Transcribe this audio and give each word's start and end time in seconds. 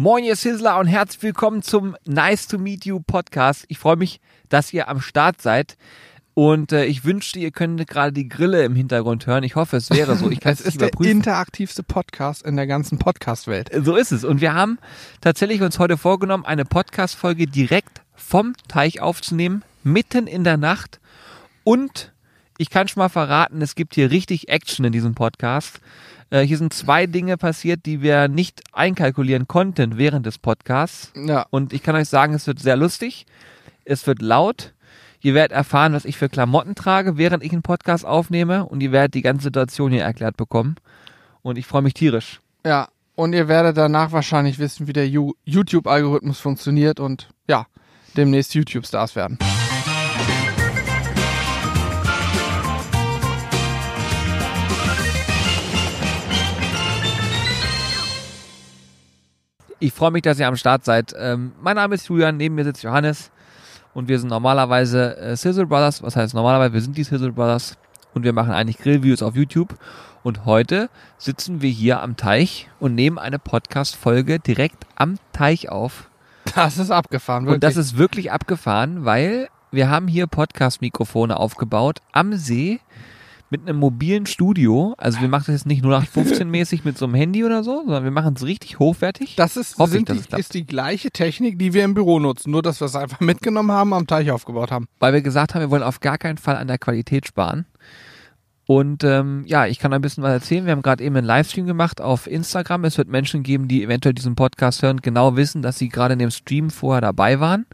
Moin, 0.00 0.22
ihr 0.22 0.36
Sizzler 0.36 0.78
und 0.78 0.86
herzlich 0.86 1.24
willkommen 1.24 1.60
zum 1.60 1.96
Nice 2.04 2.46
to 2.46 2.56
Meet 2.56 2.84
You 2.84 3.00
Podcast. 3.00 3.64
Ich 3.66 3.80
freue 3.80 3.96
mich, 3.96 4.20
dass 4.48 4.72
ihr 4.72 4.86
am 4.86 5.00
Start 5.00 5.42
seid. 5.42 5.76
Und 6.34 6.70
äh, 6.70 6.84
ich 6.84 7.04
wünschte, 7.04 7.40
ihr 7.40 7.50
könntet 7.50 7.88
gerade 7.88 8.12
die 8.12 8.28
Grille 8.28 8.62
im 8.62 8.76
Hintergrund 8.76 9.26
hören. 9.26 9.42
Ich 9.42 9.56
hoffe, 9.56 9.76
es 9.76 9.90
wäre 9.90 10.14
so. 10.14 10.30
Ich 10.30 10.38
kann 10.40 10.52
es 10.52 10.60
ist 10.60 10.80
der 10.80 10.90
überprüfen. 10.90 11.10
interaktivste 11.10 11.82
Podcast 11.82 12.44
in 12.44 12.54
der 12.54 12.68
ganzen 12.68 13.00
Podcast-Welt. 13.00 13.70
So 13.82 13.96
ist 13.96 14.12
es. 14.12 14.22
Und 14.22 14.40
wir 14.40 14.54
haben 14.54 14.78
tatsächlich 15.20 15.62
uns 15.62 15.80
heute 15.80 15.96
vorgenommen, 15.96 16.44
eine 16.44 16.64
Podcast-Folge 16.64 17.48
direkt 17.48 18.02
vom 18.14 18.54
Teich 18.68 19.00
aufzunehmen, 19.00 19.64
mitten 19.82 20.28
in 20.28 20.44
der 20.44 20.58
Nacht. 20.58 21.00
Und 21.64 22.12
ich 22.56 22.70
kann 22.70 22.86
schon 22.86 23.00
mal 23.00 23.08
verraten, 23.08 23.60
es 23.62 23.74
gibt 23.74 23.96
hier 23.96 24.12
richtig 24.12 24.48
Action 24.48 24.84
in 24.84 24.92
diesem 24.92 25.16
Podcast. 25.16 25.80
Äh, 26.30 26.42
hier 26.42 26.58
sind 26.58 26.72
zwei 26.72 27.06
Dinge 27.06 27.36
passiert, 27.36 27.86
die 27.86 28.02
wir 28.02 28.28
nicht 28.28 28.62
einkalkulieren 28.72 29.48
konnten 29.48 29.96
während 29.96 30.26
des 30.26 30.38
Podcasts. 30.38 31.12
Ja. 31.14 31.46
Und 31.50 31.72
ich 31.72 31.82
kann 31.82 31.96
euch 31.96 32.08
sagen, 32.08 32.34
es 32.34 32.46
wird 32.46 32.58
sehr 32.58 32.76
lustig. 32.76 33.26
Es 33.84 34.06
wird 34.06 34.22
laut. 34.22 34.74
Ihr 35.20 35.34
werdet 35.34 35.52
erfahren, 35.52 35.94
was 35.94 36.04
ich 36.04 36.16
für 36.16 36.28
Klamotten 36.28 36.74
trage, 36.74 37.16
während 37.16 37.42
ich 37.42 37.52
einen 37.52 37.62
Podcast 37.62 38.04
aufnehme. 38.04 38.64
Und 38.66 38.82
ihr 38.82 38.92
werdet 38.92 39.14
die 39.14 39.22
ganze 39.22 39.44
Situation 39.44 39.90
hier 39.90 40.04
erklärt 40.04 40.36
bekommen. 40.36 40.76
Und 41.42 41.58
ich 41.58 41.66
freue 41.66 41.82
mich 41.82 41.94
tierisch. 41.94 42.40
Ja. 42.64 42.88
Und 43.14 43.32
ihr 43.32 43.48
werdet 43.48 43.76
danach 43.76 44.12
wahrscheinlich 44.12 44.60
wissen, 44.60 44.86
wie 44.86 44.92
der 44.92 45.08
YouTube-Algorithmus 45.08 46.38
funktioniert 46.38 47.00
und 47.00 47.28
ja, 47.48 47.66
demnächst 48.16 48.54
YouTube-Stars 48.54 49.16
werden. 49.16 49.38
Ich 59.80 59.92
freue 59.92 60.10
mich, 60.10 60.22
dass 60.22 60.40
ihr 60.40 60.48
am 60.48 60.56
Start 60.56 60.84
seid. 60.84 61.14
Ähm, 61.16 61.52
mein 61.60 61.76
Name 61.76 61.94
ist 61.94 62.08
Julian, 62.08 62.36
neben 62.36 62.56
mir 62.56 62.64
sitzt 62.64 62.82
Johannes. 62.82 63.30
Und 63.94 64.08
wir 64.08 64.18
sind 64.18 64.28
normalerweise 64.28 65.16
äh, 65.18 65.36
Sizzle 65.36 65.66
Brothers. 65.66 66.02
Was 66.02 66.16
heißt 66.16 66.34
normalerweise? 66.34 66.72
Wir 66.72 66.80
sind 66.80 66.96
die 66.96 67.04
Sizzle 67.04 67.32
Brothers. 67.32 67.76
Und 68.12 68.24
wir 68.24 68.32
machen 68.32 68.52
eigentlich 68.52 68.78
Grillvideos 68.78 69.22
auf 69.22 69.36
YouTube. 69.36 69.76
Und 70.24 70.44
heute 70.44 70.90
sitzen 71.16 71.62
wir 71.62 71.70
hier 71.70 72.02
am 72.02 72.16
Teich 72.16 72.68
und 72.80 72.94
nehmen 72.96 73.18
eine 73.18 73.38
Podcast-Folge 73.38 74.40
direkt 74.40 74.84
am 74.96 75.16
Teich 75.32 75.68
auf. 75.68 76.10
Das 76.54 76.78
ist 76.78 76.90
abgefahren, 76.90 77.44
wirklich. 77.44 77.54
Und 77.54 77.64
das 77.64 77.76
ist 77.76 77.98
wirklich 77.98 78.32
abgefahren, 78.32 79.04
weil 79.04 79.48
wir 79.70 79.90
haben 79.90 80.08
hier 80.08 80.26
Podcast-Mikrofone 80.26 81.36
aufgebaut 81.36 82.00
am 82.12 82.34
See 82.34 82.80
mit 83.50 83.62
einem 83.62 83.78
mobilen 83.78 84.26
Studio. 84.26 84.94
Also 84.98 85.20
wir 85.20 85.28
machen 85.28 85.44
das 85.46 85.62
jetzt 85.62 85.66
nicht 85.66 85.84
0815-mäßig 85.84 86.80
mit 86.84 86.98
so 86.98 87.06
einem 87.06 87.14
Handy 87.14 87.44
oder 87.44 87.64
so, 87.64 87.82
sondern 87.84 88.04
wir 88.04 88.10
machen 88.10 88.34
es 88.36 88.44
richtig 88.44 88.78
hochwertig. 88.78 89.36
das 89.36 89.56
ist, 89.56 89.78
Hoffe 89.78 89.98
ich, 89.98 90.08
es 90.08 90.16
die, 90.16 90.22
klappt. 90.28 90.40
ist 90.40 90.54
die 90.54 90.66
gleiche 90.66 91.10
Technik, 91.10 91.58
die 91.58 91.72
wir 91.72 91.84
im 91.84 91.94
Büro 91.94 92.18
nutzen, 92.18 92.50
nur 92.50 92.62
dass 92.62 92.80
wir 92.80 92.86
es 92.86 92.94
einfach 92.94 93.20
mitgenommen 93.20 93.72
haben, 93.72 93.92
am 93.92 94.06
Teich 94.06 94.30
aufgebaut 94.30 94.70
haben. 94.70 94.86
weil 94.98 95.12
wir 95.12 95.22
gesagt 95.22 95.54
haben, 95.54 95.62
wir 95.62 95.70
wollen 95.70 95.82
auf 95.82 96.00
gar 96.00 96.18
keinen 96.18 96.38
Fall 96.38 96.56
an 96.56 96.66
der 96.68 96.78
Qualität 96.78 97.26
sparen. 97.26 97.66
Und 98.66 99.02
ähm, 99.02 99.44
ja, 99.46 99.64
ich 99.64 99.78
kann 99.78 99.94
ein 99.94 100.02
bisschen 100.02 100.22
was 100.22 100.32
erzählen. 100.32 100.66
Wir 100.66 100.72
haben 100.72 100.82
gerade 100.82 101.02
eben 101.02 101.16
einen 101.16 101.26
Livestream 101.26 101.66
gemacht 101.66 102.02
auf 102.02 102.26
Instagram. 102.26 102.84
Es 102.84 102.98
wird 102.98 103.08
Menschen 103.08 103.42
geben, 103.42 103.66
die 103.66 103.82
eventuell 103.82 104.12
diesen 104.12 104.34
Podcast 104.34 104.82
hören, 104.82 105.00
genau 105.00 105.36
wissen, 105.36 105.62
dass 105.62 105.78
sie 105.78 105.88
gerade 105.88 106.12
in 106.12 106.18
dem 106.18 106.30
Stream 106.30 106.68
vorher 106.68 107.00
dabei 107.00 107.40
waren. 107.40 107.64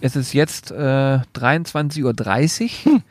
Es 0.00 0.16
ist 0.16 0.32
jetzt 0.32 0.72
äh, 0.72 0.74
23.30 0.74 2.02
Uhr. 2.02 3.02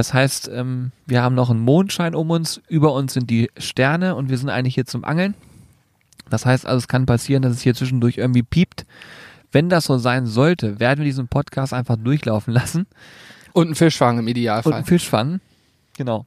Das 0.00 0.14
heißt, 0.14 0.48
ähm, 0.54 0.92
wir 1.04 1.22
haben 1.22 1.34
noch 1.34 1.50
einen 1.50 1.60
Mondschein 1.60 2.14
um 2.14 2.30
uns. 2.30 2.62
Über 2.68 2.94
uns 2.94 3.12
sind 3.12 3.28
die 3.28 3.50
Sterne 3.58 4.14
und 4.14 4.30
wir 4.30 4.38
sind 4.38 4.48
eigentlich 4.48 4.74
hier 4.74 4.86
zum 4.86 5.04
Angeln. 5.04 5.34
Das 6.30 6.46
heißt 6.46 6.64
also, 6.64 6.78
es 6.78 6.88
kann 6.88 7.04
passieren, 7.04 7.42
dass 7.42 7.52
es 7.52 7.60
hier 7.60 7.74
zwischendurch 7.74 8.16
irgendwie 8.16 8.42
piept. 8.42 8.86
Wenn 9.52 9.68
das 9.68 9.84
so 9.84 9.98
sein 9.98 10.24
sollte, 10.24 10.80
werden 10.80 11.00
wir 11.00 11.04
diesen 11.04 11.28
Podcast 11.28 11.74
einfach 11.74 11.96
durchlaufen 11.96 12.54
lassen 12.54 12.86
Und 13.52 13.66
einen 13.66 13.74
Fischfang 13.74 14.16
im 14.16 14.24
und 14.24 14.30
Idealfall. 14.30 14.72
einen 14.72 14.86
Fisch 14.86 15.06
fangen. 15.06 15.42
Genau. 15.98 16.24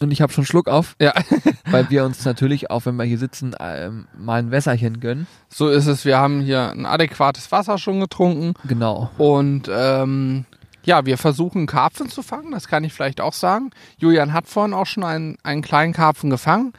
Und 0.00 0.10
ich 0.10 0.20
habe 0.20 0.30
schon 0.30 0.44
Schluck 0.44 0.68
auf, 0.68 0.96
ja, 1.00 1.14
weil 1.70 1.88
wir 1.88 2.04
uns 2.04 2.22
natürlich 2.26 2.70
auch, 2.70 2.84
wenn 2.84 2.96
wir 2.96 3.04
hier 3.04 3.16
sitzen, 3.16 3.56
ähm, 3.60 4.08
mal 4.18 4.40
ein 4.40 4.50
Wässerchen 4.50 5.00
gönnen. 5.00 5.26
so 5.48 5.70
ist 5.70 5.86
es. 5.86 6.04
Wir 6.04 6.18
haben 6.18 6.42
hier 6.42 6.68
ein 6.70 6.84
adäquates 6.84 7.50
Wasser 7.50 7.78
schon 7.78 7.98
getrunken. 7.98 8.52
Genau. 8.68 9.10
Und 9.16 9.70
ähm, 9.72 10.44
ja, 10.90 11.06
wir 11.06 11.18
versuchen 11.18 11.68
Karpfen 11.68 12.08
zu 12.08 12.20
fangen, 12.20 12.50
das 12.50 12.66
kann 12.66 12.82
ich 12.82 12.92
vielleicht 12.92 13.20
auch 13.20 13.32
sagen. 13.32 13.70
Julian 13.98 14.32
hat 14.32 14.48
vorhin 14.48 14.74
auch 14.74 14.86
schon 14.86 15.04
einen, 15.04 15.38
einen 15.44 15.62
kleinen 15.62 15.92
Karpfen 15.92 16.30
gefangen. 16.30 16.72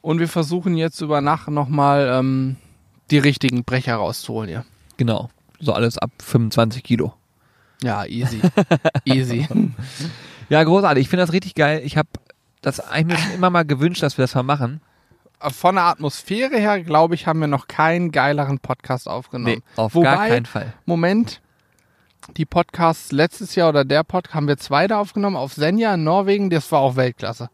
Und 0.00 0.20
wir 0.20 0.28
versuchen 0.28 0.76
jetzt 0.76 1.00
über 1.00 1.20
Nacht 1.20 1.48
nochmal 1.48 2.08
ähm, 2.08 2.54
die 3.10 3.18
richtigen 3.18 3.64
Brecher 3.64 3.96
rauszuholen 3.96 4.48
hier. 4.48 4.64
Genau. 4.96 5.28
So 5.58 5.72
alles 5.72 5.98
ab 5.98 6.12
25 6.22 6.84
Kilo. 6.84 7.14
Ja, 7.82 8.06
easy. 8.06 8.40
easy. 9.04 9.48
Ja, 10.48 10.62
großartig. 10.62 11.02
Ich 11.02 11.08
finde 11.08 11.24
das 11.24 11.32
richtig 11.32 11.56
geil. 11.56 11.82
Ich 11.84 11.96
habe 11.96 12.08
das 12.62 12.78
eigentlich 12.78 13.18
immer 13.34 13.50
mal 13.50 13.64
gewünscht, 13.64 14.04
dass 14.04 14.18
wir 14.18 14.22
das 14.22 14.36
mal 14.36 14.44
machen. 14.44 14.80
Von 15.40 15.74
der 15.74 15.84
Atmosphäre 15.84 16.58
her, 16.58 16.80
glaube 16.84 17.16
ich, 17.16 17.26
haben 17.26 17.40
wir 17.40 17.48
noch 17.48 17.66
keinen 17.66 18.12
geileren 18.12 18.60
Podcast 18.60 19.08
aufgenommen. 19.08 19.64
auf 19.74 19.96
Wobei, 19.96 20.04
gar 20.04 20.28
keinen 20.28 20.46
Fall. 20.46 20.74
Moment, 20.86 21.40
die 22.36 22.46
Podcasts 22.46 23.12
letztes 23.12 23.54
Jahr 23.54 23.70
oder 23.70 23.84
der 23.84 24.04
Podcast 24.04 24.34
haben 24.34 24.48
wir 24.48 24.56
zwei 24.56 24.86
da 24.86 25.00
aufgenommen 25.00 25.36
auf 25.36 25.52
Senja 25.52 25.94
in 25.94 26.04
Norwegen, 26.04 26.50
das 26.50 26.70
war 26.72 26.80
auch 26.80 26.96
Weltklasse. 26.96 27.48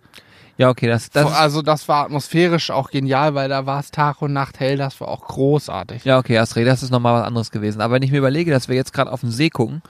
Ja, 0.56 0.69
okay, 0.69 0.86
das, 0.86 1.10
das 1.10 1.32
also 1.32 1.62
das 1.62 1.88
war 1.88 2.04
atmosphärisch 2.04 2.70
auch 2.70 2.91
genial, 2.91 3.34
weil 3.34 3.48
da 3.48 3.66
war 3.66 3.80
es 3.80 3.91
Tag 3.91 4.22
und 4.22 4.32
Nacht 4.32 4.60
hell, 4.60 4.76
das 4.76 5.00
war 5.00 5.08
auch 5.08 5.26
großartig. 5.26 6.04
ja, 6.04 6.19
okay, 6.19 6.38
recht, 6.38 6.56
das 6.56 6.82
ist 6.82 6.91
nochmal 6.91 7.20
was 7.20 7.26
anderes 7.26 7.50
gewesen. 7.50 7.80
Aber 7.80 7.94
wenn 7.94 8.02
ich 8.02 8.12
mir 8.12 8.19
überlege, 8.19 8.52
dass 8.52 8.69
wir 8.69 8.76
jetzt 8.76 8.92
gerade 8.92 9.10
auf 9.10 9.20
den 9.20 9.30
See 9.30 9.50
gucken 9.50 9.82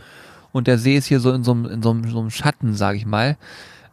und 0.53 0.67
der 0.67 0.79
See 0.79 0.97
ist 0.97 1.07
hier 1.07 1.21
so 1.21 1.33
in 1.33 1.45
so 1.45 1.53
einem, 1.53 1.67
in 1.67 1.83
so 1.83 1.91
einem, 1.91 2.09
so 2.09 2.21
einem 2.21 2.31
Schatten, 2.31 2.75
sag 2.75 2.97
ich 2.97 3.05
mal, 3.05 3.37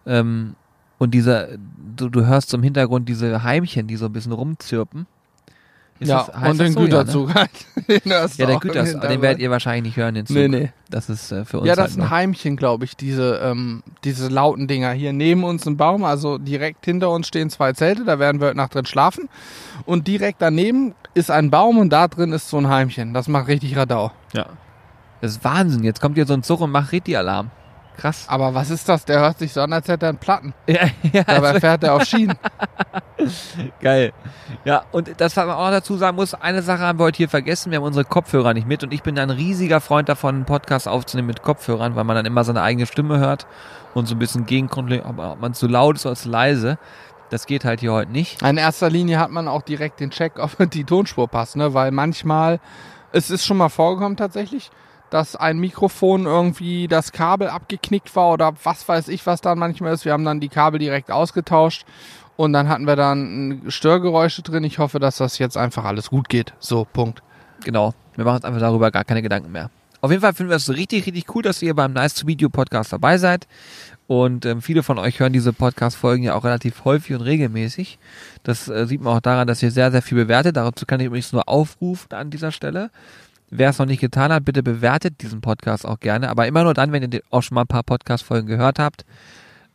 ähm, 0.05 0.55
und 0.97 1.11
dieser, 1.11 1.47
du, 1.95 2.09
du 2.09 2.25
hörst 2.25 2.53
im 2.53 2.63
Hintergrund 2.63 3.09
diese 3.09 3.43
Heimchen, 3.43 3.87
die 3.87 3.95
so 3.95 4.05
ein 4.05 4.13
bisschen 4.13 4.33
rumzirpen. 4.33 5.07
Ist 6.01 6.07
ja, 6.07 6.27
das- 6.33 6.49
und 6.49 6.59
den 6.59 6.73
so? 6.73 6.79
Ja, 6.79 6.85
ne? 6.85 6.89
Güterzug 6.89 7.33
halt. 7.35 7.51
Den 7.87 8.01
Ja, 8.05 8.27
der 8.27 8.57
Güters, 8.59 8.99
den 8.99 9.21
werdet 9.21 9.39
ihr 9.39 9.51
wahrscheinlich 9.51 9.83
nicht 9.83 9.97
hören, 9.97 10.15
den 10.15 10.25
Zug. 10.25 10.35
Nee, 10.35 10.47
nee. 10.47 10.71
Das 10.89 11.09
ist 11.11 11.31
äh, 11.31 11.45
für 11.45 11.59
uns 11.59 11.67
Ja, 11.67 11.75
das 11.75 11.83
halt 11.83 11.91
sind 11.91 12.03
noch. 12.03 12.09
Heimchen, 12.09 12.57
glaube 12.57 12.85
ich, 12.85 12.97
diese, 12.97 13.39
ähm, 13.43 13.83
diese 14.03 14.27
lauten 14.27 14.67
Dinger. 14.67 14.93
Hier 14.93 15.13
neben 15.13 15.43
uns 15.43 15.67
ein 15.67 15.77
Baum, 15.77 16.03
also 16.03 16.39
direkt 16.39 16.85
hinter 16.85 17.11
uns 17.11 17.27
stehen 17.27 17.51
zwei 17.51 17.73
Zelte, 17.73 18.03
da 18.03 18.17
werden 18.17 18.41
wir 18.41 18.47
heute 18.47 18.57
Nacht 18.57 18.73
drin 18.73 18.87
schlafen. 18.87 19.29
Und 19.85 20.07
direkt 20.07 20.41
daneben 20.41 20.95
ist 21.13 21.29
ein 21.29 21.51
Baum 21.51 21.77
und 21.77 21.91
da 21.91 22.07
drin 22.07 22.31
ist 22.33 22.49
so 22.49 22.57
ein 22.57 22.67
Heimchen. 22.67 23.13
Das 23.13 23.27
macht 23.27 23.47
richtig 23.47 23.77
Radau. 23.77 24.11
Ja. 24.33 24.47
Das 25.21 25.33
ist 25.33 25.43
Wahnsinn. 25.43 25.83
Jetzt 25.83 26.01
kommt 26.01 26.15
hier 26.15 26.25
so 26.25 26.33
ein 26.33 26.41
Zug 26.41 26.61
und 26.61 26.71
macht 26.71 26.91
richtig 26.93 27.15
Alarm. 27.15 27.51
Krass. 27.97 28.25
Aber 28.27 28.53
was 28.53 28.69
ist 28.69 28.87
das? 28.89 29.05
Der 29.05 29.19
hört 29.19 29.39
sich 29.39 29.53
so 29.53 29.61
an, 29.61 29.73
als 29.73 29.87
hätte 29.87 30.05
er 30.05 30.09
einen 30.09 30.17
Platten. 30.17 30.53
Ja, 30.67 30.87
ja, 31.11 31.23
Dabei 31.23 31.49
also, 31.49 31.59
fährt 31.59 31.83
er 31.83 31.95
auf 31.95 32.03
Schienen. 32.03 32.37
geil. 33.81 34.13
Ja, 34.63 34.83
und 34.91 35.09
das, 35.17 35.35
was 35.37 35.45
man 35.45 35.55
auch 35.55 35.65
noch 35.65 35.71
dazu 35.71 35.97
sagen 35.97 36.15
muss, 36.15 36.33
eine 36.33 36.61
Sache 36.61 36.81
haben 36.81 36.99
wir 36.99 37.05
heute 37.05 37.17
hier 37.17 37.29
vergessen, 37.29 37.71
wir 37.71 37.77
haben 37.77 37.85
unsere 37.85 38.05
Kopfhörer 38.05 38.53
nicht 38.53 38.67
mit 38.67 38.83
und 38.83 38.93
ich 38.93 39.03
bin 39.03 39.19
ein 39.19 39.29
riesiger 39.29 39.81
Freund 39.81 40.09
davon, 40.09 40.35
einen 40.35 40.45
Podcast 40.45 40.87
aufzunehmen 40.87 41.27
mit 41.27 41.43
Kopfhörern, 41.43 41.95
weil 41.95 42.03
man 42.03 42.15
dann 42.15 42.25
immer 42.25 42.43
seine 42.43 42.61
eigene 42.61 42.85
Stimme 42.85 43.19
hört 43.19 43.47
und 43.93 44.07
so 44.07 44.15
ein 44.15 44.19
bisschen 44.19 44.45
gegenkontrolliert, 44.45 45.05
ob 45.05 45.39
man 45.39 45.53
zu 45.53 45.67
laut 45.67 45.97
ist 45.97 46.05
oder 46.05 46.15
zu 46.15 46.29
leise. 46.29 46.77
Das 47.29 47.45
geht 47.45 47.63
halt 47.63 47.79
hier 47.79 47.93
heute 47.93 48.11
nicht. 48.11 48.41
In 48.41 48.57
erster 48.57 48.89
Linie 48.89 49.19
hat 49.19 49.31
man 49.31 49.47
auch 49.47 49.61
direkt 49.61 49.99
den 49.99 50.11
Check, 50.11 50.33
ob 50.37 50.51
die 50.71 50.83
Tonspur 50.83 51.27
passt, 51.27 51.55
ne? 51.55 51.73
Weil 51.73 51.91
manchmal, 51.91 52.59
es 53.11 53.29
ist 53.29 53.45
schon 53.45 53.57
mal 53.57 53.69
vorgekommen 53.69 54.17
tatsächlich, 54.17 54.69
dass 55.11 55.35
ein 55.35 55.59
Mikrofon 55.59 56.25
irgendwie 56.25 56.87
das 56.87 57.11
Kabel 57.11 57.49
abgeknickt 57.49 58.15
war 58.15 58.31
oder 58.31 58.53
was 58.63 58.87
weiß 58.87 59.09
ich, 59.09 59.25
was 59.27 59.41
dann 59.41 59.59
manchmal 59.59 59.93
ist. 59.93 60.05
Wir 60.05 60.13
haben 60.13 60.25
dann 60.25 60.39
die 60.39 60.49
Kabel 60.49 60.79
direkt 60.79 61.11
ausgetauscht 61.11 61.85
und 62.37 62.53
dann 62.53 62.69
hatten 62.69 62.87
wir 62.87 62.95
dann 62.95 63.61
Störgeräusche 63.67 64.41
drin. 64.41 64.63
Ich 64.63 64.79
hoffe, 64.79 64.99
dass 64.99 65.17
das 65.17 65.37
jetzt 65.37 65.57
einfach 65.57 65.83
alles 65.83 66.09
gut 66.09 66.29
geht. 66.29 66.53
So, 66.59 66.87
Punkt. 66.91 67.21
Genau. 67.63 67.93
Wir 68.15 68.25
machen 68.25 68.37
uns 68.37 68.45
einfach 68.45 68.61
darüber 68.61 68.89
gar 68.89 69.03
keine 69.03 69.21
Gedanken 69.21 69.51
mehr. 69.51 69.69
Auf 69.99 70.09
jeden 70.09 70.21
Fall 70.21 70.33
finden 70.33 70.49
wir 70.49 70.55
es 70.55 70.69
richtig, 70.69 71.05
richtig 71.05 71.35
cool, 71.35 71.43
dass 71.43 71.61
ihr 71.61 71.75
beim 71.75 71.93
Nice 71.93 72.15
to 72.15 72.25
Video 72.25 72.49
Podcast 72.49 72.91
dabei 72.91 73.19
seid. 73.19 73.47
Und 74.07 74.45
ähm, 74.45 74.61
viele 74.61 74.81
von 74.81 74.97
euch 74.97 75.19
hören 75.19 75.31
diese 75.31 75.53
Podcast-Folgen 75.53 76.23
ja 76.23 76.33
auch 76.35 76.43
relativ 76.43 76.83
häufig 76.85 77.15
und 77.15 77.21
regelmäßig. 77.21 77.99
Das 78.43 78.67
äh, 78.67 78.87
sieht 78.87 79.01
man 79.01 79.17
auch 79.17 79.21
daran, 79.21 79.47
dass 79.47 79.61
ihr 79.61 79.71
sehr, 79.71 79.91
sehr 79.91 80.01
viel 80.01 80.17
bewertet. 80.17 80.57
Dazu 80.57 80.85
kann 80.85 80.99
ich 80.99 81.05
übrigens 81.05 81.31
nur 81.33 81.47
aufrufen 81.47 82.13
an 82.13 82.31
dieser 82.31 82.51
Stelle. 82.51 82.89
Wer 83.51 83.69
es 83.69 83.77
noch 83.79 83.85
nicht 83.85 83.99
getan 83.99 84.31
hat, 84.31 84.45
bitte 84.45 84.63
bewertet 84.63 85.21
diesen 85.21 85.41
Podcast 85.41 85.85
auch 85.85 85.99
gerne. 85.99 86.29
Aber 86.29 86.47
immer 86.47 86.63
nur 86.63 86.73
dann, 86.73 86.91
wenn 86.93 87.11
ihr 87.11 87.21
auch 87.29 87.41
schon 87.43 87.55
mal 87.55 87.61
ein 87.61 87.67
paar 87.67 87.83
Podcast-Folgen 87.83 88.47
gehört 88.47 88.79
habt. 88.79 89.05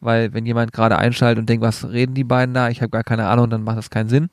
Weil 0.01 0.33
wenn 0.35 0.47
jemand 0.47 0.73
gerade 0.73 0.97
einschaltet 0.99 1.39
und 1.41 1.49
denkt, 1.49 1.63
was 1.65 1.89
reden 1.89 2.15
die 2.15 2.25
beiden 2.25 2.55
da, 2.55 2.69
ich 2.71 2.81
habe 2.81 2.91
gar 2.91 3.05
keine 3.05 3.29
Ahnung, 3.29 3.51
dann 3.51 3.63
macht 3.65 3.79
das 3.79 3.91
keinen 3.91 4.09
Sinn. 4.09 4.31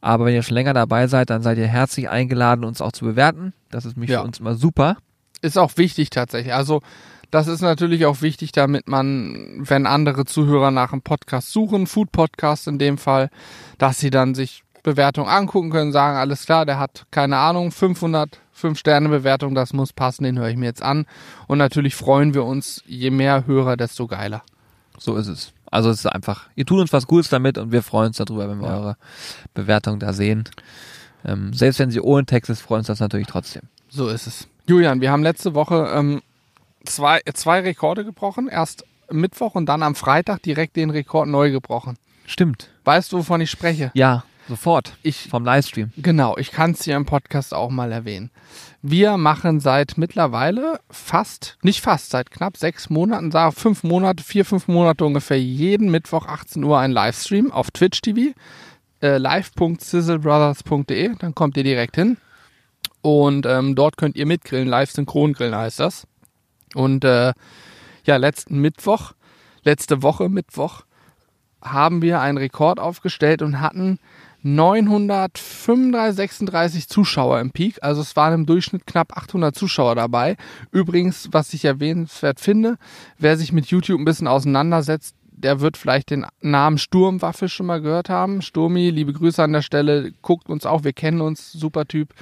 Aber 0.00 0.24
wenn 0.24 0.34
ihr 0.34 0.42
schon 0.42 0.54
länger 0.54 0.72
dabei 0.72 1.08
seid, 1.08 1.30
dann 1.30 1.42
seid 1.42 1.58
ihr 1.58 1.66
herzlich 1.66 2.08
eingeladen, 2.08 2.64
uns 2.64 2.80
auch 2.80 2.92
zu 2.92 3.04
bewerten. 3.04 3.52
Das 3.70 3.84
ist 3.84 3.96
mich 3.96 4.10
Ja. 4.10 4.20
für 4.20 4.26
uns 4.26 4.38
immer 4.40 4.54
super. 4.54 4.96
Ist 5.42 5.58
auch 5.58 5.76
wichtig 5.76 6.10
tatsächlich. 6.10 6.54
Also, 6.54 6.80
das 7.32 7.48
ist 7.48 7.60
natürlich 7.62 8.06
auch 8.06 8.22
wichtig, 8.22 8.52
damit 8.52 8.86
man, 8.88 9.64
wenn 9.68 9.86
andere 9.86 10.26
Zuhörer 10.26 10.70
nach 10.70 10.92
einem 10.92 11.02
Podcast 11.02 11.50
suchen, 11.52 11.86
Food-Podcast 11.88 12.68
in 12.68 12.78
dem 12.78 12.98
Fall, 12.98 13.30
dass 13.78 13.98
sie 13.98 14.10
dann 14.10 14.34
sich 14.36 14.62
Bewertung 14.84 15.28
angucken 15.28 15.70
können, 15.70 15.90
sagen, 15.92 16.16
alles 16.16 16.44
klar, 16.46 16.66
der 16.66 16.78
hat, 16.78 17.06
keine 17.10 17.36
Ahnung, 17.38 17.72
500 17.72 18.38
5-Sterne-Bewertung, 18.60 19.54
das 19.54 19.72
muss 19.72 19.92
passen, 19.92 20.24
den 20.24 20.38
höre 20.38 20.48
ich 20.48 20.56
mir 20.56 20.66
jetzt 20.66 20.82
an. 20.82 21.06
Und 21.46 21.58
natürlich 21.58 21.94
freuen 21.94 22.34
wir 22.34 22.44
uns, 22.44 22.82
je 22.86 23.10
mehr 23.10 23.46
Hörer, 23.46 23.76
desto 23.76 24.06
geiler. 24.06 24.42
So 24.98 25.16
ist 25.16 25.26
es. 25.28 25.52
Also 25.70 25.90
es 25.90 25.98
ist 26.00 26.06
einfach, 26.06 26.48
ihr 26.54 26.64
tut 26.64 26.80
uns 26.80 26.92
was 26.92 27.06
Gutes 27.06 27.28
damit 27.28 27.58
und 27.58 27.72
wir 27.72 27.82
freuen 27.82 28.08
uns 28.08 28.16
darüber, 28.16 28.48
wenn 28.48 28.60
wir 28.60 28.68
Ja. 28.68 28.76
eure 28.78 28.96
Bewertung 29.54 29.98
da 29.98 30.12
sehen. 30.12 30.44
Ähm, 31.24 31.52
selbst 31.52 31.78
wenn 31.80 31.90
sie 31.90 32.00
ohne 32.00 32.24
Text 32.24 32.50
ist, 32.50 32.60
freuen 32.62 32.78
uns 32.80 32.86
das 32.86 33.00
natürlich 33.00 33.26
trotzdem. 33.26 33.62
So 33.88 34.08
ist 34.08 34.26
es. 34.26 34.48
Julian, 34.68 35.00
wir 35.00 35.10
haben 35.10 35.22
letzte 35.22 35.54
Woche 35.54 35.90
ähm, 35.94 36.22
zwei, 36.84 37.20
zwei 37.34 37.60
Rekorde 37.60 38.04
gebrochen. 38.04 38.48
Erst 38.48 38.84
Mittwoch 39.10 39.54
und 39.54 39.66
dann 39.66 39.82
am 39.82 39.94
Freitag 39.94 40.42
direkt 40.42 40.76
den 40.76 40.90
Rekord 40.90 41.28
neu 41.28 41.50
gebrochen. 41.50 41.96
Stimmt. 42.26 42.70
Weißt 42.84 43.12
du, 43.12 43.18
wovon 43.18 43.40
ich 43.40 43.50
spreche? 43.50 43.90
Ja, 43.94 44.24
sofort. 44.48 44.96
Ich, 45.02 45.28
Vom 45.28 45.44
Livestream. 45.44 45.92
genau, 45.96 46.36
ich 46.36 46.50
kann 46.50 46.72
es 46.72 46.84
hier 46.84 46.96
im 46.96 47.06
Podcast 47.06 47.54
auch 47.54 47.70
mal 47.70 47.92
erwähnen. 47.92 48.30
Wir 48.82 49.16
machen 49.16 49.60
seit 49.60 49.98
mittlerweile 49.98 50.80
fast, 50.90 51.58
nicht 51.62 51.80
fast, 51.80 52.10
seit 52.10 52.30
knapp 52.30 52.56
sechs 52.56 52.90
Monaten, 52.90 53.30
sag 53.30 53.54
fünf 53.54 53.82
Monate, 53.82 54.22
vier, 54.22 54.44
fünf 54.44 54.68
Monate 54.68 55.04
ungefähr, 55.04 55.40
jeden 55.40 55.90
Mittwoch 55.90 56.26
18 56.26 56.62
Uhr 56.64 56.78
ein 56.78 56.92
Livestream 56.92 57.50
auf 57.50 57.70
Twitch 57.70 58.00
TV. 58.00 58.34
Äh, 59.02 59.18
live.sizzlebrothers.de, 59.18 61.16
dann 61.18 61.34
kommt 61.34 61.56
ihr 61.56 61.64
direkt 61.64 61.96
hin. 61.96 62.16
Und 63.02 63.46
ähm, 63.46 63.74
dort 63.74 63.96
könnt 63.96 64.16
ihr 64.16 64.26
mitgrillen, 64.26 64.66
live 64.66 64.90
synchron 64.90 65.32
grillen 65.32 65.54
heißt 65.54 65.78
das. 65.80 66.06
Und 66.74 67.04
äh, 67.04 67.34
ja, 68.04 68.16
letzten 68.16 68.60
Mittwoch, 68.60 69.12
letzte 69.62 70.02
Woche 70.02 70.28
Mittwoch, 70.28 70.82
haben 71.62 72.02
wir 72.02 72.20
einen 72.20 72.38
Rekord 72.38 72.80
aufgestellt 72.80 73.42
und 73.42 73.60
hatten 73.60 73.98
935, 74.46 76.14
36 76.14 76.88
Zuschauer 76.88 77.40
im 77.40 77.50
Peak. 77.50 77.78
Also 77.82 78.00
es 78.00 78.14
waren 78.14 78.32
im 78.32 78.46
Durchschnitt 78.46 78.86
knapp 78.86 79.16
800 79.16 79.56
Zuschauer 79.56 79.96
dabei. 79.96 80.36
Übrigens, 80.70 81.28
was 81.32 81.52
ich 81.52 81.64
erwähnenswert 81.64 82.38
finde, 82.38 82.78
wer 83.18 83.36
sich 83.36 83.52
mit 83.52 83.66
YouTube 83.66 83.98
ein 83.98 84.04
bisschen 84.04 84.28
auseinandersetzt, 84.28 85.16
der 85.32 85.60
wird 85.60 85.76
vielleicht 85.76 86.10
den 86.10 86.26
Namen 86.40 86.78
Sturmwaffe 86.78 87.48
schon 87.48 87.66
mal 87.66 87.82
gehört 87.82 88.08
haben. 88.08 88.40
Sturmi, 88.40 88.90
liebe 88.90 89.12
Grüße 89.12 89.42
an 89.42 89.52
der 89.52 89.62
Stelle, 89.62 90.12
guckt 90.22 90.48
uns 90.48 90.64
auch, 90.64 90.84
wir 90.84 90.92
kennen 90.92 91.20
uns, 91.20 91.50
super 91.50 91.86
Typ. 91.86 92.14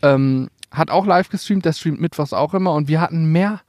Ähm, 0.00 0.48
hat 0.70 0.90
auch 0.90 1.04
live 1.04 1.28
gestreamt, 1.28 1.66
der 1.66 1.74
streamt 1.74 2.00
mittwochs 2.00 2.32
auch 2.32 2.54
immer 2.54 2.72
und 2.72 2.88
wir 2.88 3.02
hatten 3.02 3.30
mehr, 3.32 3.60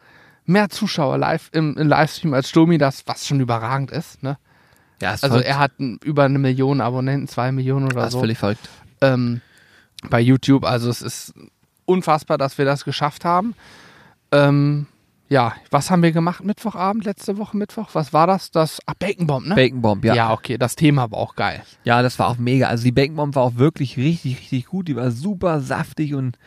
mehr 0.45 0.69
Zuschauer 0.69 1.17
live 1.17 1.49
im, 1.51 1.75
im 1.75 1.89
Livestream 1.89 2.33
als 2.33 2.49
Sturmi, 2.49 2.77
das 2.77 3.03
was 3.05 3.27
schon 3.27 3.41
überragend 3.41 3.91
ist. 3.91 4.23
Ne? 4.23 4.37
Ja, 5.01 5.13
ist 5.13 5.23
Also 5.23 5.35
verrückt. 5.35 5.49
er 5.49 5.59
hat 5.59 5.71
über 6.03 6.23
eine 6.23 6.39
Million 6.39 6.81
Abonnenten, 6.81 7.27
zwei 7.27 7.51
Millionen 7.51 7.85
oder 7.85 7.95
das 8.01 8.07
ist 8.07 8.13
so 8.13 8.19
völlig 8.19 8.37
verrückt. 8.37 8.69
ähm, 9.01 9.41
bei 10.09 10.19
YouTube. 10.19 10.63
Also 10.65 10.89
es 10.89 11.01
ist 11.01 11.33
unfassbar, 11.85 12.37
dass 12.37 12.57
wir 12.57 12.65
das 12.65 12.83
geschafft 12.85 13.25
haben. 13.25 13.53
Ähm, 14.31 14.87
ja, 15.29 15.53
was 15.71 15.91
haben 15.91 16.03
wir 16.03 16.11
gemacht 16.11 16.43
Mittwochabend, 16.43 17.03
letzte 17.05 17.37
Woche 17.37 17.57
Mittwoch? 17.57 17.89
Was 17.93 18.13
war 18.13 18.27
das? 18.27 18.49
Das 18.51 18.79
ach, 18.85 18.93
Bacon 18.95 19.27
Bomb, 19.27 19.47
ne? 19.47 19.55
Bacon 19.55 19.81
Bomb, 19.81 20.05
ja. 20.05 20.13
ja, 20.15 20.31
okay, 20.31 20.57
das 20.57 20.75
Thema 20.75 21.11
war 21.11 21.19
auch 21.19 21.35
geil. 21.35 21.61
Ja, 21.83 22.01
das 22.01 22.17
war 22.17 22.27
auch 22.29 22.37
mega. 22.37 22.67
Also 22.67 22.83
die 22.85 22.91
Bacon 22.93 23.15
Bomb 23.17 23.35
war 23.35 23.43
auch 23.43 23.55
wirklich 23.55 23.97
richtig, 23.97 24.39
richtig 24.39 24.65
gut. 24.67 24.87
Die 24.87 24.95
war 24.95 25.11
super 25.11 25.59
saftig 25.59 26.13
und 26.13 26.37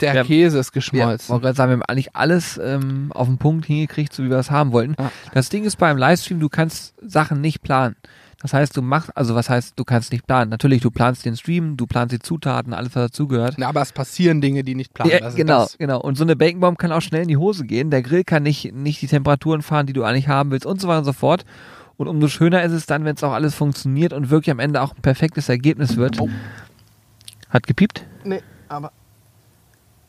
Der 0.00 0.14
Wir- 0.14 0.24
Käse 0.24 0.58
ist 0.58 0.68
wir, 0.74 0.80
geschmolzen. 0.80 1.40
gerade 1.40 1.54
sagen, 1.56 1.70
wir 1.70 1.74
haben 1.74 1.82
eigentlich 1.82 2.14
alles 2.14 2.60
ähm, 2.62 3.10
auf 3.14 3.26
den 3.28 3.38
Punkt 3.38 3.66
hingekriegt, 3.66 4.12
so 4.12 4.22
wie 4.24 4.30
wir 4.30 4.36
es 4.38 4.50
haben 4.50 4.72
wollten. 4.72 4.94
Ja. 4.98 5.10
Das 5.32 5.48
Ding 5.48 5.64
ist 5.64 5.76
beim 5.76 5.96
Livestream, 5.96 6.40
du 6.40 6.48
kannst 6.48 6.94
Sachen 7.02 7.40
nicht 7.40 7.62
planen. 7.62 7.96
Das 8.42 8.52
heißt, 8.52 8.76
du 8.76 8.82
machst, 8.82 9.16
also 9.16 9.34
was 9.34 9.48
heißt, 9.48 9.72
du 9.76 9.84
kannst 9.84 10.12
nicht 10.12 10.26
planen? 10.26 10.50
Natürlich, 10.50 10.82
du 10.82 10.90
planst 10.90 11.24
den 11.24 11.36
Stream, 11.36 11.76
du 11.78 11.86
planst 11.86 12.12
die 12.12 12.18
Zutaten, 12.18 12.74
alles 12.74 12.94
was 12.94 13.10
dazugehört. 13.10 13.54
Na, 13.56 13.68
aber 13.68 13.80
es 13.80 13.92
passieren 13.92 14.42
Dinge, 14.42 14.62
die 14.62 14.74
nicht 14.74 14.92
planen. 14.92 15.10
Ja, 15.10 15.26
ist 15.26 15.36
genau, 15.36 15.60
das. 15.62 15.78
genau. 15.78 16.00
Und 16.00 16.16
so 16.18 16.24
eine 16.24 16.36
Bacon 16.36 16.60
Bomb 16.60 16.78
kann 16.78 16.92
auch 16.92 17.00
schnell 17.00 17.22
in 17.22 17.28
die 17.28 17.38
Hose 17.38 17.64
gehen. 17.64 17.90
Der 17.90 18.02
Grill 18.02 18.24
kann 18.24 18.42
nicht, 18.42 18.74
nicht 18.74 19.00
die 19.00 19.06
Temperaturen 19.06 19.62
fahren, 19.62 19.86
die 19.86 19.94
du 19.94 20.04
eigentlich 20.04 20.28
haben 20.28 20.50
willst 20.50 20.66
und 20.66 20.80
so 20.80 20.86
weiter 20.86 20.98
und 20.98 21.04
so 21.06 21.12
fort. 21.14 21.46
Und 21.96 22.08
umso 22.08 22.28
schöner 22.28 22.62
ist 22.62 22.72
es 22.72 22.84
dann, 22.84 23.06
wenn 23.06 23.16
es 23.16 23.24
auch 23.24 23.32
alles 23.32 23.54
funktioniert 23.54 24.12
und 24.12 24.28
wirklich 24.28 24.50
am 24.52 24.58
Ende 24.58 24.82
auch 24.82 24.94
ein 24.94 25.00
perfektes 25.00 25.48
Ergebnis 25.48 25.96
wird. 25.96 26.20
Oh. 26.20 26.28
Hat 27.48 27.66
gepiept? 27.66 28.04
Nee, 28.22 28.42
aber 28.68 28.92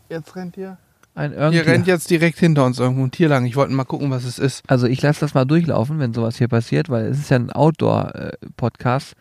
jetzt 0.09 0.35
rennt 0.35 0.55
hier. 0.55 0.77
Ein 1.15 1.33
irgendwie. 1.33 1.59
rennt 1.59 1.87
jetzt 1.87 2.11
direkt 2.11 2.37
hinter 2.37 2.63
uns 2.63 2.77
irgendwo 2.77 3.03
ein 3.03 3.09
Tier 3.09 3.27
lang. 3.27 3.45
Ich 3.45 3.55
wollte 3.55 3.73
mal 3.73 3.85
gucken, 3.85 4.11
was 4.11 4.23
es 4.23 4.37
ist. 4.37 4.63
Also 4.67 4.85
ich 4.85 5.01
lasse 5.01 5.19
das 5.21 5.33
mal 5.33 5.45
durchlaufen, 5.45 5.97
wenn 5.97 6.13
sowas 6.13 6.37
hier 6.37 6.47
passiert, 6.47 6.89
weil 6.89 7.05
es 7.07 7.17
ist 7.17 7.31
ja 7.31 7.37
ein 7.37 7.51
Outdoor-Podcast. 7.51 9.15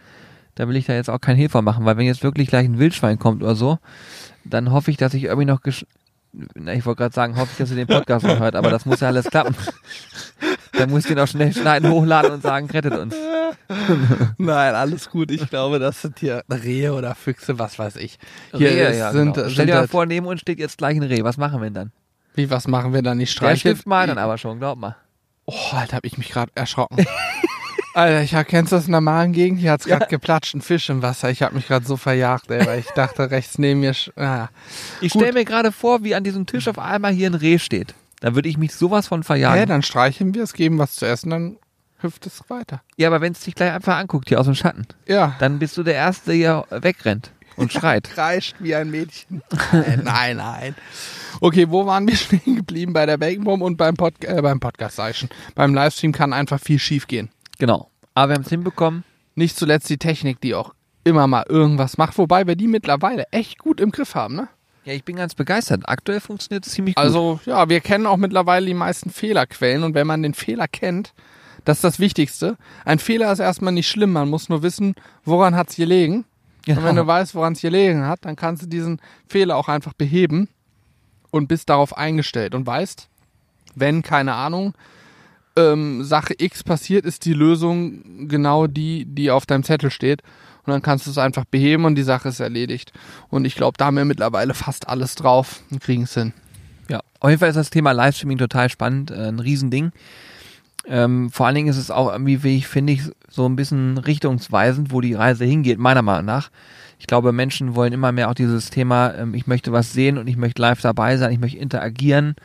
Da 0.56 0.68
will 0.68 0.76
ich 0.76 0.84
da 0.84 0.92
jetzt 0.92 1.08
auch 1.08 1.20
kein 1.20 1.36
Hehl 1.36 1.48
von 1.48 1.64
machen, 1.64 1.86
weil 1.86 1.96
wenn 1.96 2.06
jetzt 2.06 2.22
wirklich 2.22 2.48
gleich 2.48 2.66
ein 2.66 2.78
Wildschwein 2.78 3.18
kommt 3.18 3.42
oder 3.42 3.54
so, 3.54 3.78
dann 4.44 4.72
hoffe 4.72 4.90
ich, 4.90 4.98
dass 4.98 5.14
ich 5.14 5.24
irgendwie 5.24 5.46
noch 5.46 5.62
gesch 5.62 5.86
Na, 6.32 6.74
ich 6.74 6.84
wollte 6.84 6.98
gerade 6.98 7.14
sagen, 7.14 7.36
hoffe 7.36 7.52
ich, 7.52 7.58
dass 7.58 7.70
ihr 7.70 7.76
den 7.76 7.86
Podcast 7.86 8.26
noch 8.26 8.40
hört, 8.40 8.56
aber 8.56 8.70
das 8.70 8.84
muss 8.84 9.00
ja 9.00 9.08
alles 9.08 9.30
klappen. 9.30 9.54
da 10.78 10.86
muss 10.86 11.00
ich 11.04 11.08
den 11.08 11.18
auch 11.18 11.26
schnell 11.28 11.52
schneiden, 11.52 11.90
hochladen 11.90 12.32
und 12.32 12.42
sagen, 12.42 12.68
rettet 12.70 12.94
uns. 12.94 13.14
Nein, 14.38 14.74
alles 14.74 15.10
gut. 15.10 15.30
Ich 15.30 15.48
glaube, 15.48 15.78
das 15.78 16.02
sind 16.02 16.18
hier 16.18 16.42
Rehe 16.50 16.92
oder 16.94 17.14
Füchse, 17.14 17.58
was 17.58 17.78
weiß 17.78 17.96
ich. 17.96 18.18
Hier 18.54 18.70
Rehe, 18.70 18.88
ist- 18.88 18.98
ja, 18.98 19.12
sind, 19.12 19.34
genau. 19.34 19.48
Stell 19.48 19.56
sind 19.56 19.66
dir 19.68 19.74
mal 19.74 19.80
halt- 19.80 19.90
vor, 19.90 20.06
neben 20.06 20.26
uns 20.26 20.40
steht 20.40 20.58
jetzt 20.58 20.78
gleich 20.78 20.96
ein 20.96 21.02
Reh. 21.02 21.22
Was 21.24 21.36
machen 21.36 21.60
wir 21.60 21.66
denn 21.66 21.74
dann? 21.74 21.92
Wie, 22.34 22.50
was 22.50 22.68
machen 22.68 22.92
wir 22.92 23.02
dann? 23.02 23.18
Ich 23.20 23.30
Der 23.30 23.36
streiche. 23.38 23.60
stifft 23.60 23.86
mal 23.86 24.06
dann 24.06 24.18
aber 24.18 24.36
schon, 24.38 24.58
glaub 24.58 24.78
mal. 24.78 24.96
Oh, 25.46 25.54
Alter, 25.72 25.96
hab 25.96 26.04
ich 26.04 26.18
mich 26.18 26.28
gerade 26.30 26.52
erschrocken. 26.54 27.04
Alter, 27.94 28.22
ich 28.22 28.46
kennst 28.48 28.72
du 28.72 28.76
das 28.76 28.84
in 28.86 28.92
der 28.92 29.00
Magengegend? 29.00 29.58
Hier 29.58 29.72
hat's 29.72 29.86
gerade 29.86 30.06
geplatscht, 30.06 30.54
ein 30.54 30.60
Fisch 30.60 30.90
im 30.90 31.00
Wasser. 31.00 31.30
Ich 31.30 31.42
hab 31.42 31.54
mich 31.54 31.66
gerade 31.66 31.86
so 31.86 31.96
verjagt, 31.96 32.50
ey, 32.50 32.66
weil 32.66 32.78
ich 32.80 32.88
dachte, 32.90 33.30
rechts 33.30 33.56
neben 33.56 33.80
mir. 33.80 33.94
Ah. 34.16 34.48
Ich 35.00 35.12
stelle 35.12 35.32
mir 35.32 35.46
gerade 35.46 35.72
vor, 35.72 36.04
wie 36.04 36.14
an 36.14 36.22
diesem 36.22 36.44
Tisch 36.44 36.68
auf 36.68 36.78
einmal 36.78 37.12
hier 37.14 37.30
ein 37.30 37.34
Reh 37.34 37.58
steht. 37.58 37.94
Da 38.26 38.34
würde 38.34 38.48
ich 38.48 38.58
mich 38.58 38.74
sowas 38.74 39.06
von 39.06 39.22
verjagen. 39.22 39.56
Hä, 39.60 39.66
dann 39.66 39.82
streicheln 39.84 40.34
wir 40.34 40.42
es, 40.42 40.52
geben 40.52 40.78
was 40.78 40.96
zu 40.96 41.06
essen, 41.06 41.30
dann 41.30 41.58
hüpft 42.00 42.26
es 42.26 42.42
weiter. 42.48 42.82
Ja, 42.96 43.06
aber 43.06 43.20
wenn 43.20 43.30
es 43.34 43.38
dich 43.38 43.54
gleich 43.54 43.70
einfach 43.70 43.98
anguckt, 43.98 44.28
hier 44.28 44.40
aus 44.40 44.46
dem 44.46 44.56
Schatten, 44.56 44.84
Ja. 45.06 45.36
dann 45.38 45.60
bist 45.60 45.76
du 45.76 45.84
der 45.84 45.94
Erste, 45.94 46.26
der 46.32 46.34
hier 46.34 46.64
wegrennt 46.70 47.30
und 47.54 47.72
schreit. 47.72 48.02
kreischt 48.10 48.56
wie 48.58 48.74
ein 48.74 48.90
Mädchen. 48.90 49.42
Nein, 49.70 50.00
nein, 50.04 50.36
nein. 50.38 50.74
Okay, 51.40 51.66
wo 51.70 51.86
waren 51.86 52.08
wir 52.08 52.16
stehen 52.16 52.56
geblieben? 52.56 52.92
Bei 52.94 53.06
der 53.06 53.16
Bacon 53.16 53.44
Bomb 53.44 53.62
und 53.62 53.76
beim, 53.76 53.94
Pod 53.94 54.14
äh, 54.24 54.42
beim 54.42 54.58
Podcast, 54.58 54.96
sag 54.96 55.12
ich 55.12 55.18
schon. 55.18 55.28
Beim 55.54 55.72
Livestream 55.72 56.10
kann 56.10 56.32
einfach 56.32 56.58
viel 56.58 56.80
schief 56.80 57.06
gehen. 57.06 57.28
genau. 57.60 57.92
Aber 58.14 58.30
wir 58.30 58.34
haben 58.34 58.42
es 58.42 58.48
hinbekommen. 58.48 59.04
Nicht 59.36 59.56
zuletzt 59.56 59.88
die 59.88 59.98
Technik, 59.98 60.40
die 60.40 60.56
auch 60.56 60.74
immer 61.04 61.28
mal 61.28 61.44
irgendwas 61.48 61.96
macht, 61.96 62.18
wobei 62.18 62.48
wir 62.48 62.56
die 62.56 62.66
mittlerweile 62.66 63.24
echt 63.30 63.58
gut 63.58 63.80
im 63.80 63.92
Griff 63.92 64.16
haben, 64.16 64.34
ne? 64.34 64.48
Ja, 64.86 64.92
ich 64.92 65.04
bin 65.04 65.16
ganz 65.16 65.34
begeistert. 65.34 65.82
Aktuell 65.88 66.20
funktioniert 66.20 66.64
es 66.64 66.72
ziemlich 66.72 66.94
gut. 66.94 67.02
Also, 67.04 67.40
ja, 67.44 67.68
wir 67.68 67.80
kennen 67.80 68.06
auch 68.06 68.16
mittlerweile 68.16 68.66
die 68.66 68.74
meisten 68.74 69.10
Fehlerquellen 69.10 69.82
und 69.82 69.94
wenn 69.94 70.06
man 70.06 70.22
den 70.22 70.32
Fehler 70.32 70.68
kennt, 70.68 71.12
das 71.64 71.78
ist 71.78 71.84
das 71.84 71.98
Wichtigste. 71.98 72.56
Ein 72.84 73.00
Fehler 73.00 73.32
ist 73.32 73.40
erstmal 73.40 73.72
nicht 73.72 73.88
schlimm, 73.88 74.12
man 74.12 74.30
muss 74.30 74.48
nur 74.48 74.62
wissen, 74.62 74.94
woran 75.24 75.56
hat's 75.56 75.74
gelegen. 75.74 76.24
Und 76.68 76.84
wenn 76.84 76.96
du 76.96 77.06
weißt, 77.06 77.34
woran 77.34 77.54
es 77.54 77.60
gelegen 77.60 78.06
hat, 78.06 78.24
dann 78.24 78.36
kannst 78.36 78.62
du 78.62 78.66
diesen 78.66 79.00
Fehler 79.26 79.56
auch 79.56 79.68
einfach 79.68 79.92
beheben 79.92 80.48
und 81.32 81.48
bist 81.48 81.68
darauf 81.68 81.96
eingestellt 81.96 82.54
und 82.54 82.66
weißt, 82.66 83.08
wenn, 83.74 84.02
keine 84.02 84.34
Ahnung, 84.34 84.74
ähm, 85.56 86.04
Sache 86.04 86.34
X 86.38 86.62
passiert, 86.62 87.04
ist 87.04 87.24
die 87.24 87.34
Lösung 87.34 88.28
genau 88.28 88.68
die, 88.68 89.04
die 89.04 89.32
auf 89.32 89.46
deinem 89.46 89.64
Zettel 89.64 89.90
steht. 89.90 90.22
Und 90.66 90.72
dann 90.72 90.82
kannst 90.82 91.06
du 91.06 91.10
es 91.10 91.18
einfach 91.18 91.44
beheben 91.44 91.84
und 91.84 91.94
die 91.94 92.02
Sache 92.02 92.28
ist 92.28 92.40
erledigt. 92.40 92.92
Und 93.28 93.44
ich 93.44 93.54
glaube, 93.54 93.78
da 93.78 93.86
haben 93.86 93.96
wir 93.96 94.04
mittlerweile 94.04 94.52
fast 94.54 94.88
alles 94.88 95.14
drauf 95.14 95.60
und 95.70 95.80
kriegen 95.80 96.02
es 96.02 96.14
hin. 96.14 96.32
Ja, 96.88 97.00
auf 97.20 97.30
jeden 97.30 97.40
Fall 97.40 97.48
ist 97.48 97.56
das 97.56 97.70
Thema 97.70 97.92
Livestreaming 97.92 98.38
total 98.38 98.68
spannend, 98.68 99.10
äh, 99.10 99.28
ein 99.28 99.40
Riesending. 99.40 99.92
Ähm, 100.88 101.30
vor 101.30 101.46
allen 101.46 101.56
Dingen 101.56 101.68
ist 101.68 101.78
es 101.78 101.90
auch 101.90 102.12
irgendwie, 102.12 102.42
wie 102.44 102.56
ich 102.56 102.68
finde 102.68 102.92
ich, 102.92 103.02
so 103.28 103.48
ein 103.48 103.56
bisschen 103.56 103.98
richtungsweisend, 103.98 104.92
wo 104.92 105.00
die 105.00 105.14
Reise 105.14 105.44
hingeht, 105.44 105.78
meiner 105.78 106.02
Meinung 106.02 106.26
nach. 106.26 106.50
Ich 106.98 107.06
glaube, 107.06 107.32
Menschen 107.32 107.74
wollen 107.74 107.92
immer 107.92 108.12
mehr 108.12 108.30
auch 108.30 108.34
dieses 108.34 108.70
Thema, 108.70 109.14
ähm, 109.14 109.34
ich 109.34 109.46
möchte 109.46 109.72
was 109.72 109.92
sehen 109.92 110.18
und 110.18 110.28
ich 110.28 110.36
möchte 110.36 110.62
live 110.62 110.80
dabei 110.80 111.16
sein, 111.16 111.32
ich 111.32 111.40
möchte 111.40 111.58
interagieren. 111.58 112.36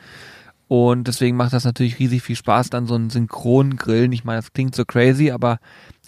Und 0.68 1.06
deswegen 1.06 1.36
macht 1.36 1.52
das 1.52 1.64
natürlich 1.64 1.98
riesig 1.98 2.22
viel 2.22 2.36
Spaß, 2.36 2.70
dann 2.70 2.86
so 2.86 2.94
ein 2.94 3.10
Synchrongrillen. 3.10 4.10
Ich 4.12 4.24
meine, 4.24 4.38
das 4.38 4.52
klingt 4.52 4.74
so 4.74 4.84
crazy, 4.84 5.30
aber 5.30 5.58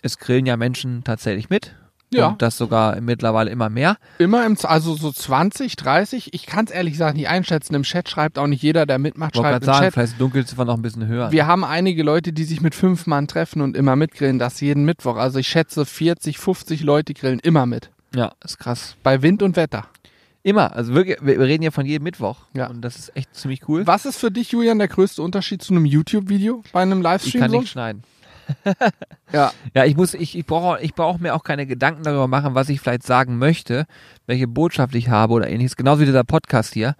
es 0.02 0.18
grillen 0.18 0.46
ja 0.46 0.56
Menschen 0.56 1.04
tatsächlich 1.04 1.50
mit. 1.50 1.74
Ja. 2.18 2.28
Und 2.28 2.42
das 2.42 2.56
sogar 2.56 3.00
mittlerweile 3.00 3.50
immer 3.50 3.68
mehr. 3.70 3.96
Immer 4.18 4.46
im, 4.46 4.56
also 4.62 4.94
so 4.94 5.10
20, 5.12 5.76
30, 5.76 6.32
ich 6.34 6.46
kann 6.46 6.64
es 6.66 6.70
ehrlich 6.70 6.92
gesagt 6.94 7.16
nicht 7.16 7.28
einschätzen. 7.28 7.74
Im 7.74 7.82
Chat 7.82 8.08
schreibt 8.08 8.38
auch 8.38 8.46
nicht 8.46 8.62
jeder, 8.62 8.86
der 8.86 8.98
mitmacht, 8.98 9.32
Ich 9.34 9.38
wollte 9.42 9.50
schreibt 9.54 9.64
gerade 9.64 9.70
im 9.70 9.74
sagen, 9.74 9.84
Chat. 9.86 9.94
vielleicht 9.94 10.20
Dunkelziffer 10.20 10.64
noch 10.64 10.76
ein 10.76 10.82
bisschen 10.82 11.06
höher. 11.06 11.32
Wir 11.32 11.46
haben 11.46 11.64
einige 11.64 12.02
Leute, 12.02 12.32
die 12.32 12.44
sich 12.44 12.60
mit 12.60 12.74
fünf 12.74 13.06
Mann 13.06 13.26
treffen 13.28 13.62
und 13.62 13.76
immer 13.76 13.96
mitgrillen, 13.96 14.38
das 14.38 14.60
jeden 14.60 14.84
Mittwoch. 14.84 15.16
Also 15.16 15.38
ich 15.38 15.48
schätze 15.48 15.84
40, 15.86 16.38
50 16.38 16.82
Leute 16.82 17.14
grillen 17.14 17.38
immer 17.40 17.66
mit. 17.66 17.90
ja, 18.14 18.32
ist 18.44 18.58
krass. 18.58 18.96
Bei 19.02 19.22
Wind 19.22 19.42
und 19.42 19.56
Wetter. 19.56 19.86
Immer, 20.46 20.76
also 20.76 20.92
wirklich, 20.92 21.16
wir 21.22 21.40
reden 21.40 21.62
ja 21.64 21.70
von 21.70 21.86
jedem 21.86 22.04
Mittwoch. 22.04 22.36
Ja. 22.52 22.66
Und 22.68 22.82
das 22.82 22.96
ist 22.96 23.16
echt 23.16 23.34
ziemlich 23.34 23.66
cool. 23.66 23.86
Was 23.86 24.04
ist 24.04 24.18
für 24.18 24.30
dich, 24.30 24.52
Julian, 24.52 24.78
der 24.78 24.88
größte 24.88 25.22
Unterschied 25.22 25.62
zu 25.62 25.72
einem 25.72 25.86
YouTube-Video 25.86 26.62
bei 26.72 26.82
einem 26.82 26.98
Ich 26.98 27.04
Livestream? 27.04 27.40
kann 27.40 27.50
so? 27.50 27.60
nicht 27.60 27.70
schneiden. 27.70 28.02
Ja. 29.32 29.52
Ja, 29.74 29.84
ich 29.84 29.96
muss, 29.96 30.14
ich, 30.14 30.38
ich 30.38 30.46
brauche 30.46 30.80
ich 30.80 30.94
brauch 30.94 31.18
mir 31.18 31.34
auch 31.34 31.42
keine 31.42 31.66
Gedanken 31.66 32.04
darüber 32.04 32.28
machen, 32.28 32.54
was 32.54 32.68
ich 32.68 32.80
vielleicht 32.80 33.02
sagen 33.02 33.38
möchte, 33.38 33.86
welche 34.26 34.46
Botschaft 34.46 34.94
ich 34.94 35.08
habe 35.08 35.32
oder 35.34 35.48
ähnliches. 35.48 35.76
Genauso 35.76 36.02
wie 36.02 36.06
dieser 36.06 36.24
Podcast 36.24 36.72
hier. 36.74 36.94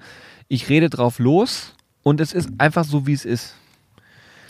Ich 0.49 0.69
rede 0.69 0.91
drauf 0.91 1.19
los 1.19 1.75
und 2.03 2.21
es 2.21 2.33
ist 2.33 2.51
einfach 2.59 2.85
so, 2.85 3.07
wie 3.07 3.13
es 3.13 3.25
ist. 3.25 3.55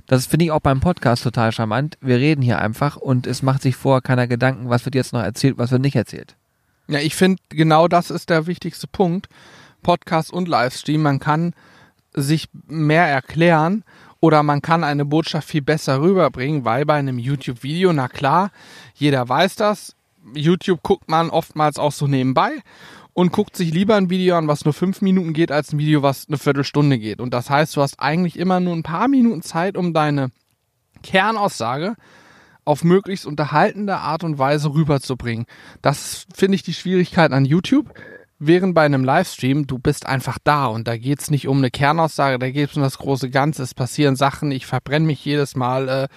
Das 0.06 0.26
finde 0.26 0.46
ich 0.46 0.50
auch 0.50 0.60
beim 0.60 0.80
Podcast 0.80 1.22
total 1.22 1.52
charmant. 1.52 1.96
Wir 2.00 2.16
reden 2.16 2.42
hier 2.42 2.58
einfach 2.58 2.96
und 2.96 3.26
es 3.26 3.42
macht 3.42 3.62
sich 3.62 3.76
vorher 3.76 4.02
keiner 4.02 4.26
Gedanken, 4.26 4.68
was 4.68 4.84
wird 4.84 4.94
jetzt 4.94 5.12
noch 5.12 5.22
erzählt, 5.22 5.56
was 5.56 5.70
wird 5.70 5.82
nicht 5.82 5.96
erzählt. 5.96 6.36
Ja, 6.88 6.98
ich 6.98 7.14
finde, 7.14 7.42
genau 7.48 7.88
das 7.88 8.10
ist 8.10 8.28
der 8.28 8.46
wichtigste 8.46 8.86
Punkt. 8.86 9.28
Podcast 9.82 10.32
und 10.32 10.48
Livestream. 10.48 11.02
Man 11.02 11.20
kann 11.20 11.54
sich 12.12 12.48
mehr 12.66 13.06
erklären 13.06 13.84
oder 14.24 14.42
man 14.42 14.62
kann 14.62 14.84
eine 14.84 15.04
Botschaft 15.04 15.50
viel 15.50 15.60
besser 15.60 16.00
rüberbringen, 16.00 16.64
weil 16.64 16.86
bei 16.86 16.94
einem 16.94 17.18
YouTube-Video, 17.18 17.92
na 17.92 18.08
klar, 18.08 18.52
jeder 18.94 19.28
weiß 19.28 19.56
das. 19.56 19.96
YouTube 20.34 20.82
guckt 20.82 21.10
man 21.10 21.28
oftmals 21.28 21.78
auch 21.78 21.92
so 21.92 22.06
nebenbei 22.06 22.52
und 23.12 23.32
guckt 23.32 23.54
sich 23.54 23.70
lieber 23.70 23.96
ein 23.96 24.08
Video 24.08 24.38
an, 24.38 24.48
was 24.48 24.64
nur 24.64 24.72
fünf 24.72 25.02
Minuten 25.02 25.34
geht, 25.34 25.52
als 25.52 25.74
ein 25.74 25.78
Video, 25.78 26.02
was 26.02 26.26
eine 26.26 26.38
Viertelstunde 26.38 26.98
geht. 26.98 27.20
Und 27.20 27.34
das 27.34 27.50
heißt, 27.50 27.76
du 27.76 27.82
hast 27.82 28.00
eigentlich 28.00 28.38
immer 28.38 28.60
nur 28.60 28.74
ein 28.74 28.82
paar 28.82 29.08
Minuten 29.08 29.42
Zeit, 29.42 29.76
um 29.76 29.92
deine 29.92 30.30
Kernaussage 31.02 31.94
auf 32.64 32.82
möglichst 32.82 33.26
unterhaltende 33.26 33.98
Art 33.98 34.24
und 34.24 34.38
Weise 34.38 34.72
rüberzubringen. 34.72 35.44
Das 35.82 36.24
finde 36.34 36.54
ich 36.54 36.62
die 36.62 36.72
Schwierigkeit 36.72 37.30
an 37.30 37.44
YouTube. 37.44 37.92
Während 38.38 38.74
bei 38.74 38.84
einem 38.84 39.04
Livestream, 39.04 39.66
du 39.66 39.78
bist 39.78 40.06
einfach 40.06 40.38
da 40.42 40.66
und 40.66 40.88
da 40.88 40.96
geht's 40.96 41.30
nicht 41.30 41.46
um 41.46 41.58
eine 41.58 41.70
Kernaussage, 41.70 42.38
da 42.38 42.50
geht's 42.50 42.76
um 42.76 42.82
das 42.82 42.98
große 42.98 43.30
Ganze. 43.30 43.62
Es 43.62 43.74
passieren 43.74 44.16
Sachen, 44.16 44.50
ich 44.50 44.66
verbrenne 44.66 45.06
mich 45.06 45.24
jedes 45.24 45.54
Mal. 45.54 45.88
Äh, 45.88 46.08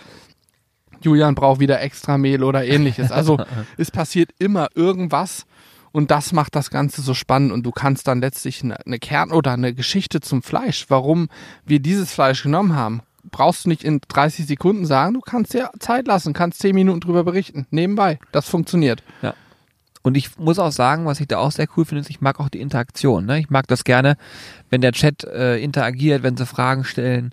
Julian 1.01 1.35
braucht 1.35 1.59
wieder 1.59 1.79
extra 1.81 2.17
Mehl 2.17 2.43
oder 2.43 2.65
ähnliches. 2.65 3.11
Also 3.11 3.37
es 3.77 3.91
passiert 3.91 4.31
immer 4.39 4.67
irgendwas 4.73 5.45
und 5.91 6.11
das 6.11 6.33
macht 6.33 6.55
das 6.55 6.69
Ganze 6.69 7.01
so 7.01 7.13
spannend 7.13 7.51
und 7.51 7.63
du 7.63 7.71
kannst 7.71 8.07
dann 8.07 8.19
letztlich 8.19 8.63
eine, 8.63 8.83
eine 8.85 8.99
Kern 8.99 9.31
oder 9.31 9.53
eine 9.53 9.73
Geschichte 9.73 10.19
zum 10.19 10.41
Fleisch, 10.41 10.85
warum 10.89 11.29
wir 11.65 11.79
dieses 11.79 12.13
Fleisch 12.13 12.43
genommen 12.43 12.75
haben, 12.75 13.01
brauchst 13.31 13.65
du 13.65 13.69
nicht 13.69 13.83
in 13.83 13.99
30 14.07 14.47
Sekunden 14.47 14.85
sagen, 14.85 15.13
du 15.13 15.21
kannst 15.21 15.53
dir 15.53 15.69
Zeit 15.79 16.07
lassen, 16.07 16.33
kannst 16.33 16.59
10 16.59 16.75
Minuten 16.75 16.99
drüber 16.99 17.23
berichten, 17.23 17.67
nebenbei. 17.71 18.19
Das 18.31 18.47
funktioniert. 18.49 19.03
Und 20.07 20.15
ich 20.17 20.37
muss 20.37 20.57
auch 20.59 20.71
sagen, 20.71 21.05
was 21.05 21.19
ich 21.19 21.27
da 21.27 21.37
auch 21.37 21.51
sehr 21.51 21.67
cool 21.75 21.85
finde, 21.85 22.01
ist, 22.01 22.09
ich 22.09 22.21
mag 22.21 22.39
auch 22.39 22.49
die 22.49 22.61
Interaktion. 22.61 23.25
Ne? 23.25 23.39
Ich 23.39 23.49
mag 23.49 23.67
das 23.67 23.83
gerne, 23.83 24.15
wenn 24.69 24.81
der 24.81 24.91
Chat 24.93 25.23
äh, 25.25 25.57
interagiert, 25.57 26.23
wenn 26.23 26.37
sie 26.37 26.45
Fragen 26.45 26.83
stellen, 26.83 27.31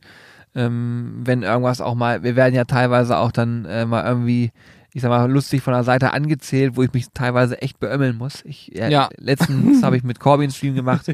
ähm, 0.55 1.21
wenn 1.25 1.43
irgendwas 1.43 1.81
auch 1.81 1.95
mal, 1.95 2.23
wir 2.23 2.37
werden 2.37 2.55
ja 2.55 2.65
teilweise 2.65 3.17
auch 3.19 3.33
dann 3.33 3.65
äh, 3.65 3.87
mal 3.87 4.05
irgendwie, 4.05 4.53
ich 4.93 5.03
sag 5.03 5.09
mal, 5.09 5.31
lustig 5.31 5.63
von 5.63 5.73
der 5.73 5.83
Seite 5.85 6.13
angezählt, 6.13 6.77
wo 6.77 6.83
ich 6.83 6.93
mich 6.93 7.07
teilweise 7.15 7.61
echt 7.63 7.81
beömmeln 7.81 8.17
muss. 8.17 8.43
Ich, 8.45 8.75
äh, 8.79 8.91
Ja. 8.91 9.09
Letztens 9.17 9.83
habe 9.85 9.97
ich 9.97 10.03
mit 10.05 10.21
Corbin 10.21 10.51
Stream 10.51 10.75
gemacht. 10.75 11.13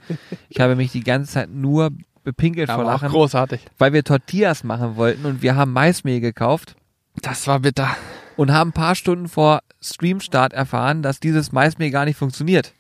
Ich 0.49 0.61
habe 0.61 0.77
mich 0.77 0.93
die 0.93 1.05
ganze 1.05 1.33
Zeit 1.33 1.51
nur 1.51 1.91
bepinkelt 2.23 2.69
vor 2.69 2.81
Aber 2.81 2.85
auch 2.95 3.03
Lachen, 3.03 3.09
großartig. 3.11 3.61
weil 3.79 3.93
wir 3.95 4.05
Tortillas 4.05 4.63
machen 4.65 4.97
wollten 4.97 5.25
und 5.25 5.41
wir 5.43 5.57
haben 5.57 5.73
Maismehl 5.73 6.21
gekauft 6.21 6.77
Das 7.23 7.47
war 7.47 7.61
bitter. 7.61 7.89
und 8.37 8.53
haben 8.53 8.71
ein 8.71 8.75
paar 8.75 8.95
Stunden 8.95 9.29
vor 9.29 9.61
Streamstart 9.83 10.53
erfahren, 10.53 11.03
dass 11.03 11.21
dieses 11.21 11.53
Maismehl 11.53 11.91
gar 11.91 12.05
nicht 12.05 12.17
funktioniert. 12.17 12.73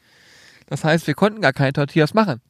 Das 0.66 0.84
heißt, 0.84 1.06
wir 1.06 1.14
konnten 1.14 1.40
gar 1.40 1.52
keine 1.52 1.72
Tortillas 1.72 2.14
machen. 2.14 2.40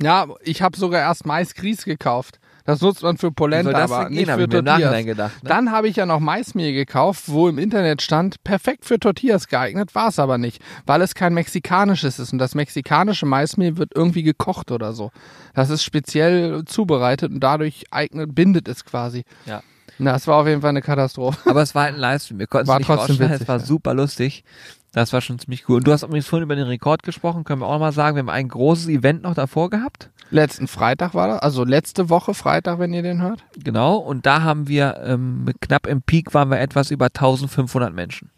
Ja, 0.00 0.26
ich 0.42 0.62
habe 0.62 0.76
sogar 0.76 1.00
erst 1.00 1.26
Mais-Grieß 1.26 1.84
gekauft. 1.84 2.38
Das 2.64 2.80
nutzt 2.80 3.02
man 3.02 3.16
für 3.16 3.32
Polenta, 3.32 3.76
aber 3.76 4.08
nicht 4.08 4.18
gehen, 4.18 4.30
hab 4.30 4.38
für 4.38 4.48
Tortillas. 4.48 5.04
gedacht. 5.04 5.42
Ne? 5.42 5.48
Dann 5.48 5.72
habe 5.72 5.88
ich 5.88 5.96
ja 5.96 6.06
noch 6.06 6.20
Maismehl 6.20 6.72
gekauft, 6.72 7.24
wo 7.26 7.48
im 7.48 7.58
Internet 7.58 8.02
stand, 8.02 8.42
perfekt 8.44 8.84
für 8.84 9.00
Tortillas 9.00 9.48
geeignet, 9.48 9.94
war 9.96 10.08
es 10.08 10.20
aber 10.20 10.38
nicht, 10.38 10.62
weil 10.86 11.02
es 11.02 11.14
kein 11.14 11.34
mexikanisches 11.34 12.20
ist. 12.20 12.32
Und 12.32 12.38
das 12.38 12.54
mexikanische 12.54 13.26
Maismehl 13.26 13.76
wird 13.78 13.92
irgendwie 13.94 14.22
gekocht 14.22 14.70
oder 14.70 14.92
so. 14.92 15.10
Das 15.54 15.70
ist 15.70 15.82
speziell 15.82 16.64
zubereitet 16.64 17.32
und 17.32 17.40
dadurch 17.40 17.84
eignet, 17.90 18.32
bindet 18.34 18.68
es 18.68 18.84
quasi. 18.84 19.24
Ja. 19.46 19.62
Na, 20.02 20.12
das 20.12 20.26
war 20.26 20.36
auf 20.36 20.46
jeden 20.46 20.60
Fall 20.60 20.70
eine 20.70 20.82
Katastrophe. 20.82 21.48
Aber 21.48 21.62
es 21.62 21.74
war 21.74 21.84
halt 21.84 21.94
ein 21.94 22.00
Livestream. 22.00 22.38
Wir 22.38 22.46
konnten 22.46 22.64
es 22.64 22.68
War 22.68 22.78
nicht 22.78 22.86
trotzdem 22.86 23.18
witzig, 23.18 23.42
Es 23.42 23.48
war 23.48 23.58
ja. 23.58 23.64
super 23.64 23.94
lustig. 23.94 24.44
Das 24.92 25.12
war 25.12 25.20
schon 25.20 25.38
ziemlich 25.38 25.68
cool. 25.68 25.76
Und 25.76 25.86
du 25.86 25.92
hast 25.92 26.02
übrigens 26.02 26.26
vorhin 26.26 26.44
über 26.44 26.56
den 26.56 26.66
Rekord 26.66 27.02
gesprochen. 27.02 27.44
Können 27.44 27.62
wir 27.62 27.66
auch 27.66 27.78
mal 27.78 27.92
sagen, 27.92 28.16
wir 28.16 28.20
haben 28.20 28.28
ein 28.28 28.48
großes 28.48 28.88
Event 28.88 29.22
noch 29.22 29.34
davor 29.34 29.70
gehabt. 29.70 30.10
Letzten 30.30 30.68
Freitag 30.68 31.14
war 31.14 31.28
das, 31.28 31.40
also 31.40 31.64
letzte 31.64 32.10
Woche 32.10 32.34
Freitag, 32.34 32.78
wenn 32.78 32.92
ihr 32.92 33.02
den 33.02 33.22
hört. 33.22 33.44
Genau. 33.62 33.96
Und 33.96 34.26
da 34.26 34.42
haben 34.42 34.68
wir, 34.68 35.00
ähm, 35.04 35.44
mit 35.44 35.60
knapp 35.60 35.86
im 35.86 36.02
Peak 36.02 36.34
waren 36.34 36.50
wir 36.50 36.60
etwas 36.60 36.90
über 36.90 37.06
1500 37.06 37.94
Menschen. 37.94 38.30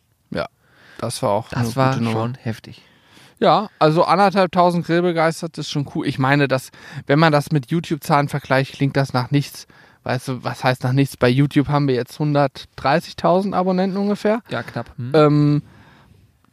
Das 0.98 1.22
war 1.22 1.30
auch 1.30 1.48
Das 1.48 1.76
war 1.76 1.94
schon 1.94 2.34
heftig. 2.34 2.82
Ja, 3.40 3.68
also 3.78 4.04
anderthalb 4.04 4.52
tausend 4.52 4.86
Grillbegeistert 4.86 5.58
ist 5.58 5.70
schon 5.70 5.88
cool. 5.94 6.06
Ich 6.06 6.18
meine, 6.18 6.48
dass, 6.48 6.70
wenn 7.06 7.18
man 7.18 7.32
das 7.32 7.50
mit 7.50 7.70
YouTube-Zahlen 7.70 8.28
vergleicht, 8.28 8.74
klingt 8.74 8.96
das 8.96 9.12
nach 9.12 9.30
nichts. 9.30 9.66
Weißt 10.04 10.28
du, 10.28 10.44
was 10.44 10.62
heißt 10.62 10.84
nach 10.84 10.92
nichts? 10.92 11.16
Bei 11.16 11.28
YouTube 11.28 11.68
haben 11.68 11.88
wir 11.88 11.94
jetzt 11.94 12.18
130.000 12.20 13.54
Abonnenten 13.54 13.98
ungefähr. 13.98 14.42
Ja, 14.50 14.62
knapp. 14.62 14.90
Hm? 14.96 15.12
Ähm, 15.14 15.62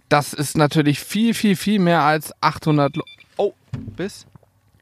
das 0.10 0.34
ist 0.34 0.58
natürlich 0.58 1.00
viel, 1.00 1.34
viel, 1.34 1.56
viel 1.56 1.80
mehr 1.80 2.02
als 2.02 2.34
800. 2.42 2.96
Lo 2.96 3.04
oh, 3.38 3.54
bis? 3.74 4.26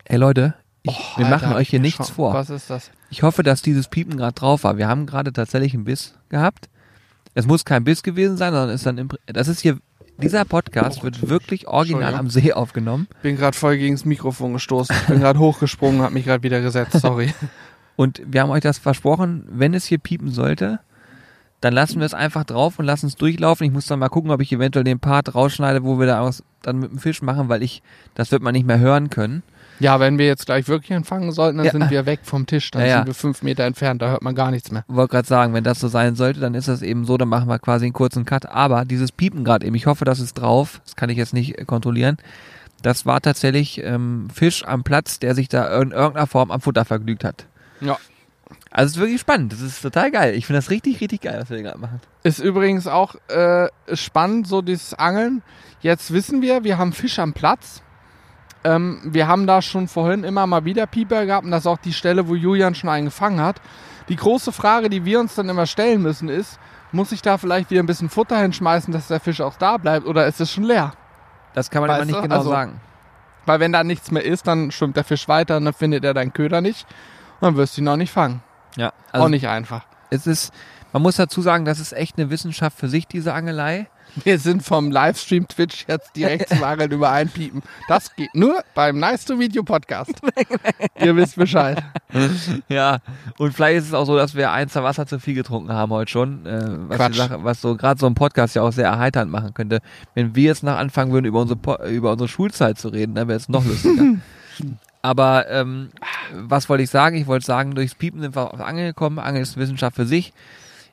Ey 0.05 0.17
Leute, 0.17 0.53
ich, 0.83 0.91
Oh, 0.91 1.17
wir 1.17 1.25
Alter, 1.25 1.47
machen 1.47 1.57
euch 1.57 1.69
hier 1.69 1.79
nichts 1.79 2.09
vor. 2.09 2.33
Was 2.33 2.49
ist 2.49 2.69
das? 2.69 2.91
Ich 3.09 3.23
hoffe, 3.23 3.43
dass 3.43 3.61
dieses 3.61 3.87
Piepen 3.87 4.17
gerade 4.17 4.33
drauf 4.33 4.63
war. 4.63 4.77
Wir 4.77 4.87
haben 4.87 5.05
gerade 5.05 5.33
tatsächlich 5.33 5.73
einen 5.73 5.83
Biss 5.83 6.15
gehabt. 6.29 6.69
Es 7.33 7.45
muss 7.45 7.65
kein 7.65 7.83
Biss 7.83 8.03
gewesen 8.03 8.37
sein, 8.37 8.53
sondern 8.53 8.69
ist 8.69 8.85
dann 8.85 8.97
im, 8.97 9.09
das 9.27 9.47
ist 9.47 9.61
hier 9.61 9.79
dieser 10.21 10.43
Podcast 10.43 11.01
wird 11.01 11.29
wirklich 11.29 11.67
original 11.67 12.13
am 12.13 12.29
See 12.29 12.51
aufgenommen 12.51 13.07
Bin 13.21 13.37
gerade 13.37 13.55
voll 13.55 13.77
gegen 13.77 13.95
das 13.95 14.03
Mikrofon 14.03 14.51
gestoßen. 14.51 14.93
Bin 15.07 15.21
gerade 15.21 15.39
hochgesprungen, 15.39 16.01
hab 16.01 16.11
mich 16.11 16.25
gerade 16.25 16.43
wieder 16.43 16.59
gesetzt. 16.59 16.99
Sorry. 16.99 17.33
und 17.99 18.21
wir 18.25 18.41
haben 18.41 18.49
euch 18.49 18.61
das 18.61 18.77
versprochen, 18.77 19.45
wenn 19.51 19.73
es 19.73 19.83
hier 19.85 19.97
piepen 19.97 20.31
sollte, 20.31 20.79
dann 21.59 21.73
lassen 21.73 21.99
wir 21.99 22.05
es 22.05 22.13
einfach 22.13 22.45
drauf 22.45 22.79
und 22.79 22.85
lassen 22.85 23.07
es 23.07 23.17
durchlaufen. 23.17 23.65
Ich 23.67 23.73
muss 23.73 23.87
dann 23.87 23.99
mal 23.99 24.07
gucken, 24.07 24.31
ob 24.31 24.39
ich 24.39 24.53
eventuell 24.53 24.85
den 24.85 25.01
Part 25.01 25.35
rausschneide, 25.35 25.83
wo 25.83 25.99
wir 25.99 26.07
da 26.07 26.21
aus, 26.21 26.41
dann 26.61 26.77
mit 26.79 26.91
dem 26.91 26.99
Fisch 26.99 27.21
machen, 27.21 27.49
weil 27.49 27.61
ich 27.61 27.83
das 28.15 28.31
wird 28.31 28.41
man 28.41 28.53
nicht 28.53 28.65
mehr 28.65 28.79
hören 28.79 29.09
können. 29.09 29.43
Ja, 29.81 29.99
wenn 29.99 30.17
wir 30.17 30.27
jetzt 30.27 30.45
gleich 30.45 30.69
wirklich 30.69 30.91
empfangen 30.91 31.33
sollten, 31.33 31.57
dann 31.57 31.65
Ja. 31.65 31.73
sind 31.73 31.89
wir 31.89 32.05
weg 32.05 32.21
vom 32.23 32.45
Tisch. 32.45 32.71
Dann 32.71 32.83
Ja, 32.83 32.87
ja. 32.87 32.97
sind 32.99 33.07
wir 33.07 33.13
fünf 33.13 33.41
Meter 33.43 33.65
entfernt. 33.65 34.01
Da 34.01 34.11
hört 34.11 34.21
man 34.21 34.33
gar 34.33 34.49
nichts 34.51 34.71
mehr. 34.71 34.85
wollte 34.87 35.11
gerade 35.11 35.27
sagen, 35.27 35.53
wenn 35.53 35.65
das 35.65 35.81
so 35.81 35.89
sein 35.89 36.15
sollte, 36.15 36.39
dann 36.39 36.53
ist 36.53 36.69
das 36.69 36.81
eben 36.81 37.03
so, 37.03 37.17
dann 37.17 37.27
machen 37.27 37.49
wir 37.49 37.59
quasi 37.59 37.85
einen 37.85 37.93
kurzen 37.93 38.23
Cut. 38.23 38.45
Aber 38.45 38.85
dieses 38.85 39.11
Piepen 39.11 39.43
gerade 39.43 39.65
eben, 39.65 39.75
ich 39.75 39.87
hoffe, 39.87 40.05
das 40.05 40.21
ist 40.21 40.35
drauf, 40.35 40.79
das 40.85 40.95
kann 40.95 41.09
ich 41.09 41.17
jetzt 41.17 41.33
nicht 41.33 41.57
äh, 41.59 41.65
kontrollieren. 41.65 42.15
Das 42.81 43.05
war 43.05 43.19
tatsächlich 43.19 43.83
ähm, 43.83 44.29
Fisch 44.33 44.65
am 44.65 44.83
Platz, 44.85 45.19
der 45.19 45.35
sich 45.35 45.49
da 45.49 45.81
in 45.81 45.91
irgendeiner 45.91 46.27
Form 46.27 46.49
am 46.51 46.61
Futter 46.61 46.85
vergnügt 46.85 47.25
hat. 47.25 47.45
Ja. 47.81 47.97
Also 48.71 48.87
es 48.87 48.91
ist 48.93 48.99
wirklich 48.99 49.21
spannend, 49.21 49.53
das 49.53 49.61
ist 49.61 49.81
total 49.81 50.11
geil. 50.11 50.33
Ich 50.35 50.45
finde 50.45 50.57
das 50.59 50.69
richtig, 50.69 51.01
richtig 51.01 51.21
geil, 51.21 51.39
was 51.41 51.49
wir 51.49 51.61
gerade 51.61 51.77
machen. 51.77 52.01
Ist 52.23 52.39
übrigens 52.39 52.87
auch 52.87 53.15
äh, 53.27 53.67
spannend, 53.93 54.47
so 54.47 54.61
dieses 54.61 54.93
Angeln. 54.93 55.43
Jetzt 55.81 56.13
wissen 56.13 56.41
wir, 56.41 56.63
wir 56.63 56.77
haben 56.77 56.93
Fisch 56.93 57.19
am 57.19 57.33
Platz. 57.33 57.81
Ähm, 58.63 59.01
wir 59.05 59.27
haben 59.27 59.47
da 59.47 59.61
schon 59.61 59.87
vorhin 59.87 60.23
immer 60.23 60.45
mal 60.47 60.65
wieder 60.65 60.85
Pieper 60.87 61.25
gehabt 61.25 61.45
und 61.45 61.51
das 61.51 61.61
ist 61.61 61.67
auch 61.67 61.77
die 61.77 61.93
Stelle, 61.93 62.27
wo 62.27 62.35
Julian 62.35 62.75
schon 62.75 62.89
einen 62.89 63.05
gefangen 63.05 63.39
hat. 63.39 63.61
Die 64.09 64.15
große 64.15 64.51
Frage, 64.51 64.89
die 64.89 65.05
wir 65.05 65.19
uns 65.19 65.35
dann 65.35 65.47
immer 65.47 65.65
stellen 65.65 66.01
müssen, 66.01 66.27
ist, 66.27 66.59
muss 66.91 67.11
ich 67.11 67.21
da 67.21 67.37
vielleicht 67.37 67.69
wieder 67.69 67.83
ein 67.83 67.85
bisschen 67.87 68.09
Futter 68.09 68.37
hinschmeißen, 68.39 68.91
dass 68.91 69.07
der 69.07 69.19
Fisch 69.19 69.41
auch 69.41 69.55
da 69.57 69.77
bleibt 69.77 70.05
oder 70.07 70.25
ist 70.27 70.41
es 70.41 70.51
schon 70.51 70.63
leer? 70.63 70.93
Das 71.53 71.69
kann 71.69 71.81
man 71.81 71.89
Weißt 71.91 72.01
immer 72.01 72.05
nicht 72.07 72.17
du, 72.17 72.21
genau 72.23 72.35
also- 72.37 72.49
sagen. 72.49 72.81
Weil 73.45 73.59
wenn 73.61 73.71
da 73.71 73.83
nichts 73.83 74.11
mehr 74.11 74.23
ist, 74.23 74.45
dann 74.47 74.69
schwimmt 74.69 74.95
der 74.97 75.03
Fisch 75.03 75.27
weiter 75.27 75.57
und 75.57 75.65
dann 75.65 75.73
findet 75.73 76.03
er 76.03 76.13
deinen 76.13 76.33
Köder 76.33 76.61
nicht 76.61 76.85
dann 77.41 77.55
wirst 77.57 77.77
du 77.77 77.81
ihn 77.81 77.87
auch 77.87 77.95
nicht 77.97 78.11
fangen. 78.11 78.41
Ja, 78.75 78.93
auch 79.11 79.29
nicht 79.29 79.47
einfach. 79.47 79.83
es 80.09 80.27
ist, 80.27 80.53
man 80.93 81.01
muss 81.01 81.15
dazu 81.17 81.41
sagen, 81.41 81.65
das 81.65 81.79
ist 81.79 81.93
echt 81.93 82.17
eine 82.17 82.29
Wissenschaft 82.29 82.77
für 82.77 82.87
sich, 82.89 83.07
diese 83.07 83.33
Angelei. 83.33 83.87
Wir 84.23 84.39
sind 84.39 84.63
vom 84.63 84.89
Livestream 84.89 85.47
Twitch 85.47 85.85
jetzt 85.87 86.15
direkt 86.15 86.49
zum 86.49 86.63
Angeln 86.63 86.91
über 86.93 87.11
einpiepen. 87.11 87.61
Das 87.87 88.15
geht 88.15 88.33
nur 88.33 88.63
beim 88.73 88.97
Nice 88.97 89.23
to 89.25 89.37
Video 89.37 89.61
Podcast. 89.61 90.13
Ihr 90.99 91.15
wisst 91.15 91.35
Bescheid. 91.35 91.83
Ja, 92.69 92.99
und 93.37 93.53
vielleicht 93.53 93.77
ist 93.77 93.87
es 93.89 93.93
auch 93.93 94.05
so, 94.05 94.17
dass 94.17 94.33
wir 94.33 94.51
ein, 94.51 94.67
zwei 94.67 94.81
Wasser 94.81 95.05
zu 95.05 95.19
viel 95.19 95.35
getrunken 95.35 95.71
haben 95.71 95.91
heute 95.91 96.09
schon, 96.09 96.43
äh, 96.47 96.59
was, 96.89 97.15
Sache, 97.15 97.43
was 97.43 97.61
so 97.61 97.75
gerade 97.75 97.99
so 97.99 98.07
ein 98.07 98.15
Podcast 98.15 98.55
ja 98.55 98.63
auch 98.63 98.71
sehr 98.71 98.87
erheiternd 98.87 99.29
machen 99.31 99.53
könnte. 99.53 99.79
Wenn 100.15 100.33
wir 100.35 100.45
jetzt 100.45 100.63
noch 100.63 100.75
anfangen 100.75 101.11
würden, 101.11 101.25
über 101.27 101.39
unsere, 101.41 101.59
Po- 101.59 101.83
über 101.85 102.11
unsere 102.13 102.27
Schulzeit 102.27 102.79
zu 102.79 102.87
reden, 102.89 103.13
dann 103.13 103.27
wäre 103.27 103.37
es 103.37 103.47
noch 103.47 103.63
lustiger. 103.63 104.15
Aber 105.01 105.49
ähm, 105.49 105.89
was 106.33 106.67
wollte 106.67 106.83
ich 106.83 106.89
sagen? 106.89 107.15
Ich 107.15 107.27
wollte 107.27 107.45
sagen, 107.45 107.73
durchs 107.75 107.95
Piepen 107.95 108.21
sind 108.21 108.35
wir 108.35 108.53
auf 108.53 108.59
Angeln 108.59 108.87
gekommen. 108.87 109.19
Angeln 109.19 109.43
ist 109.43 109.57
Wissenschaft 109.57 109.95
für 109.95 110.05
sich. 110.05 110.33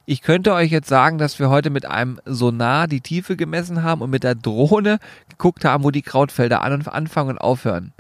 Ich 0.05 0.23
könnte 0.23 0.55
euch 0.55 0.71
jetzt 0.71 0.89
sagen, 0.89 1.19
dass 1.19 1.41
wir 1.41 1.51
heute 1.51 1.71
mit 1.71 1.85
einem 1.85 2.21
Sonar 2.25 2.87
die 2.87 3.01
Tiefe 3.01 3.35
gemessen 3.35 3.83
haben 3.83 4.03
und 4.03 4.11
mit 4.11 4.23
der 4.23 4.37
Drohne 4.37 4.99
geguckt 5.29 5.65
haben, 5.65 5.83
wo 5.83 5.91
die 5.91 6.03
Krautfelder 6.03 6.63
an 6.63 6.87
anfangen 6.87 7.31
und 7.31 7.39
aufhören. 7.39 7.93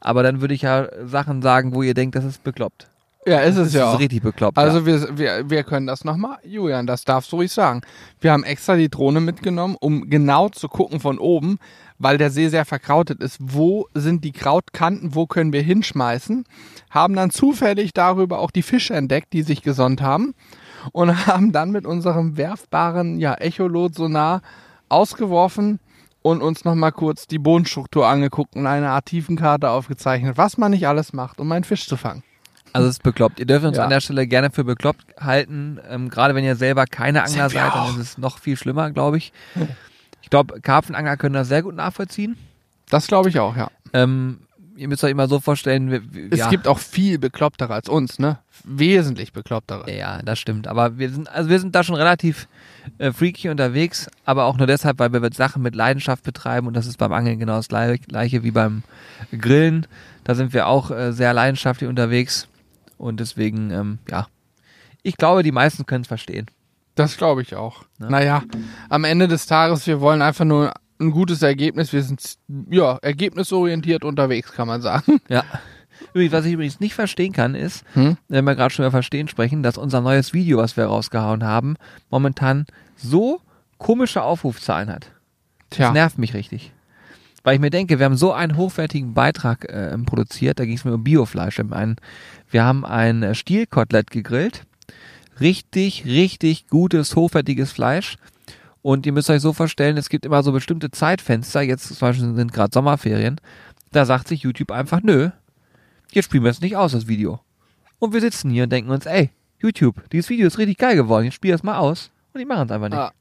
Aber 0.00 0.22
dann 0.22 0.40
würde 0.40 0.54
ich 0.54 0.62
ja 0.62 0.88
Sachen 1.04 1.42
sagen, 1.42 1.74
wo 1.74 1.82
ihr 1.82 1.92
denkt, 1.92 2.16
das 2.16 2.24
ist 2.24 2.42
bekloppt. 2.44 2.88
Ja, 3.26 3.40
ist 3.40 3.56
es 3.56 3.68
Das 3.68 3.72
ja 3.74 3.88
ist 3.88 3.94
auch. 3.94 4.00
richtig 4.00 4.22
bekloppt. 4.22 4.58
Also 4.58 4.80
ja. 4.80 4.86
wir, 4.86 5.18
wir, 5.18 5.50
wir 5.50 5.62
können 5.64 5.86
das 5.86 6.04
nochmal. 6.04 6.38
Julian, 6.44 6.86
das 6.86 7.04
darfst 7.04 7.32
du 7.32 7.36
ruhig 7.36 7.52
sagen. 7.52 7.82
Wir 8.20 8.32
haben 8.32 8.44
extra 8.44 8.76
die 8.76 8.90
Drohne 8.90 9.20
mitgenommen, 9.20 9.76
um 9.80 10.08
genau 10.10 10.48
zu 10.50 10.68
gucken 10.68 11.00
von 11.00 11.18
oben, 11.18 11.58
weil 11.98 12.18
der 12.18 12.30
See 12.30 12.48
sehr 12.48 12.64
verkrautet 12.64 13.22
ist. 13.22 13.36
Wo 13.40 13.86
sind 13.94 14.24
die 14.24 14.32
Krautkanten? 14.32 15.14
Wo 15.14 15.26
können 15.26 15.52
wir 15.52 15.62
hinschmeißen? 15.62 16.44
Haben 16.90 17.14
dann 17.14 17.30
zufällig 17.30 17.92
darüber 17.92 18.38
auch 18.40 18.50
die 18.50 18.62
Fische 18.62 18.94
entdeckt, 18.94 19.32
die 19.32 19.42
sich 19.42 19.62
gesonnt 19.62 20.02
haben. 20.02 20.34
Und 20.92 21.26
haben 21.26 21.52
dann 21.52 21.70
mit 21.70 21.86
unserem 21.86 22.36
werfbaren 22.36 23.18
ja, 23.18 23.34
Echolot-Sonar 23.34 24.42
ausgeworfen 24.88 25.80
und 26.22 26.42
uns 26.42 26.64
nochmal 26.64 26.92
kurz 26.92 27.26
die 27.26 27.38
Bodenstruktur 27.38 28.06
angeguckt 28.06 28.56
und 28.56 28.66
eine 28.66 28.90
Art 28.90 29.06
Tiefenkarte 29.06 29.70
aufgezeichnet, 29.70 30.36
was 30.36 30.56
man 30.56 30.70
nicht 30.70 30.86
alles 30.88 31.12
macht, 31.12 31.40
um 31.40 31.50
einen 31.52 31.64
Fisch 31.64 31.86
zu 31.86 31.96
fangen. 31.96 32.22
Also 32.72 32.88
es 32.88 32.94
ist 32.96 33.02
bekloppt. 33.02 33.38
Ihr 33.38 33.46
dürft 33.46 33.64
uns 33.64 33.76
Ja. 33.76 33.84
an 33.84 33.90
der 33.90 34.00
Stelle 34.00 34.26
gerne 34.26 34.50
für 34.50 34.64
bekloppt 34.64 35.04
halten. 35.20 35.78
Ähm, 35.88 36.08
Gerade 36.10 36.34
wenn 36.34 36.44
ihr 36.44 36.56
selber 36.56 36.86
keine 36.86 37.22
Angler 37.22 37.48
seid, 37.48 37.72
dann 37.74 37.88
ist 37.90 37.98
es 37.98 38.18
noch 38.18 38.38
viel 38.38 38.56
schlimmer, 38.56 38.90
glaube 38.90 39.16
ich. 39.18 39.32
Ich 40.24 40.30
glaube, 40.30 40.58
Karpfenangler 40.62 41.18
können 41.18 41.34
das 41.34 41.48
sehr 41.48 41.62
gut 41.62 41.74
nachvollziehen. 41.74 42.36
Das 42.88 43.06
glaube 43.06 43.28
ich 43.28 43.38
auch, 43.38 43.54
ja. 43.56 43.70
Ähm, 43.92 44.38
ihr 44.74 44.88
müsst 44.88 45.04
euch 45.04 45.10
immer 45.10 45.28
so 45.28 45.38
vorstellen, 45.38 45.90
wir, 45.90 46.12
wir, 46.14 46.32
Es 46.32 46.38
ja, 46.38 46.48
gibt 46.48 46.66
auch 46.66 46.78
viel 46.78 47.18
beklopptere 47.18 47.74
als 47.74 47.90
uns, 47.90 48.18
ne? 48.18 48.38
Wesentlich 48.64 49.34
beklopptere. 49.34 49.90
ja, 49.94 50.22
das 50.22 50.38
stimmt. 50.38 50.66
Aber 50.66 50.96
wir 50.98 51.10
sind, 51.10 51.28
also 51.28 51.50
wir 51.50 51.60
sind 51.60 51.74
da 51.74 51.84
schon 51.84 51.94
relativ 51.96 52.48
äh, 52.96 53.12
freaky 53.12 53.50
unterwegs, 53.50 54.08
aber 54.24 54.44
auch 54.46 54.56
nur 54.56 54.66
deshalb, 54.66 54.98
weil 54.98 55.12
wir 55.12 55.30
Sachen 55.34 55.62
mit 55.62 55.74
Leidenschaft 55.74 56.24
betreiben 56.24 56.66
und 56.66 56.74
das 56.74 56.86
ist 56.86 56.96
beim 56.96 57.12
Angeln 57.12 57.38
genau 57.38 57.56
das 57.56 57.68
gleich- 57.68 58.00
gleiche 58.00 58.42
wie 58.44 58.50
beim 58.50 58.82
Grillen. 59.38 59.86
Da 60.24 60.34
sind 60.34 60.54
wir 60.54 60.68
auch 60.68 60.90
äh, 60.90 61.12
sehr 61.12 61.34
leidenschaftlich 61.34 61.88
unterwegs 61.90 62.48
und 62.96 63.20
deswegen, 63.20 63.70
ähm, 63.70 63.98
ja, 64.10 64.26
ich 65.02 65.18
glaube, 65.18 65.42
die 65.42 65.52
meisten 65.52 65.84
können 65.84 66.02
es 66.02 66.08
verstehen. 66.08 66.46
Das 66.94 67.16
glaube 67.16 67.42
ich 67.42 67.54
auch. 67.56 67.82
Ja. 68.00 68.08
Naja, 68.10 68.42
am 68.88 69.04
Ende 69.04 69.26
des 69.28 69.46
Tages, 69.46 69.86
wir 69.86 70.00
wollen 70.00 70.22
einfach 70.22 70.44
nur 70.44 70.72
ein 71.00 71.10
gutes 71.10 71.42
Ergebnis. 71.42 71.92
Wir 71.92 72.02
sind, 72.02 72.36
ja, 72.70 72.98
ergebnisorientiert 73.02 74.04
unterwegs, 74.04 74.52
kann 74.52 74.68
man 74.68 74.80
sagen. 74.82 75.20
Ja. 75.28 75.44
Was 76.12 76.44
ich 76.44 76.52
übrigens 76.52 76.80
nicht 76.80 76.94
verstehen 76.94 77.32
kann, 77.32 77.54
ist, 77.54 77.84
Hm? 77.94 78.16
wenn 78.28 78.44
wir 78.44 78.54
gerade 78.56 78.74
schon 78.74 78.84
über 78.84 78.90
Verstehen 78.90 79.28
sprechen, 79.28 79.62
dass 79.62 79.78
unser 79.78 80.00
neues 80.00 80.32
Video, 80.34 80.58
was 80.58 80.76
wir 80.76 80.86
rausgehauen 80.86 81.44
haben, 81.44 81.76
momentan 82.10 82.66
so 82.96 83.40
komische 83.78 84.22
Aufrufzahlen 84.22 84.90
hat. 84.90 85.10
Das 85.70 85.76
Tja, 85.78 85.92
nervt 85.92 86.18
mich 86.18 86.34
richtig. 86.34 86.72
Weil 87.42 87.54
ich 87.54 87.60
mir 87.60 87.70
denke, 87.70 87.98
wir 87.98 88.06
haben 88.06 88.16
so 88.16 88.32
einen 88.32 88.56
hochwertigen 88.56 89.14
Beitrag 89.14 89.64
äh, 89.66 89.96
produziert, 89.98 90.58
da 90.58 90.64
ging 90.64 90.76
es 90.76 90.84
mir 90.84 90.94
um 90.94 91.04
Biofleisch. 91.04 91.58
Wir 91.58 91.64
haben 91.64 91.72
ein, 91.72 91.96
wir 92.50 92.64
haben 92.64 92.84
ein 92.84 93.22
äh, 93.22 93.34
Stielkotelett 93.34 94.10
gegrillt. 94.10 94.64
Richtig, 95.40 96.04
richtig 96.04 96.68
gutes, 96.68 97.16
hochwertiges 97.16 97.72
Fleisch. 97.72 98.16
Und 98.82 99.06
ihr 99.06 99.12
müsst 99.12 99.30
euch 99.30 99.40
so 99.40 99.52
vorstellen, 99.52 99.96
es 99.96 100.08
gibt 100.08 100.26
immer 100.26 100.42
so 100.42 100.52
bestimmte 100.52 100.90
Zeitfenster, 100.90 101.62
jetzt 101.62 101.88
zum 101.88 101.98
Beispiel 101.98 102.34
sind 102.34 102.52
gerade 102.52 102.72
Sommerferien, 102.72 103.40
da 103.92 104.04
sagt 104.04 104.28
sich 104.28 104.42
YouTube 104.42 104.70
einfach, 104.70 105.00
nö, 105.02 105.30
jetzt 106.12 106.26
spielen 106.26 106.44
wir 106.44 106.50
es 106.50 106.60
nicht 106.60 106.76
aus, 106.76 106.92
das 106.92 107.08
Video. 107.08 107.40
Und 107.98 108.12
wir 108.12 108.20
sitzen 108.20 108.50
hier 108.50 108.64
und 108.64 108.72
denken 108.72 108.90
uns, 108.90 109.06
ey, 109.06 109.30
YouTube, 109.58 110.02
dieses 110.10 110.28
Video 110.28 110.46
ist 110.46 110.58
richtig 110.58 110.76
geil 110.76 110.96
geworden, 110.96 111.24
jetzt 111.24 111.34
spiel 111.34 111.54
es 111.54 111.62
mal 111.62 111.78
aus. 111.78 112.10
Und 112.34 112.40
die 112.40 112.44
machen 112.44 112.66
es 112.66 112.72
einfach 112.72 112.88
nicht. 112.90 112.98
Ah. 112.98 113.12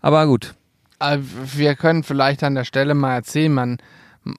Aber 0.00 0.26
gut, 0.26 0.54
äh, 1.00 1.18
wir 1.20 1.74
können 1.74 2.02
vielleicht 2.02 2.42
an 2.42 2.54
der 2.54 2.64
Stelle 2.64 2.94
mal 2.94 3.14
erzählen, 3.14 3.52
man, 3.52 3.78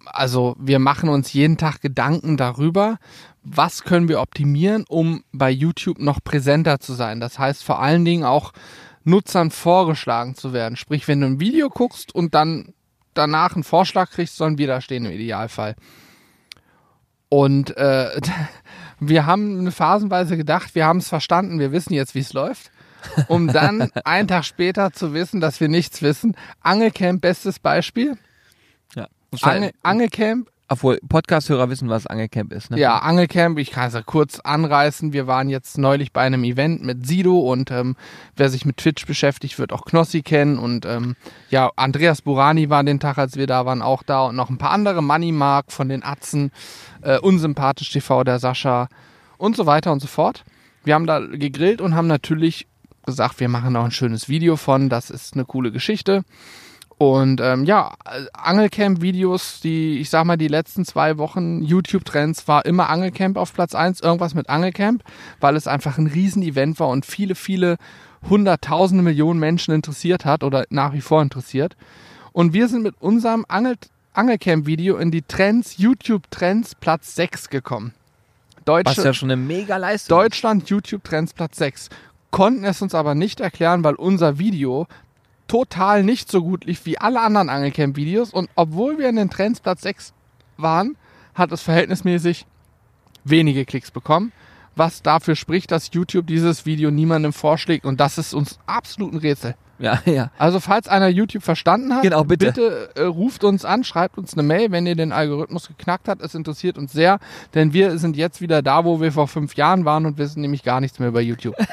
also 0.06 0.56
wir 0.60 0.80
machen 0.80 1.10
uns 1.10 1.34
jeden 1.34 1.58
Tag 1.58 1.82
Gedanken 1.82 2.38
darüber, 2.38 2.98
was 3.44 3.84
können 3.84 4.08
wir 4.08 4.22
optimieren, 4.22 4.86
um 4.88 5.24
bei 5.32 5.50
YouTube 5.50 6.00
noch 6.00 6.24
präsenter 6.24 6.80
zu 6.80 6.94
sein. 6.94 7.20
Das 7.20 7.40
heißt 7.40 7.64
vor 7.64 7.82
allen 7.82 8.06
Dingen 8.06 8.24
auch 8.24 8.54
Nutzern 9.04 9.52
vorgeschlagen 9.52 10.36
zu 10.36 10.54
werden. 10.54 10.76
Sprich, 10.76 11.08
wenn 11.08 11.22
du 11.22 11.28
ein 11.28 11.40
Video 11.40 11.70
guckst 11.70 12.14
und 12.14 12.36
dann 12.36 12.74
danach 13.14 13.56
einen 13.56 13.64
Vorschlag 13.64 14.12
kriegst, 14.12 14.38
sollen 14.38 14.58
wir 14.58 14.68
da 14.68 14.82
stehen 14.82 15.06
im 15.06 15.12
Idealfall. 15.12 15.76
Und 17.30 17.76
äh, 17.78 18.20
wir 19.00 19.26
haben 19.26 19.60
eine 19.60 19.72
phasenweise 19.72 20.38
gedacht, 20.38 20.76
wir 20.76 20.86
haben 20.86 21.00
es 21.00 21.10
verstanden, 21.10 21.60
wir 21.60 21.72
wissen 21.72 21.94
jetzt, 21.94 22.14
wie 22.14 22.20
es 22.20 22.34
läuft. 22.34 22.72
Um 23.28 23.48
dann 23.48 23.90
einen 24.04 24.28
Tag 24.28 24.46
später 24.46 24.92
zu 24.92 25.14
wissen, 25.14 25.42
dass 25.42 25.60
wir 25.60 25.70
nichts 25.70 26.04
wissen. 26.04 26.36
Angelcamp, 26.62 27.22
bestes 27.22 27.58
Beispiel. 27.58 28.18
ja. 28.96 29.08
Ange 29.42 29.72
Angelcamp, 29.82 30.52
Obwohl 30.72 31.00
Podcast-Hörer 31.10 31.70
wissen, 31.70 31.90
was 31.90 32.08
Angelcamp 32.08 32.54
ist. 32.54 32.72
Ne? 32.72 32.80
ja, 32.80 33.00
Angelcamp, 33.00 33.60
ich 33.60 33.72
kann 33.72 33.90
es 33.90 33.94
ja 33.94 34.02
kurz 34.04 34.40
anreißen. 34.40 35.12
Wir 35.12 35.28
waren 35.28 35.50
jetzt 35.50 35.78
neulich 35.78 36.14
bei 36.14 36.22
einem 36.22 36.46
Event 36.46 36.82
mit 36.82 37.06
Sido 37.06 37.40
und 37.40 37.72
ähm, 37.72 37.98
wer 38.38 38.48
sich 38.48 38.66
mit 38.66 38.78
Twitch 38.78 39.06
beschäftigt, 39.06 39.60
wird 39.60 39.74
auch 39.74 39.84
Knossi 39.84 40.22
kennen. 40.22 40.58
Und 40.58 40.86
ähm, 40.86 41.18
ja, 41.50 41.70
Andreas 41.76 42.22
Burani 42.22 42.70
war 42.70 42.86
den 42.86 43.02
Tag, 43.02 43.18
als 43.18 43.36
wir 43.36 43.48
da 43.48 43.66
waren, 43.66 43.82
auch 43.82 44.02
da 44.02 44.28
und 44.28 44.38
noch 44.38 44.50
ein 44.50 44.58
paar 44.58 44.72
andere, 44.72 45.04
Money 45.04 45.34
Mark 45.34 45.74
von 45.74 45.90
den 45.90 46.06
Atzen, 46.06 46.52
äh, 47.02 47.20
Unsympathisch 47.20 47.92
TV, 47.92 48.24
der 48.24 48.40
Sascha 48.40 48.88
und 49.38 49.58
so 49.58 49.66
weiter 49.66 49.92
und 49.92 50.00
so 50.00 50.08
fort. 50.08 50.46
Wir 50.86 50.96
haben 50.96 51.06
da 51.06 51.20
gegrillt 51.20 51.82
und 51.82 51.96
haben 51.96 52.08
natürlich 52.08 52.66
gesagt, 53.06 53.42
wir 53.42 53.50
machen 53.50 53.76
auch 53.76 53.84
ein 53.84 53.92
schönes 53.92 54.30
Video 54.30 54.56
von, 54.56 54.88
das 54.88 55.10
ist 55.10 55.34
eine 55.34 55.44
coole 55.44 55.74
Geschichte. 55.74 56.24
Und 57.02 57.42
ähm, 57.42 57.66
ja, 57.66 57.96
Angelcamp-Videos, 58.34 59.60
die, 59.62 59.98
ich 59.98 60.12
sag 60.12 60.24
mal, 60.24 60.38
die 60.38 60.48
letzten 60.48 60.86
zwei 60.86 61.18
Wochen 61.18 61.64
YouTube-Trends 61.64 62.48
war 62.48 62.64
immer 62.64 62.92
Angelcamp 62.92 63.38
auf 63.38 63.56
Platz 63.56 63.74
eins, 63.74 64.02
irgendwas 64.02 64.36
mit 64.36 64.50
Angelcamp, 64.50 65.04
weil 65.40 65.56
es 65.56 65.66
einfach 65.66 65.98
ein 65.98 66.06
Riesen-Event 66.06 66.80
war 66.80 66.90
und 66.90 67.08
viele, 67.08 67.34
viele 67.34 67.78
hunderttausende 68.30 69.04
Millionen 69.04 69.40
Menschen 69.40 69.74
interessiert 69.74 70.26
hat 70.26 70.44
oder 70.44 70.66
nach 70.70 70.94
wie 70.94 71.02
vor 71.02 71.24
interessiert. 71.24 71.76
Und 72.34 72.54
wir 72.54 72.68
sind 72.68 72.84
mit 72.84 72.94
unserem 73.00 73.48
Angel 73.48 73.78
Angelcamp-Video 74.14 74.98
in 74.98 75.10
die 75.10 75.24
Trends, 75.24 75.80
YouTube-Trends 75.80 76.76
Platz 76.76 77.16
6 77.16 77.50
gekommen. 77.50 77.96
Was 78.58 78.66
Deutsche, 78.66 79.02
ja 79.02 79.14
schon 79.16 79.32
eine 79.32 79.42
mega 79.42 79.78
Leistung 79.78 80.20
ist. 80.20 80.24
Deutschland 80.24 80.70
YouTube 80.70 81.04
Trends 81.04 81.34
Platz 81.34 81.58
6. 81.58 81.90
Konnten 82.30 82.64
es 82.64 82.80
uns 82.80 82.94
aber 82.94 83.16
nicht 83.16 83.40
erklären, 83.40 83.84
weil 83.84 83.96
unser 83.96 84.38
Video 84.38 84.86
total 85.48 86.04
nicht 86.04 86.32
so 86.32 86.42
gut 86.44 86.66
lief 86.66 86.86
wie 86.86 86.98
alle 86.98 87.22
anderen 87.22 87.50
Angelcamp 87.50 87.96
Videos 87.96 88.32
und 88.34 88.50
obwohl 88.56 88.98
wir 88.98 89.10
in 89.10 89.16
den 89.18 89.30
Trends 89.30 89.60
Platz 89.60 89.82
6 89.82 90.14
waren, 90.58 90.96
hat 91.34 91.52
es 91.52 91.62
verhältnismäßig 91.62 92.46
wenige 93.24 93.66
Klicks 93.66 93.92
bekommen, 93.92 94.32
was 94.76 95.02
dafür 95.02 95.36
spricht, 95.36 95.72
dass 95.72 95.90
YouTube 95.94 96.28
dieses 96.28 96.66
Video 96.66 96.92
niemandem 96.92 97.34
vorschlägt 97.34 97.86
und 97.86 98.00
das 98.00 98.18
ist 98.18 98.34
uns 98.34 98.60
absolut 98.66 99.14
ein 99.14 99.18
Rätsel. 99.20 99.56
Ja, 99.80 100.00
ja. 100.06 100.30
Also 100.38 100.60
falls 100.60 100.88
einer 100.88 101.08
YouTube 101.08 101.44
verstanden 101.44 101.94
hat, 101.94 102.04
Genau, 102.04 102.24
bitte. 102.24 102.48
bitte 102.48 102.90
äh, 102.96 103.02
ruft 103.04 103.44
uns 103.44 103.66
an, 103.66 103.84
schreibt 103.84 104.18
uns 104.18 104.34
eine 104.34 104.44
Mail, 104.44 104.72
wenn 104.72 104.86
ihr 104.86 104.96
den 104.96 105.12
Algorithmus 105.12 105.68
geknackt 105.68 106.08
habt. 106.08 106.22
Es 106.22 106.36
interessiert 106.36 106.78
uns 106.78 106.92
sehr, 106.92 107.20
denn 107.56 107.74
wir 107.74 107.98
sind 107.98 108.16
jetzt 108.16 108.42
wieder 108.42 108.62
da, 108.62 108.86
wo 108.86 109.02
wir 109.02 109.12
vor 109.12 109.28
fünf 109.28 109.56
Jahren 109.56 109.84
waren 109.84 110.06
und 110.06 110.18
wissen 110.20 110.42
nämlich 110.42 110.64
gar 110.64 110.80
nichts 110.82 111.00
mehr 111.00 111.10
über 111.10 111.22
YouTube. 111.22 111.56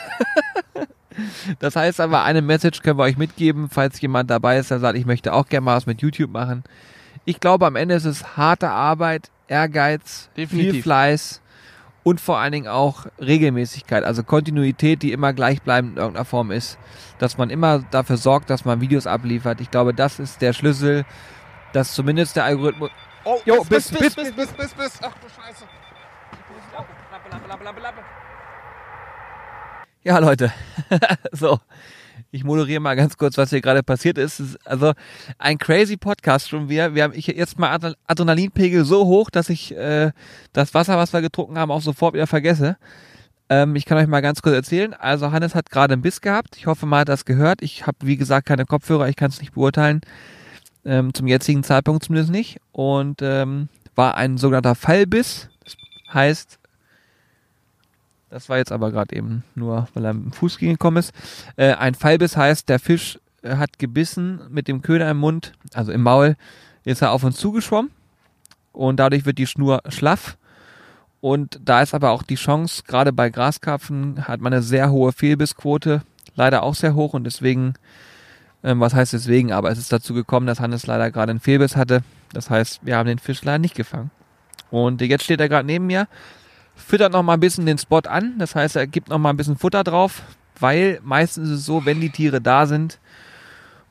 Das 1.59 1.76
heißt 1.76 2.00
aber, 2.00 2.22
eine 2.24 2.42
Message 2.42 2.83
können 2.83 2.98
wir 2.98 3.04
euch 3.04 3.16
mitgeben, 3.18 3.68
falls 3.70 4.00
jemand 4.00 4.31
dabei 4.31 4.59
ist, 4.59 4.70
der 4.70 4.78
sagt, 4.78 4.98
ich 4.98 5.07
möchte 5.07 5.33
auch 5.33 5.48
gerne 5.48 5.64
mal 5.64 5.76
was 5.76 5.87
mit 5.87 6.00
YouTube 6.02 6.31
machen. 6.31 6.64
Ich 7.24 7.40
glaube, 7.40 7.66
am 7.66 7.76
Ende 7.76 7.94
ist 7.94 8.04
es 8.04 8.37
harte 8.37 8.70
Arbeit, 8.70 9.31
Ehrgeiz, 9.48 10.31
viel 10.35 10.46
Definitiv. 10.46 10.83
Fleiß 10.83 11.40
und 12.02 12.20
vor 12.20 12.38
allen 12.38 12.52
Dingen 12.52 12.68
auch 12.68 13.07
Regelmäßigkeit, 13.20 14.04
also 14.04 14.22
Kontinuität, 14.22 15.02
die 15.02 15.12
immer 15.12 15.33
gleichbleibend 15.33 15.92
in 15.92 15.98
irgendeiner 15.98 16.24
Form 16.24 16.50
ist. 16.50 16.78
Dass 17.18 17.37
man 17.37 17.50
immer 17.50 17.81
dafür 17.90 18.16
sorgt, 18.16 18.48
dass 18.50 18.64
man 18.64 18.81
Videos 18.81 19.07
abliefert. 19.07 19.61
Ich 19.61 19.70
glaube, 19.70 19.92
das 19.92 20.18
ist 20.18 20.40
der 20.40 20.52
Schlüssel, 20.52 21.04
dass 21.72 21.94
zumindest 21.94 22.37
der 22.37 22.44
Algorithmus. 22.44 22.90
Oh, 23.24 23.40
Jo, 23.44 23.64
bis, 23.64 23.90
bis, 23.90 24.14
bis, 24.14 24.33
bis, 24.35 24.52
bis, 24.52 24.72
bis. 24.74 24.98
Ach 25.02 25.12
du 25.20 25.28
Scheiße. 25.28 25.64
Ja, 30.04 30.18
Leute. 30.18 30.52
so. 31.32 31.58
Ich 32.30 32.44
moderiere 32.44 32.80
mal 32.80 32.94
ganz 32.94 33.16
kurz, 33.16 33.38
was 33.38 33.50
hier 33.50 33.62
gerade 33.62 33.82
passiert 33.82 34.18
ist. 34.18 34.38
Ist 34.38 34.66
also 34.66 34.92
ein 35.38 35.56
crazy 35.56 35.96
Podcast 35.96 36.48
schon 36.48 36.68
wieder. 36.68 36.94
Wir 36.94 37.04
haben 37.04 37.14
ich 37.14 37.26
jetzt 37.26 37.58
mal 37.58 37.74
Adre- 37.74 37.94
Adrenalinpegel 38.06 38.84
so 38.84 39.06
hoch, 39.06 39.30
dass 39.30 39.48
ich 39.48 39.74
äh, 39.74 40.12
das 40.52 40.74
Wasser, 40.74 40.98
was 40.98 41.12
wir 41.14 41.22
getrunken 41.22 41.56
haben, 41.58 41.70
auch 41.70 41.80
sofort 41.80 42.12
wieder 42.14 42.26
vergesse. 42.26 42.76
Ähm, 43.48 43.76
ich 43.76 43.87
kann 43.87 43.96
euch 43.96 44.08
mal 44.08 44.20
ganz 44.20 44.42
kurz 44.42 44.54
erzählen. 44.54 44.92
Also 44.92 45.32
Hannes 45.32 45.54
hat 45.54 45.70
gerade 45.70 45.94
einen 45.94 46.02
Biss 46.02 46.20
gehabt. 46.20 46.56
Ich 46.58 46.66
hoffe 46.66 46.84
mal, 46.84 47.00
hat 47.00 47.08
das 47.08 47.24
gehört. 47.24 47.62
Ich 47.62 47.87
habe, 47.87 47.96
wie 48.02 48.18
gesagt, 48.18 48.46
keine 48.46 48.66
Kopfhörer. 48.66 49.08
Ich 49.08 49.16
kann 49.16 49.30
es 49.30 49.40
nicht 49.40 49.54
beurteilen. 49.54 50.02
Ähm, 50.84 51.14
zum 51.14 51.26
jetzigen 51.28 51.62
Zeitpunkt 51.64 52.04
zumindest 52.04 52.30
nicht. 52.30 52.61
Und 52.72 53.22
ähm, 53.22 53.68
war 53.94 54.16
ein 54.16 54.37
sogenannter 54.37 54.74
Fallbiss. 54.74 55.48
Das 55.64 55.76
heißt, 56.12 56.58
das 58.30 58.48
war 58.48 58.58
jetzt 58.58 58.72
aber 58.72 58.90
gerade 58.90 59.16
eben 59.16 59.44
nur, 59.54 59.88
weil 59.94 60.04
er 60.04 60.12
mit 60.12 60.24
dem 60.24 60.32
Fuß 60.32 60.58
gekommen 60.58 60.98
ist. 60.98 61.12
Äh, 61.56 61.72
ein 61.74 61.94
Fallbiss 61.94 62.36
heißt, 62.36 62.68
der 62.68 62.78
Fisch 62.78 63.18
äh, 63.42 63.56
hat 63.56 63.78
gebissen 63.78 64.40
mit 64.50 64.68
dem 64.68 64.82
Köder 64.82 65.10
im 65.10 65.18
Mund, 65.18 65.52
also 65.74 65.92
im 65.92 66.02
Maul, 66.02 66.36
ist 66.84 67.02
er 67.02 67.12
auf 67.12 67.24
uns 67.24 67.36
zugeschwommen 67.36 67.90
und 68.72 68.98
dadurch 68.98 69.26
wird 69.26 69.38
die 69.38 69.46
Schnur 69.46 69.82
schlaff 69.88 70.36
Und 71.20 71.60
da 71.64 71.82
ist 71.82 71.94
aber 71.94 72.10
auch 72.10 72.22
die 72.22 72.36
Chance, 72.36 72.82
gerade 72.86 73.12
bei 73.12 73.30
Graskarpfen 73.30 74.28
hat 74.28 74.40
man 74.40 74.52
eine 74.52 74.62
sehr 74.62 74.90
hohe 74.90 75.12
Fehlbissquote, 75.12 76.02
leider 76.34 76.62
auch 76.62 76.74
sehr 76.74 76.94
hoch 76.94 77.14
und 77.14 77.24
deswegen, 77.24 77.74
ähm, 78.62 78.80
was 78.80 78.94
heißt 78.94 79.12
deswegen, 79.12 79.52
aber 79.52 79.70
es 79.70 79.78
ist 79.78 79.92
dazu 79.92 80.14
gekommen, 80.14 80.46
dass 80.46 80.60
Hannes 80.60 80.86
leider 80.86 81.10
gerade 81.10 81.30
einen 81.30 81.40
Fehlbiss 81.40 81.76
hatte. 81.76 82.02
Das 82.32 82.50
heißt, 82.50 82.80
wir 82.84 82.96
haben 82.96 83.06
den 83.06 83.18
Fisch 83.18 83.42
leider 83.42 83.58
nicht 83.58 83.74
gefangen. 83.74 84.10
Und 84.70 85.00
jetzt 85.00 85.24
steht 85.24 85.40
er 85.40 85.48
gerade 85.48 85.66
neben 85.66 85.86
mir, 85.86 86.08
füttert 86.78 87.12
noch 87.12 87.22
mal 87.22 87.34
ein 87.34 87.40
bisschen 87.40 87.66
den 87.66 87.78
Spot 87.78 88.00
an, 88.00 88.38
das 88.38 88.54
heißt, 88.54 88.76
er 88.76 88.86
gibt 88.86 89.08
noch 89.08 89.18
mal 89.18 89.30
ein 89.30 89.36
bisschen 89.36 89.58
Futter 89.58 89.84
drauf, 89.84 90.22
weil 90.58 91.00
meistens 91.02 91.48
ist 91.50 91.58
es 91.60 91.66
so, 91.66 91.84
wenn 91.84 92.00
die 92.00 92.10
Tiere 92.10 92.40
da 92.40 92.66
sind 92.66 92.98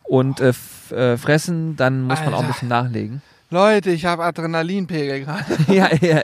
und 0.04 0.40
äh, 0.40 0.54
äh, 0.92 1.18
fressen, 1.18 1.76
dann 1.76 2.04
muss 2.04 2.20
man 2.20 2.30
auch 2.34 2.40
ein 2.40 2.46
Alter. 2.46 2.54
bisschen 2.54 2.68
nachlegen. 2.70 3.22
Leute, 3.50 3.92
ich 3.92 4.06
habe 4.06 4.24
Adrenalinpegel 4.24 5.22
gerade. 5.22 5.46
ja, 5.74 5.90
ja, 6.02 6.22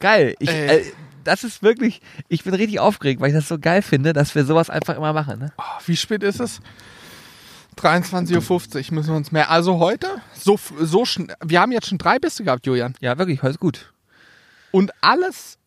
geil. 0.00 0.34
Ich, 0.40 0.50
äh, 0.50 0.82
das 1.22 1.44
ist 1.44 1.62
wirklich, 1.62 2.00
ich 2.28 2.44
bin 2.44 2.54
richtig 2.54 2.80
aufgeregt, 2.80 3.20
weil 3.20 3.28
ich 3.28 3.34
das 3.34 3.46
so 3.48 3.58
geil 3.58 3.82
finde, 3.82 4.12
dass 4.12 4.34
wir 4.34 4.44
sowas 4.44 4.70
einfach 4.70 4.96
immer 4.96 5.12
machen. 5.12 5.38
Ne? 5.38 5.52
Oh, 5.58 5.80
wie 5.86 5.96
spät 5.96 6.22
ist 6.22 6.40
es? 6.40 6.60
23.50 7.76 8.34
Uhr 8.90 8.94
müssen 8.94 9.08
wir 9.10 9.16
uns 9.16 9.32
mehr. 9.32 9.50
Also 9.50 9.78
heute, 9.78 10.08
so, 10.34 10.58
so 10.80 11.04
schnell. 11.04 11.34
Wir 11.44 11.60
haben 11.60 11.72
jetzt 11.72 11.88
schon 11.88 11.98
drei 11.98 12.18
Bisse 12.18 12.44
gehabt, 12.44 12.66
Julian. 12.66 12.94
Ja, 13.00 13.16
wirklich, 13.16 13.42
heute 13.42 13.52
ist 13.52 13.60
gut. 13.60 13.92
Und 14.72 14.92
alles 15.00 15.58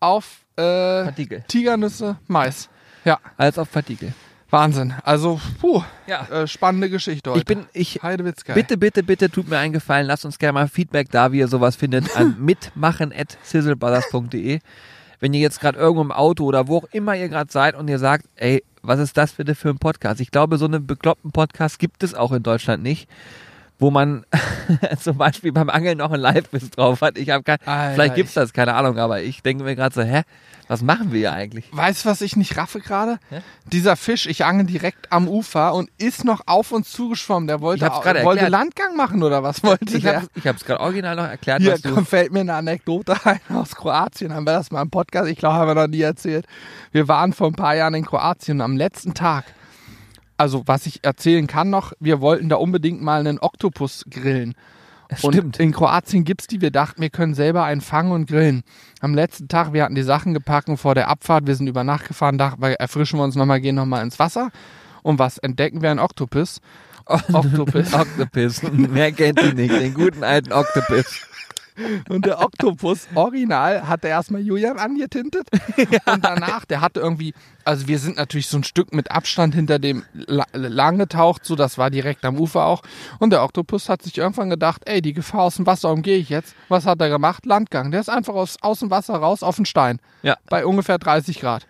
auf 0.00 0.40
äh. 0.56 1.12
Tigernüsse, 1.48 2.16
Mais. 2.26 2.68
Ja, 3.04 3.18
Alles 3.36 3.58
auf 3.58 3.70
Partikel. 3.70 4.12
Wahnsinn. 4.50 4.94
Also, 5.04 5.38
puh, 5.60 5.82
Ja. 6.06 6.22
äh, 6.30 6.46
spannende 6.46 6.88
Geschichte 6.88 7.28
heute. 7.30 7.40
Ich 7.40 7.44
bin, 7.44 7.66
ich, 7.74 8.02
Heidewitzka. 8.02 8.54
bitte, 8.54 8.78
bitte, 8.78 9.02
bitte, 9.02 9.28
tut 9.30 9.46
mir 9.48 9.58
einen 9.58 9.74
Gefallen, 9.74 10.06
lasst 10.06 10.24
uns 10.24 10.38
gerne 10.38 10.54
mal 10.54 10.68
Feedback 10.68 11.10
da, 11.10 11.32
wie 11.32 11.38
ihr 11.40 11.48
sowas 11.48 11.76
findet, 11.76 12.16
an 12.16 12.36
mitmachen.sizzlebrothers.de. 12.38 14.60
Wenn 15.20 15.34
ihr 15.34 15.40
jetzt 15.40 15.60
gerade 15.60 15.78
irgendwo 15.78 16.02
im 16.02 16.12
Auto 16.12 16.44
oder 16.44 16.68
wo 16.68 16.78
auch 16.78 16.84
immer 16.92 17.14
ihr 17.16 17.28
gerade 17.28 17.50
seid 17.52 17.74
und 17.74 17.88
ihr 17.88 17.98
sagt, 17.98 18.26
ey, 18.36 18.64
was 18.82 19.00
ist 19.00 19.16
das 19.16 19.32
bitte 19.32 19.54
für 19.54 19.68
ein 19.68 19.78
Podcast? 19.78 20.20
Ich 20.20 20.30
glaube, 20.30 20.58
so 20.58 20.64
einen 20.64 20.86
bekloppten 20.86 21.32
Podcast 21.32 21.78
gibt 21.78 22.02
es 22.02 22.14
auch 22.14 22.32
in 22.32 22.42
Deutschland 22.42 22.82
nicht, 22.82 23.08
wo 23.78 23.90
man 23.90 24.24
zum 25.00 25.16
Beispiel 25.18 25.52
beim 25.52 25.70
Angeln 25.70 25.98
noch 25.98 26.10
ein 26.10 26.20
Live-Biss 26.20 26.70
drauf 26.70 27.00
hat. 27.00 27.16
Ich 27.18 27.30
habe 27.30 27.42
kein, 27.44 27.58
Alter, 27.64 27.94
vielleicht 27.94 28.14
gibt's 28.16 28.32
ich- 28.32 28.34
das, 28.36 28.52
keine 28.52 28.74
Ahnung, 28.74 28.98
aber 28.98 29.22
ich 29.22 29.42
denke 29.42 29.64
mir 29.64 29.76
gerade 29.76 29.94
so, 29.94 30.02
hä, 30.02 30.22
was 30.66 30.82
machen 30.82 31.12
wir 31.12 31.18
hier 31.20 31.32
eigentlich? 31.32 31.64
Weißt 31.72 32.04
du, 32.04 32.10
was 32.10 32.20
ich 32.20 32.36
nicht 32.36 32.58
raffe 32.58 32.80
gerade? 32.80 33.18
Dieser 33.72 33.96
Fisch, 33.96 34.26
ich 34.26 34.44
angel 34.44 34.66
direkt 34.66 35.10
am 35.10 35.26
Ufer 35.26 35.72
und 35.72 35.88
ist 35.96 36.24
noch 36.26 36.42
auf 36.46 36.72
uns 36.72 36.90
zugeschwommen. 36.92 37.46
Der 37.46 37.62
wollte, 37.62 37.84
Ich 37.86 37.90
hab's 37.90 38.02
gerade 38.04 38.22
wollte. 38.22 38.48
Landgang 38.48 38.94
machen 38.94 39.22
oder 39.22 39.42
was 39.42 39.62
wollte 39.62 39.96
Ich 39.96 40.02
der? 40.02 40.16
habe 40.16 40.26
ich 40.34 40.44
es 40.44 40.64
gerade 40.66 40.80
original 40.80 41.16
noch 41.16 41.24
erklärt, 41.26 41.62
Hier 41.62 41.78
komm, 41.82 42.04
fällt 42.06 42.32
mir 42.32 42.40
eine 42.40 42.52
Anekdote 42.52 43.14
ein 43.24 43.40
aus 43.54 43.74
Kroatien. 43.76 44.34
Haben 44.34 44.44
wir 44.44 44.52
das 44.52 44.70
mal 44.70 44.82
im 44.82 44.90
Podcast? 44.90 45.28
Ich 45.30 45.38
glaube, 45.38 45.54
haben 45.54 45.68
wir 45.68 45.74
noch 45.74 45.86
nie 45.88 46.02
erzählt. 46.02 46.44
Wir 46.92 47.08
waren 47.08 47.32
vor 47.32 47.46
ein 47.46 47.54
paar 47.54 47.74
Jahren 47.74 47.94
in 47.94 48.04
Kroatien 48.04 48.58
und 48.58 48.62
am 48.62 48.76
letzten 48.76 49.14
Tag. 49.14 49.44
Also, 50.38 50.62
was 50.66 50.86
ich 50.86 51.04
erzählen 51.04 51.46
kann 51.46 51.68
noch, 51.68 51.92
wir 52.00 52.20
wollten 52.20 52.48
da 52.48 52.56
unbedingt 52.56 53.02
mal 53.02 53.20
einen 53.20 53.40
Oktopus 53.40 54.04
grillen. 54.08 54.54
Und 55.22 55.34
Stimmt. 55.34 55.58
in 55.58 55.72
Kroatien 55.72 56.24
gibt's 56.24 56.46
die. 56.46 56.60
Wir 56.60 56.70
dachten, 56.70 57.00
wir 57.00 57.10
können 57.10 57.34
selber 57.34 57.64
einen 57.64 57.80
fangen 57.80 58.12
und 58.12 58.26
grillen. 58.26 58.62
Am 59.00 59.14
letzten 59.14 59.48
Tag, 59.48 59.72
wir 59.72 59.82
hatten 59.82 59.94
die 59.94 60.02
Sachen 60.02 60.34
gepackt 60.34 60.68
und 60.68 60.76
vor 60.76 60.94
der 60.94 61.08
Abfahrt, 61.08 61.46
wir 61.46 61.54
sind 61.54 61.66
über 61.66 61.82
Nacht 61.82 62.06
gefahren, 62.08 62.38
dachten 62.38 62.62
wir, 62.62 62.74
erfrischen 62.74 63.18
wir 63.18 63.24
uns 63.24 63.34
nochmal, 63.34 63.60
gehen 63.60 63.74
nochmal 63.74 64.02
ins 64.02 64.18
Wasser. 64.18 64.50
Und 65.02 65.18
was 65.18 65.38
entdecken 65.38 65.82
wir? 65.82 65.90
Ein 65.90 65.98
Oktopus. 65.98 66.60
Oktopus. 67.06 67.94
Octopus. 67.94 68.62
Mehr 68.70 69.12
kennt 69.12 69.40
ihr 69.42 69.54
nicht. 69.54 69.72
Den 69.72 69.94
guten 69.94 70.22
alten 70.22 70.52
Octopus. 70.52 71.27
Und 72.08 72.26
der 72.26 72.40
Oktopus 72.40 73.08
original 73.14 73.86
hatte 73.88 74.08
erstmal 74.08 74.40
Julian 74.40 74.78
angetintet 74.78 75.48
und 76.06 76.24
danach, 76.24 76.64
der 76.64 76.80
hatte 76.80 77.00
irgendwie, 77.00 77.34
also 77.64 77.88
wir 77.88 77.98
sind 77.98 78.16
natürlich 78.16 78.48
so 78.48 78.58
ein 78.58 78.64
Stück 78.64 78.92
mit 78.92 79.10
Abstand 79.10 79.54
hinter 79.54 79.78
dem 79.78 80.04
la 80.12 80.46
lang 80.52 80.98
getaucht, 80.98 81.44
so 81.44 81.56
das 81.56 81.78
war 81.78 81.90
direkt 81.90 82.24
am 82.24 82.38
Ufer 82.38 82.64
auch. 82.64 82.82
Und 83.18 83.30
der 83.30 83.42
Oktopus 83.42 83.88
hat 83.88 84.02
sich 84.02 84.18
irgendwann 84.18 84.50
gedacht, 84.50 84.82
ey, 84.86 85.02
die 85.02 85.12
Gefahr 85.12 85.42
aus 85.42 85.56
dem 85.56 85.66
Wasser 85.66 85.90
umgehe 85.90 86.18
ich 86.18 86.28
jetzt. 86.28 86.54
Was 86.68 86.86
hat 86.86 87.00
er 87.00 87.08
gemacht? 87.08 87.46
Landgang. 87.46 87.90
Der 87.90 88.00
ist 88.00 88.10
einfach 88.10 88.34
aus, 88.34 88.56
aus 88.60 88.80
dem 88.80 88.90
Wasser 88.90 89.14
raus 89.14 89.42
auf 89.42 89.56
den 89.56 89.66
Stein. 89.66 90.00
Ja. 90.22 90.36
Bei 90.48 90.66
ungefähr 90.66 90.98
30 90.98 91.40
Grad. 91.40 91.66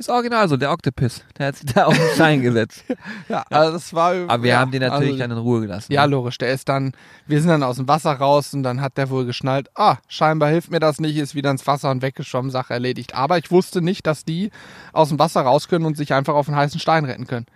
Ist 0.00 0.08
original 0.08 0.48
so, 0.48 0.56
der 0.56 0.72
Octopus. 0.72 1.24
Der 1.38 1.48
hat 1.48 1.56
sich 1.56 1.74
da 1.74 1.84
auf 1.84 1.94
den 1.94 2.16
Schein 2.16 2.40
gesetzt. 2.40 2.84
Ja, 3.28 3.44
also 3.50 3.72
das 3.72 3.92
war. 3.92 4.14
Aber 4.28 4.42
wir 4.42 4.50
ja, 4.50 4.58
haben 4.58 4.70
den 4.70 4.80
natürlich 4.80 5.10
also, 5.10 5.18
dann 5.18 5.30
in 5.32 5.38
Ruhe 5.38 5.60
gelassen. 5.60 5.92
Ja, 5.92 6.06
logisch. 6.06 6.38
Der 6.38 6.52
ist 6.52 6.70
dann, 6.70 6.92
wir 7.26 7.38
sind 7.40 7.50
dann 7.50 7.62
aus 7.62 7.76
dem 7.76 7.86
Wasser 7.86 8.12
raus 8.12 8.54
und 8.54 8.62
dann 8.62 8.80
hat 8.80 8.96
der 8.96 9.10
wohl 9.10 9.26
geschnallt, 9.26 9.68
ah, 9.74 9.98
scheinbar 10.08 10.48
hilft 10.48 10.70
mir 10.70 10.80
das 10.80 11.00
nicht, 11.00 11.18
ist 11.18 11.34
wieder 11.34 11.50
ins 11.50 11.66
Wasser 11.66 11.90
und 11.90 12.00
weggeschwommen, 12.00 12.50
Sache 12.50 12.72
erledigt. 12.72 13.14
Aber 13.14 13.36
ich 13.36 13.50
wusste 13.50 13.82
nicht, 13.82 14.06
dass 14.06 14.24
die 14.24 14.50
aus 14.94 15.10
dem 15.10 15.18
Wasser 15.18 15.42
raus 15.42 15.68
können 15.68 15.84
und 15.84 15.98
sich 15.98 16.14
einfach 16.14 16.34
auf 16.34 16.48
einen 16.48 16.56
heißen 16.56 16.80
Stein 16.80 17.04
retten 17.04 17.26
können. 17.26 17.46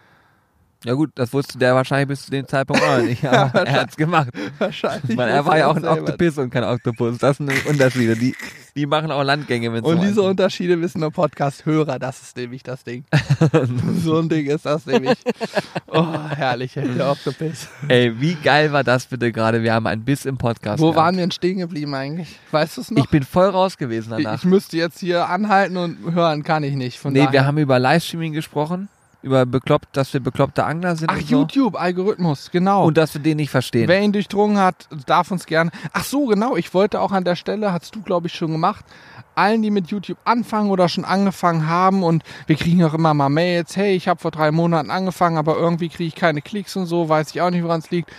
Ja 0.85 0.92
gut, 0.92 1.11
das 1.14 1.33
wusste 1.33 1.57
der 1.59 1.75
wahrscheinlich 1.75 2.09
bis 2.09 2.27
zu 2.27 2.31
dem 2.31 2.47
Zeitpunkt 2.47 2.83
auch 2.83 2.99
nicht. 2.99 3.25
Aber 3.27 3.66
er 3.66 3.81
hat's 3.81 3.97
gemacht. 3.97 4.29
Wahrscheinlich. 4.59 5.16
Weil 5.16 5.31
er 5.31 5.47
war 5.47 5.57
ja 5.57 5.68
auch 5.68 5.77
ein. 5.77 5.85
Oktopus 5.85 6.38
und 6.38 6.51
kein 6.51 6.64
Oktopus. 6.64 7.18
Das 7.18 7.38
sind 7.38 7.51
Unterschiede. 7.66 8.16
Die, 8.16 8.35
die 8.77 8.85
machen 8.85 9.11
auch 9.11 9.23
Landgänge 9.23 9.70
mit 9.70 9.85
Und 9.85 9.97
so 9.97 10.03
diese. 10.03 10.23
Unterschiede 10.23 10.81
wissen 10.81 11.01
nur 11.01 11.11
Podcast-Hörer, 11.11 11.99
das 11.99 12.20
ist 12.20 12.37
nämlich 12.37 12.62
das 12.62 12.85
Ding. 12.85 13.05
so 14.03 14.18
ein 14.18 14.29
Ding 14.29 14.47
ist 14.47 14.66
das 14.66 14.85
nämlich. 14.85 15.16
Oh, 15.87 16.07
herrlich, 16.29 16.77
ey, 16.77 16.88
der 16.88 17.11
Oktopus. 17.11 17.68
Ey, 17.88 18.20
wie 18.20 18.35
geil 18.35 18.73
war 18.73 18.85
das 18.85 19.07
bitte 19.07 19.33
gerade? 19.33 19.62
Wir 19.62 19.73
haben 19.73 19.87
ein 19.87 20.05
Biss 20.05 20.27
im 20.27 20.37
Podcast. 20.37 20.81
Wo 20.81 20.90
gehabt. 20.90 20.97
waren 20.99 21.16
wir 21.16 21.23
denn 21.23 21.31
stehen 21.31 21.59
geblieben 21.59 21.94
eigentlich? 21.94 22.38
Weißt 22.51 22.77
du 22.77 22.83
es 22.83 22.90
noch? 22.90 23.03
Ich 23.03 23.11
bin 23.11 23.23
voll 23.23 23.49
raus 23.49 23.79
gewesen 23.79 24.12
Ich, 24.18 24.25
danach. 24.25 24.38
ich 24.40 24.44
müsste 24.44 24.77
jetzt 24.77 24.99
hier 24.99 25.29
anhalten 25.29 25.77
und 25.77 26.14
hören, 26.14 26.42
kann 26.42 26.62
ich 26.62 26.75
nicht. 26.75 26.99
Von 26.99 27.12
nee, 27.12 27.20
daher. 27.20 27.33
wir 27.33 27.47
haben 27.47 27.59
über 27.59 27.79
Livestreaming 27.79 28.33
gesprochen. 28.33 28.88
Über 29.25 29.47
bekloppt, 29.47 29.97
dass 29.97 30.13
wir 30.13 30.21
bekloppte 30.21 30.67
Angler 30.67 30.97
sind 30.97 31.11
Ach, 31.11 31.19
so. 31.19 31.23
YouTube, 31.23 31.81
Algorithmus, 31.81 32.51
genau. 32.51 32.85
Und 32.85 32.99
dass 32.99 33.15
wir 33.15 33.23
den 33.23 33.39
nicht 33.39 33.49
verstehen. 33.49 33.89
Wer 33.89 34.03
ihn 34.03 34.13
durchdrungen 34.13 34.59
hat, 34.59 34.87
darf 35.07 35.31
uns 35.31 35.47
gerne. 35.47 35.71
Ach 35.95 36.05
so, 36.05 36.27
genau. 36.27 36.57
Ich 36.57 36.75
wollte 36.75 37.01
auch 37.01 37.11
an 37.11 37.25
der 37.25 37.35
Stelle, 37.35 37.73
hast 37.73 37.95
du, 37.95 38.03
glaube 38.03 38.27
ich, 38.27 38.35
schon 38.35 38.53
gemacht, 38.53 38.85
allen, 39.35 39.63
die 39.63 39.71
mit 39.71 39.87
YouTube 39.87 40.19
anfangen 40.27 40.69
oder 40.69 40.91
schon 40.91 41.07
angefangen 41.07 41.67
haben 41.67 42.03
und 42.03 42.23
wir 42.47 42.57
kriegen 42.57 42.85
auch 42.85 42.93
immer 42.93 43.15
mal 43.15 43.31
Mails, 43.31 43.79
hey, 43.79 43.95
ich 43.95 44.09
habe 44.09 44.21
vor 44.21 44.31
drei 44.31 44.51
Monaten 44.51 44.91
angefangen, 44.91 45.39
aber 45.39 45.57
irgendwie 45.57 45.89
kriege 45.89 46.09
ich 46.09 46.15
keine 46.15 46.43
Klicks 46.43 46.77
und 46.77 46.85
so, 46.85 47.09
weiß 47.09 47.31
ich 47.31 47.41
auch 47.41 47.49
nicht, 47.49 47.65
woran 47.65 47.81
es 47.81 47.91
liegt. 47.91 48.13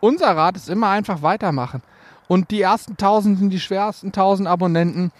Unser 0.00 0.36
Rat 0.36 0.56
ist 0.56 0.68
immer 0.68 0.90
einfach 0.90 1.22
weitermachen. 1.22 1.82
Und 2.28 2.50
die 2.50 2.60
ersten 2.60 2.98
tausend 2.98 3.38
sind 3.38 3.48
die 3.48 3.60
schwersten 3.60 4.12
tausend 4.12 4.48
Abonnenten. 4.48 5.12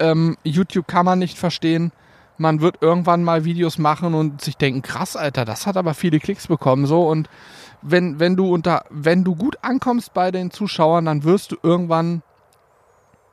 Ähm, 0.00 0.36
YouTube 0.42 0.88
kann 0.88 1.06
man 1.06 1.20
nicht 1.20 1.38
verstehen. 1.38 1.92
Man 2.36 2.60
wird 2.60 2.78
irgendwann 2.80 3.22
mal 3.22 3.44
Videos 3.44 3.78
machen 3.78 4.14
und 4.14 4.40
sich 4.40 4.56
denken, 4.56 4.82
krass, 4.82 5.16
Alter, 5.16 5.44
das 5.44 5.66
hat 5.66 5.76
aber 5.76 5.94
viele 5.94 6.18
Klicks 6.18 6.48
bekommen, 6.48 6.86
so 6.86 7.08
und 7.08 7.28
wenn, 7.86 8.18
wenn 8.18 8.34
du 8.34 8.52
unter, 8.52 8.84
wenn 8.90 9.24
du 9.24 9.36
gut 9.36 9.58
ankommst 9.62 10.14
bei 10.14 10.30
den 10.30 10.50
Zuschauern, 10.50 11.04
dann 11.04 11.22
wirst 11.22 11.52
du 11.52 11.56
irgendwann 11.62 12.22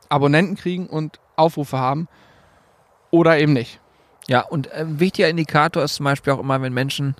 Abonnenten 0.09 0.55
kriegen 0.55 0.87
und 0.87 1.19
Aufrufe 1.37 1.77
haben. 1.77 2.07
Oder 3.11 3.39
eben 3.39 3.53
nicht. 3.53 3.79
Ja, 4.27 4.41
und 4.41 4.71
ein 4.71 4.99
wichtiger 4.99 5.29
Indikator 5.29 5.83
ist 5.83 5.95
zum 5.95 6.03
Beispiel 6.03 6.33
auch 6.33 6.39
immer, 6.39 6.61
wenn 6.61 6.73
Menschen 6.73 7.15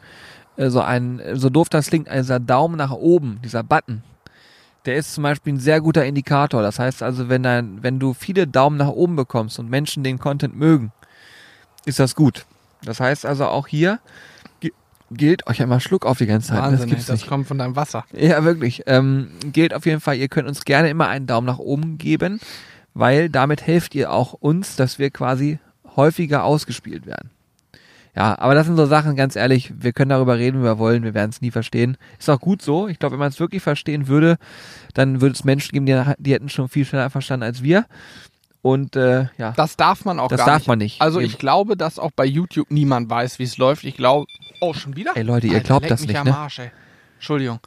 äh, 0.58 0.70
so 0.70 0.82
ein, 0.82 1.22
so 1.34 1.50
doof 1.50 1.70
das 1.70 1.88
klingt, 1.88 2.10
also 2.10 2.22
dieser 2.22 2.39
Daumen 2.39 2.78
nach 2.78 2.91
oben, 2.91 3.39
dieser 3.44 3.63
Button, 3.63 4.04
der 4.86 4.96
ist 4.96 5.13
zum 5.13 5.24
Beispiel 5.24 5.54
ein 5.54 5.60
sehr 5.60 5.82
guter 5.82 6.06
Indikator. 6.06 6.62
Das 6.62 6.80
heißt 6.80 7.02
also, 7.02 7.30
wenn, 7.30 7.44
dein, 7.44 7.82
wenn 7.82 8.00
du 8.00 8.13
viele 8.13 8.46
Daumen 8.46 8.78
nach 8.78 8.89
oben 8.89 9.15
bekommst 9.15 9.58
und 9.58 9.70
Menschen 9.70 10.04
den 10.04 10.20
Content 10.20 10.56
mögen, 10.56 10.91
ist 11.86 12.00
das 12.00 12.15
gut. 12.15 12.46
Das 12.84 13.00
heißt 13.00 13.26
also 13.26 13.46
auch 13.46 13.67
hier 13.67 14.00
gi- 14.60 14.74
gilt 15.12 15.48
euch 15.48 15.62
einmal 15.62 15.80
Schluck 15.80 16.06
auf 16.06 16.17
die 16.17 16.26
ganze 16.26 16.50
Zeit. 16.50 16.60
Wahnsinn, 16.62 16.80
das 16.80 16.88
gibt's 16.89 17.06
das 17.06 17.20
nicht. 17.22 17.30
kommt 17.30 17.48
von 17.48 17.58
deinem 17.58 17.76
Wasser. 17.76 18.06
Ja, 18.13 18.44
wirklich. 18.44 18.84
Ähm, 18.88 19.30
gilt 19.52 19.74
auf 19.74 19.86
jeden 19.86 20.02
Fall, 20.02 20.15
ihr 20.17 20.28
könnt 20.30 20.48
uns 20.48 20.65
gerne 20.65 20.89
immer 20.89 21.08
einen 21.08 21.28
Daumen 21.28 21.48
nach 21.48 21.60
oben 21.60 21.98
geben, 21.98 22.39
weil 22.94 23.30
damit 23.30 23.65
helft 23.67 23.94
ihr 23.96 24.12
auch 24.12 24.34
uns, 24.34 24.76
dass 24.76 25.00
wir 25.00 25.12
quasi 25.12 25.60
häufiger 25.96 26.44
ausgespielt 26.44 27.06
werden. 27.06 27.30
Ja, 28.15 28.38
aber 28.39 28.56
das 28.56 28.65
sind 28.67 28.76
so 28.76 28.86
Sachen, 28.88 29.15
ganz 29.15 29.38
ehrlich, 29.38 29.72
wir 29.78 29.94
können 29.94 30.10
darüber 30.10 30.38
reden, 30.38 30.60
wie 30.60 30.65
wir 30.65 30.78
wollen, 30.80 31.04
wir 31.04 31.13
werden 31.13 31.30
es 31.30 31.39
nie 31.39 31.52
verstehen. 31.52 31.96
Ist 32.20 32.30
auch 32.30 32.41
gut 32.41 32.62
so. 32.62 32.89
Ich 32.89 33.00
glaube, 33.00 33.13
wenn 33.13 33.20
man 33.20 33.30
es 33.30 33.39
wirklich 33.39 33.62
verstehen 33.63 34.10
würde, 34.10 34.38
dann 34.94 35.22
würde 35.22 35.34
es 35.34 35.46
Menschen 35.46 35.72
geben, 35.72 35.86
die, 35.86 36.02
die 36.17 36.34
hätten 36.34 36.50
schon 36.50 36.67
viel 36.67 36.84
schneller 36.84 37.10
verstanden 37.10 37.44
als 37.46 37.63
wir. 37.63 37.86
Und 38.62 38.95
äh, 38.95 39.28
ja, 39.38 39.54
Das 39.54 39.76
darf 39.76 40.06
man 40.06 40.19
auch 40.19 40.28
das 40.28 40.38
gar 40.39 40.45
darf 40.47 40.58
nicht. 40.60 40.67
man 40.67 40.78
nicht. 40.78 41.02
Also 41.02 41.19
ich 41.19 41.38
glaube, 41.39 41.76
dass 41.76 41.97
auch 41.97 42.12
bei 42.12 42.26
YouTube 42.26 42.69
niemand 42.69 43.10
weiß, 43.10 43.39
wie 43.39 43.43
es 43.43 43.58
läuft. 43.58 43.84
Ich 43.84 43.95
glaube. 43.97 44.28
Oh, 44.60 44.74
schon 44.74 44.95
wieder? 44.95 45.12
Ey 45.15 45.24
Leute, 45.24 45.47
ihr 45.47 45.54
Alter, 45.56 45.65
glaubt 45.65 45.89
das 45.89 46.02
mich 46.02 46.10
nicht, 46.10 46.17
am 46.19 46.28
ne? 46.28 46.38
Arsch, 46.38 46.60
ey. 46.60 46.71
Entschuldigung. 47.15 47.60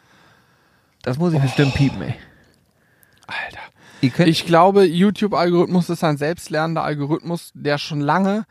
Das 1.03 1.19
muss 1.19 1.33
ich 1.33 1.41
bestimmt 1.41 1.75
piepen, 1.75 2.01
ey. 2.03 2.15
Alter. 3.27 4.27
Ich 4.27 4.45
glaube, 4.47 4.85
YouTube-Algorithmus 4.85 5.89
ist 5.89 6.05
ein 6.05 6.19
selbstlernender 6.19 6.85
Algorithmus, 6.85 7.51
der 7.55 7.79
schon 7.79 8.01
lange 8.01 8.45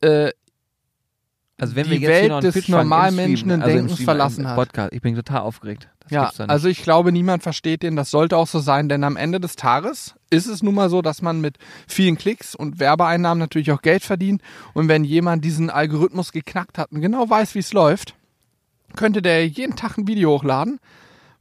äh, 0.00 0.30
Also 1.60 1.76
wenn 1.76 1.84
die 1.84 1.90
wir 1.90 1.98
jetzt 1.98 2.08
Welt 2.08 2.22
hier 2.22 2.30
noch 2.30 2.40
des 2.40 2.68
Normalmenschen 2.68 3.50
also 3.50 3.66
Denkens 3.66 3.92
Stream, 3.92 4.04
verlassen 4.04 4.48
hat. 4.48 4.56
Podcast. 4.56 4.92
Ich 4.92 5.02
bin 5.02 5.14
total 5.14 5.40
aufgeregt. 5.40 5.88
Das 6.00 6.10
Ja, 6.10 6.24
nicht. 6.24 6.40
also 6.50 6.68
ich 6.68 6.82
glaube, 6.82 7.12
niemand 7.12 7.42
versteht 7.42 7.82
den. 7.82 7.96
Das 7.96 8.10
sollte 8.10 8.36
auch 8.36 8.46
so 8.46 8.58
sein, 8.60 8.88
denn 8.88 9.04
am 9.04 9.16
Ende 9.16 9.40
des 9.40 9.56
Tages 9.56 10.14
ist 10.30 10.46
es 10.46 10.62
nun 10.62 10.74
mal 10.74 10.88
so, 10.88 11.02
dass 11.02 11.22
man 11.22 11.40
mit 11.40 11.58
vielen 11.86 12.16
Klicks 12.16 12.54
und 12.54 12.80
Werbeeinnahmen 12.80 13.38
natürlich 13.38 13.72
auch 13.72 13.82
Geld 13.82 14.02
verdient. 14.02 14.42
Und 14.74 14.88
wenn 14.88 15.04
jemand 15.04 15.44
diesen 15.44 15.70
Algorithmus 15.70 16.32
geknackt 16.32 16.78
hat 16.78 16.92
und 16.92 17.00
genau 17.00 17.28
weiß, 17.28 17.54
wie 17.54 17.60
es 17.60 17.72
läuft, 17.72 18.14
könnte 18.96 19.22
der 19.22 19.46
jeden 19.46 19.76
Tag 19.76 19.98
ein 19.98 20.08
Video 20.08 20.30
hochladen, 20.30 20.80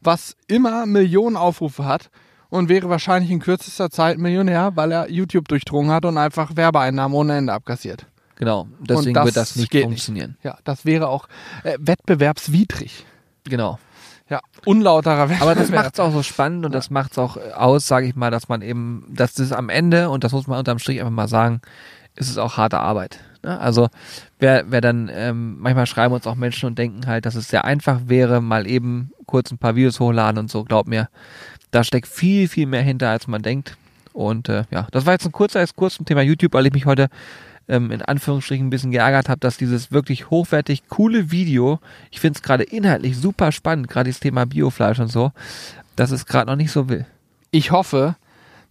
was 0.01 0.35
immer 0.47 0.85
Millionen 0.85 1.37
Aufrufe 1.37 1.85
hat 1.85 2.09
und 2.49 2.69
wäre 2.69 2.89
wahrscheinlich 2.89 3.31
in 3.31 3.39
kürzester 3.39 3.89
Zeit 3.89 4.17
Millionär, 4.17 4.71
weil 4.75 4.91
er 4.91 5.09
YouTube 5.09 5.47
durchdrungen 5.47 5.91
hat 5.91 6.05
und 6.05 6.17
einfach 6.17 6.55
Werbeeinnahmen 6.55 7.15
ohne 7.15 7.37
Ende 7.37 7.53
abkassiert. 7.53 8.05
Genau, 8.39 8.67
deswegen 8.79 9.13
das 9.13 9.25
wird 9.25 9.37
das 9.37 9.55
nicht 9.55 9.71
funktionieren. 9.71 10.37
Ja, 10.41 10.57
das 10.63 10.85
wäre 10.85 11.07
auch 11.07 11.27
äh, 11.63 11.77
wettbewerbswidrig. 11.79 13.05
Genau. 13.43 13.77
Ja, 14.29 14.41
unlauterer 14.65 15.29
Wettbewerb. 15.29 15.41
Aber 15.41 15.55
das 15.55 15.69
macht 15.71 15.93
es 15.93 15.99
auch 15.99 16.11
so 16.11 16.23
spannend 16.23 16.65
und 16.65 16.73
das 16.73 16.89
macht 16.89 17.11
es 17.11 17.17
auch 17.17 17.37
aus, 17.55 17.87
sage 17.87 18.07
ich 18.07 18.15
mal, 18.15 18.31
dass 18.31 18.47
man 18.47 18.61
eben, 18.61 19.05
dass 19.09 19.33
das 19.33 19.51
am 19.51 19.69
Ende, 19.69 20.09
und 20.09 20.23
das 20.23 20.31
muss 20.31 20.47
man 20.47 20.59
unterm 20.59 20.79
Strich 20.79 20.99
einfach 20.99 21.11
mal 21.11 21.27
sagen, 21.27 21.61
ist 22.15 22.29
es 22.29 22.37
auch 22.37 22.57
harte 22.57 22.79
Arbeit. 22.79 23.19
Ne? 23.43 23.59
Also 23.59 23.89
wer, 24.37 24.65
wer 24.69 24.81
dann, 24.81 25.09
ähm, 25.11 25.57
manchmal 25.59 25.87
schreiben 25.87 26.13
uns 26.13 26.27
auch 26.27 26.35
Menschen 26.35 26.67
und 26.67 26.77
denken 26.77 27.07
halt, 27.07 27.25
dass 27.25 27.35
es 27.35 27.47
sehr 27.47 27.65
einfach 27.65 28.01
wäre, 28.05 28.41
mal 28.41 28.67
eben 28.67 29.11
kurz 29.25 29.51
ein 29.51 29.57
paar 29.57 29.75
Videos 29.75 29.99
hochladen 29.99 30.37
und 30.37 30.51
so, 30.51 30.63
glaub 30.63 30.87
mir, 30.87 31.09
da 31.71 31.83
steckt 31.83 32.07
viel, 32.07 32.47
viel 32.47 32.67
mehr 32.67 32.81
hinter, 32.81 33.09
als 33.09 33.27
man 33.27 33.41
denkt. 33.41 33.77
Und 34.13 34.49
äh, 34.49 34.65
ja, 34.71 34.87
das 34.91 35.05
war 35.05 35.13
jetzt 35.13 35.25
ein 35.25 35.31
kurzer 35.31 35.61
Exkurs 35.61 35.95
zum 35.95 36.05
Thema 36.05 36.21
YouTube, 36.21 36.53
weil 36.53 36.65
ich 36.65 36.73
mich 36.73 36.85
heute 36.85 37.09
ähm, 37.69 37.91
in 37.91 38.01
Anführungsstrichen 38.01 38.67
ein 38.67 38.69
bisschen 38.69 38.91
geärgert 38.91 39.29
habe, 39.29 39.39
dass 39.39 39.57
dieses 39.57 39.91
wirklich 39.91 40.29
hochwertig 40.29 40.89
coole 40.89 41.31
Video, 41.31 41.79
ich 42.11 42.19
finde 42.19 42.37
es 42.37 42.43
gerade 42.43 42.63
inhaltlich 42.63 43.15
super 43.17 43.51
spannend, 43.51 43.87
gerade 43.87 44.05
dieses 44.05 44.19
Thema 44.19 44.45
Biofleisch 44.45 44.99
und 44.99 45.11
so, 45.11 45.31
dass 45.95 46.11
es 46.11 46.25
gerade 46.25 46.49
noch 46.51 46.57
nicht 46.57 46.71
so 46.71 46.89
will. 46.89 47.05
ich 47.51 47.71
hoffe, 47.71 48.15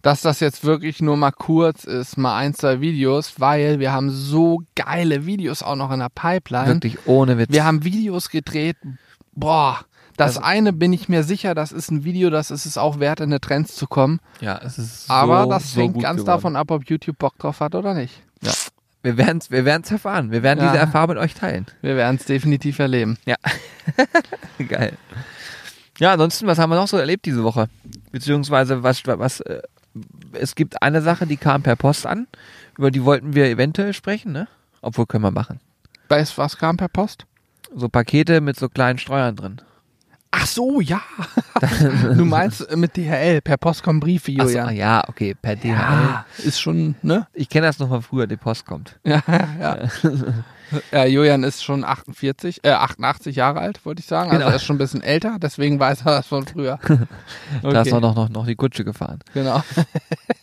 dass 0.01 0.21
das 0.21 0.39
jetzt 0.39 0.63
wirklich 0.63 1.01
nur 1.01 1.17
mal 1.17 1.31
kurz 1.31 1.83
ist, 1.83 2.17
mal 2.17 2.37
ein, 2.37 2.53
zwei 2.53 2.79
Videos, 2.79 3.39
weil 3.39 3.79
wir 3.79 3.91
haben 3.91 4.09
so 4.09 4.61
geile 4.75 5.25
Videos 5.25 5.61
auch 5.61 5.75
noch 5.75 5.91
in 5.91 5.99
der 5.99 6.07
Pipeline. 6.09 6.67
Wirklich 6.75 6.97
ohne 7.05 7.37
Witz. 7.37 7.51
Wir 7.51 7.65
haben 7.65 7.83
Videos 7.83 8.29
gedreht, 8.29 8.77
boah. 9.33 9.79
Das 10.15 10.37
Also- 10.37 10.41
eine 10.41 10.73
bin 10.73 10.91
ich 10.93 11.07
mir 11.09 11.23
sicher, 11.23 11.53
das 11.55 11.71
ist 11.73 11.91
ein 11.91 12.03
Video, 12.05 12.29
das 12.29 12.49
ist 12.51 12.65
es 12.65 12.77
auch 12.77 12.99
wert, 12.99 13.19
in 13.21 13.29
die 13.31 13.39
Trends 13.39 13.75
zu 13.75 13.87
kommen. 13.87 14.19
ja, 14.41 14.57
es 14.63 14.77
ist 14.77 15.09
Aber 15.09 15.43
so, 15.43 15.49
das 15.49 15.73
so 15.73 15.81
hängt 15.81 15.99
ganz 16.01 16.21
geworden. 16.21 16.25
davon 16.25 16.55
ab, 16.55 16.71
ob 16.71 16.89
YouTube 16.89 17.17
Bock 17.17 17.37
drauf 17.37 17.59
hat 17.59 17.75
oder 17.75 17.93
nicht. 17.93 18.21
Ja. 18.41 18.51
Wir 19.01 19.17
werden 19.17 19.37
es 19.37 19.49
wir 19.49 19.63
werden's 19.65 19.89
erfahren. 19.91 20.31
Wir 20.31 20.43
werden 20.43 20.59
Ja. 20.59 20.71
diese 20.71 20.79
Erfahrung 20.79 21.09
mit 21.09 21.17
euch 21.19 21.33
teilen. 21.33 21.65
Wir 21.81 21.95
werden 21.95 22.17
es 22.17 22.25
definitiv 22.25 22.79
erleben. 22.79 23.17
Geil. 24.67 24.97
Ja, 25.99 26.13
ansonsten, 26.13 26.47
was 26.47 26.59
haben 26.59 26.69
wir 26.69 26.75
noch 26.75 26.87
so 26.87 26.97
erlebt 26.97 27.25
diese 27.25 27.43
Woche? 27.43 27.67
Beziehungsweise, 28.11 28.83
was, 28.83 29.05
was, 29.05 29.39
äh, 29.41 29.61
es 30.33 30.55
gibt 30.55 30.81
eine 30.81 31.01
Sache, 31.01 31.27
die 31.27 31.37
kam 31.37 31.61
per 31.61 31.75
Post 31.75 32.05
an. 32.05 32.27
Über 32.77 32.91
die 32.91 33.03
wollten 33.03 33.35
wir 33.35 33.45
eventuell 33.45 33.93
sprechen, 33.93 34.31
ne? 34.31 34.47
Obwohl 34.81 35.05
können 35.05 35.23
wir 35.23 35.31
machen. 35.31 35.59
Weißt 36.07 36.37
du, 36.37 36.41
was 36.41 36.57
kam 36.57 36.77
per 36.77 36.87
Post? 36.87 37.25
So 37.75 37.89
Pakete 37.89 38.39
mit 38.41 38.57
so 38.57 38.69
kleinen 38.69 38.97
Streuern 38.99 39.35
drin. 39.35 39.61
Ach 40.41 40.45
so, 40.47 40.79
ja. 40.81 41.01
du 42.15 42.23
meinst 42.25 42.75
mit 42.75 42.95
DHL, 42.95 43.41
per 43.41 43.57
Post 43.57 43.83
kommen 43.83 43.99
Briefe, 43.99 44.31
Ach 44.39 44.43
so, 44.43 44.49
Julian. 44.49 44.67
ah, 44.67 44.71
ja, 44.71 45.03
okay, 45.07 45.35
per 45.39 45.55
DHL. 45.55 45.67
Ja, 45.69 46.25
ist 46.37 46.61
schon, 46.61 46.95
ne? 47.01 47.27
Ich 47.33 47.49
kenne 47.49 47.67
das 47.67 47.79
noch 47.79 47.89
von 47.89 48.01
früher, 48.01 48.27
die 48.27 48.37
Post 48.37 48.65
kommt. 48.65 48.97
Ja, 49.05 49.21
ja. 49.59 49.77
ja, 50.91 51.05
Julian 51.05 51.43
ist 51.43 51.63
schon 51.63 51.83
48, 51.83 52.59
äh, 52.63 52.69
88 52.71 53.35
Jahre 53.35 53.59
alt, 53.59 53.83
wollte 53.85 53.99
ich 54.01 54.05
sagen. 54.05 54.29
Also 54.29 54.39
Genau. 54.39 54.49
er 54.51 54.55
ist 54.55 54.63
schon 54.63 54.75
ein 54.75 54.79
bisschen 54.79 55.01
älter, 55.01 55.37
deswegen 55.41 55.79
weiß 55.79 56.01
er 56.05 56.11
das 56.17 56.27
von 56.27 56.45
früher. 56.45 56.79
Da 57.63 57.81
ist 57.81 57.87
Okay, 57.87 57.93
auch 57.93 58.01
noch, 58.01 58.15
noch, 58.15 58.29
noch 58.29 58.45
die 58.45 58.55
Kutsche 58.55 58.85
gefahren. 58.85 59.19
genau. 59.33 59.61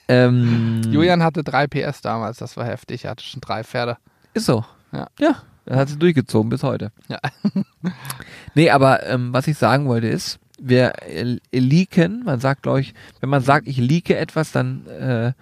Ähm, 0.09 0.83
Julian 0.91 1.23
hatte 1.23 1.43
drei 1.43 1.67
PS 1.67 2.01
damals, 2.01 2.39
das 2.39 2.57
war 2.57 2.65
heftig. 2.67 3.05
Er 3.05 3.13
hatte 3.13 3.25
schon 3.25 3.41
drei 3.41 3.65
Pferde. 3.65 3.97
Ist 4.35 4.47
so. 4.47 4.65
Ja. 4.93 5.07
Ja, 5.19 5.37
das 5.67 5.77
hat 5.77 5.89
sie 5.89 5.99
durchgezogen 5.99 6.49
bis 6.49 6.63
heute. 6.63 6.93
Ja. 7.09 7.19
nee, 8.55 8.71
aber 8.71 9.05
ähm, 9.07 9.33
was 9.33 9.49
ich 9.49 9.59
sagen 9.59 9.87
wollte 9.87 10.07
ist, 10.07 10.39
wir 10.59 10.93
äh, 11.03 11.39
leaken, 11.53 12.23
man 12.25 12.41
sagt, 12.41 12.63
glaube 12.63 12.81
ich, 12.81 12.95
wenn 13.21 13.29
man 13.29 13.43
sagt, 13.43 13.67
ich 13.67 13.77
leake 13.77 14.17
etwas, 14.17 14.53
dann, 14.53 14.87
äh, 14.87 15.33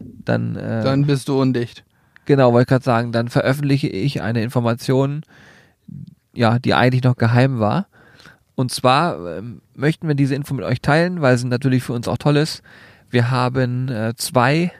dann, 0.00 0.56
äh, 0.56 0.82
Dann 0.82 1.06
bist 1.06 1.28
du 1.28 1.40
undicht. 1.40 1.84
genau, 2.26 2.52
wollte 2.52 2.62
ich 2.62 2.68
gerade 2.68 2.84
sagen, 2.84 3.12
dann 3.12 3.28
veröffentliche 3.28 3.88
ich 3.88 4.20
eine 4.20 4.42
Information, 4.42 5.22
ja, 6.34 6.58
die 6.58 6.74
eigentlich 6.74 7.04
noch 7.04 7.16
geheim 7.16 7.60
war. 7.60 7.86
Und 8.56 8.72
zwar 8.72 9.38
ähm, 9.38 9.62
möchten 9.74 10.08
wir 10.08 10.16
diese 10.16 10.34
Info 10.34 10.52
mit 10.54 10.64
euch 10.64 10.80
teilen, 10.80 11.20
weil 11.20 11.38
sie 11.38 11.46
natürlich 11.46 11.84
für 11.84 11.92
uns 11.92 12.08
auch 12.08 12.18
toll 12.18 12.36
ist. 12.36 12.62
Wir 13.08 13.30
haben 13.30 13.88
äh, 13.88 14.14
zwei 14.16 14.72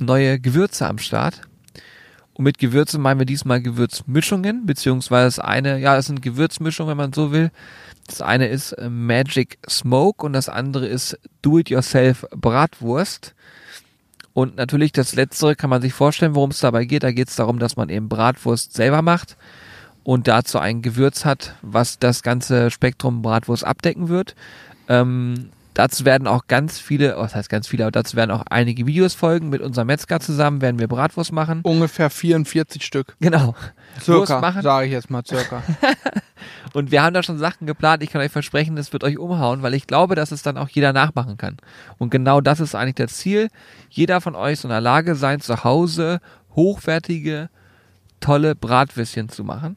neue 0.00 0.40
Gewürze 0.40 0.88
am 0.88 0.98
Start. 0.98 1.42
Und 2.34 2.44
mit 2.44 2.58
Gewürzen 2.58 3.00
meinen 3.02 3.18
wir 3.18 3.26
diesmal 3.26 3.60
Gewürzmischungen, 3.60 4.64
beziehungsweise 4.64 5.36
das 5.36 5.38
eine, 5.38 5.78
ja, 5.78 5.96
das 5.96 6.06
sind 6.06 6.22
Gewürzmischungen, 6.22 6.90
wenn 6.90 6.96
man 6.96 7.12
so 7.12 7.30
will. 7.32 7.50
Das 8.06 8.22
eine 8.22 8.48
ist 8.48 8.72
äh, 8.72 8.88
Magic 8.88 9.58
Smoke 9.68 10.24
und 10.24 10.32
das 10.32 10.48
andere 10.48 10.86
ist 10.86 11.18
Do-It-Yourself 11.42 12.26
Bratwurst. 12.34 13.34
Und 14.32 14.56
natürlich 14.56 14.92
das 14.92 15.14
letztere 15.14 15.56
kann 15.56 15.70
man 15.70 15.82
sich 15.82 15.92
vorstellen, 15.92 16.34
worum 16.34 16.50
es 16.50 16.60
dabei 16.60 16.86
geht. 16.86 17.02
Da 17.02 17.12
geht 17.12 17.28
es 17.28 17.36
darum, 17.36 17.58
dass 17.58 17.76
man 17.76 17.90
eben 17.90 18.08
Bratwurst 18.08 18.72
selber 18.72 19.02
macht 19.02 19.36
und 20.04 20.26
dazu 20.26 20.58
ein 20.58 20.82
Gewürz 20.82 21.24
hat, 21.24 21.54
was 21.62 21.98
das 21.98 22.22
ganze 22.22 22.70
Spektrum 22.70 23.22
Bratwurst 23.22 23.64
abdecken 23.64 24.08
wird. 24.08 24.34
Ähm, 24.88 25.50
dazu 25.74 26.04
werden 26.04 26.28
auch 26.28 26.46
ganz 26.46 26.78
viele, 26.78 27.10
das 27.10 27.34
heißt 27.34 27.48
ganz 27.48 27.68
viele, 27.68 27.84
aber 27.84 27.92
dazu 27.92 28.16
werden 28.16 28.30
auch 28.30 28.44
einige 28.48 28.86
Videos 28.86 29.14
folgen. 29.14 29.48
Mit 29.48 29.60
unserem 29.60 29.86
Metzger 29.86 30.20
zusammen 30.20 30.60
werden 30.60 30.78
wir 30.78 30.88
Bratwurst 30.88 31.32
machen. 31.32 31.60
Ungefähr 31.62 32.10
44 32.10 32.84
Stück. 32.84 33.16
Genau. 33.20 33.54
Circa, 34.00 34.40
machen. 34.40 34.62
sage 34.62 34.86
ich 34.86 34.92
jetzt 34.92 35.10
mal 35.10 35.22
circa. 35.26 35.62
Und 36.72 36.90
wir 36.90 37.02
haben 37.02 37.14
da 37.14 37.22
schon 37.22 37.38
Sachen 37.38 37.66
geplant. 37.66 38.02
Ich 38.02 38.10
kann 38.10 38.20
euch 38.20 38.32
versprechen, 38.32 38.76
das 38.76 38.92
wird 38.92 39.04
euch 39.04 39.18
umhauen, 39.18 39.62
weil 39.62 39.74
ich 39.74 39.86
glaube, 39.86 40.14
dass 40.14 40.32
es 40.32 40.42
dann 40.42 40.56
auch 40.56 40.68
jeder 40.68 40.92
nachmachen 40.92 41.36
kann. 41.36 41.56
Und 41.98 42.10
genau 42.10 42.40
das 42.40 42.60
ist 42.60 42.74
eigentlich 42.74 42.94
das 42.96 43.14
Ziel. 43.14 43.48
Jeder 43.90 44.20
von 44.20 44.34
euch 44.34 44.60
soll 44.60 44.70
in 44.70 44.74
der 44.74 44.80
Lage 44.80 45.14
sein, 45.14 45.40
zu 45.40 45.64
Hause 45.64 46.20
hochwertige, 46.54 47.50
tolle 48.20 48.54
Bratwürstchen 48.54 49.28
zu 49.28 49.44
machen. 49.44 49.76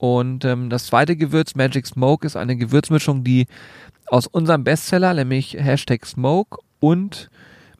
Und 0.00 0.46
ähm, 0.46 0.70
das 0.70 0.86
zweite 0.86 1.14
Gewürz, 1.14 1.54
Magic 1.54 1.86
Smoke, 1.86 2.26
ist 2.26 2.34
eine 2.34 2.56
Gewürzmischung, 2.56 3.22
die 3.22 3.46
aus 4.06 4.26
unserem 4.26 4.64
Bestseller, 4.64 5.12
nämlich 5.12 5.52
Hashtag 5.58 6.06
Smoke 6.06 6.58
und 6.80 7.28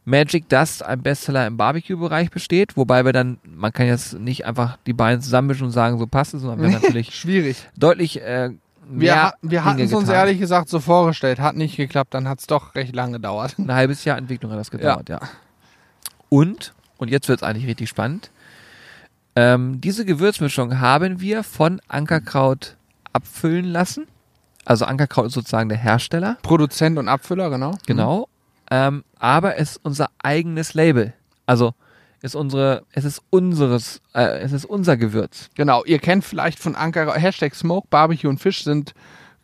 Magic 0.05 0.47
Dust, 0.51 0.85
ein 0.85 1.01
Bestseller 1.01 1.47
im 1.47 1.57
Barbecue-Bereich 1.57 2.31
besteht. 2.31 2.77
Wobei 2.77 3.07
wir 3.07 3.15
dann, 3.15 3.39
man 3.45 3.73
kann 3.73 3.87
jetzt 3.87 4.19
nicht 4.19 4.45
einfach 4.45 4.77
die 4.87 4.93
beiden 4.93 5.23
zusammenmischen 5.23 5.65
und 5.65 5.73
sagen, 5.73 5.99
so 5.99 6.07
passt 6.07 6.35
es, 6.35 6.43
sondern 6.43 6.61
wir 6.61 6.75
haben 6.75 6.83
natürlich 6.83 7.15
Schwierig. 7.15 7.57
deutlich 7.79 8.21
äh, 8.21 8.51
Wir, 8.87 8.99
mehr 8.99 9.23
ha 9.23 9.35
wir 9.41 9.65
hatten 9.65 9.81
es 9.81 9.95
uns 9.95 10.11
ehrlich 10.11 10.39
gesagt 10.39 10.69
so 10.69 10.79
vorgestellt. 10.79 11.41
Hat 11.41 11.57
nicht 11.57 11.79
geklappt, 11.79 12.13
dann 12.13 12.29
hat 12.29 12.41
es 12.41 12.47
doch 12.47 12.75
recht 12.75 12.95
lange 12.95 13.13
gedauert. 13.13 13.59
Ein 13.59 13.73
halbes 13.73 14.05
Jahr 14.05 14.19
Entwicklung 14.19 14.53
hat 14.53 14.59
das 14.59 14.71
gedauert, 14.71 15.09
ja. 15.09 15.21
Und, 16.29 16.75
und 16.99 17.09
jetzt 17.09 17.29
wird 17.31 17.41
es 17.41 17.43
eigentlich 17.43 17.67
richtig 17.67 17.89
spannend, 17.89 18.31
ähm, 19.37 19.81
diese 19.81 20.05
Gewürzmischung 20.05 20.81
haben 20.81 21.21
wir 21.21 21.43
von 21.43 21.81
Ankerkraut 21.89 22.77
abfüllen 23.13 23.67
lassen. 23.67 24.07
Also 24.65 24.85
Ankerkraut 24.85 25.27
ist 25.27 25.35
sozusagen 25.35 25.69
der 25.69 25.79
Hersteller, 25.79 26.37
Produzent 26.43 26.99
und 26.99 27.09
Abfüller, 27.09 27.51
genau. 27.51 27.77
genau. 27.87 28.29
Ähm, 28.71 29.05
aber 29.19 29.57
es 29.57 29.73
ist 29.73 29.81
unser 29.83 30.11
eigenes 30.23 30.75
Label. 30.75 31.13
Also 31.47 31.75
ist 32.23 32.35
unsere, 32.35 32.85
es 32.93 33.05
ist 33.05 33.23
unseres, 33.31 34.01
äh, 34.15 34.41
es 34.41 34.53
ist 34.53 34.65
unser 34.65 34.97
Gewürz. 34.97 35.49
Genau, 35.55 35.85
ihr 35.85 35.99
kennt 35.99 36.25
vielleicht 36.25 36.59
von 36.59 36.77
Ankerkraut, 36.77 37.21
Hashtag 37.21 37.55
Smoke, 37.55 37.89
Barbecue 37.91 38.29
und 38.29 38.39
Fisch 38.39 38.63
sind 38.63 38.95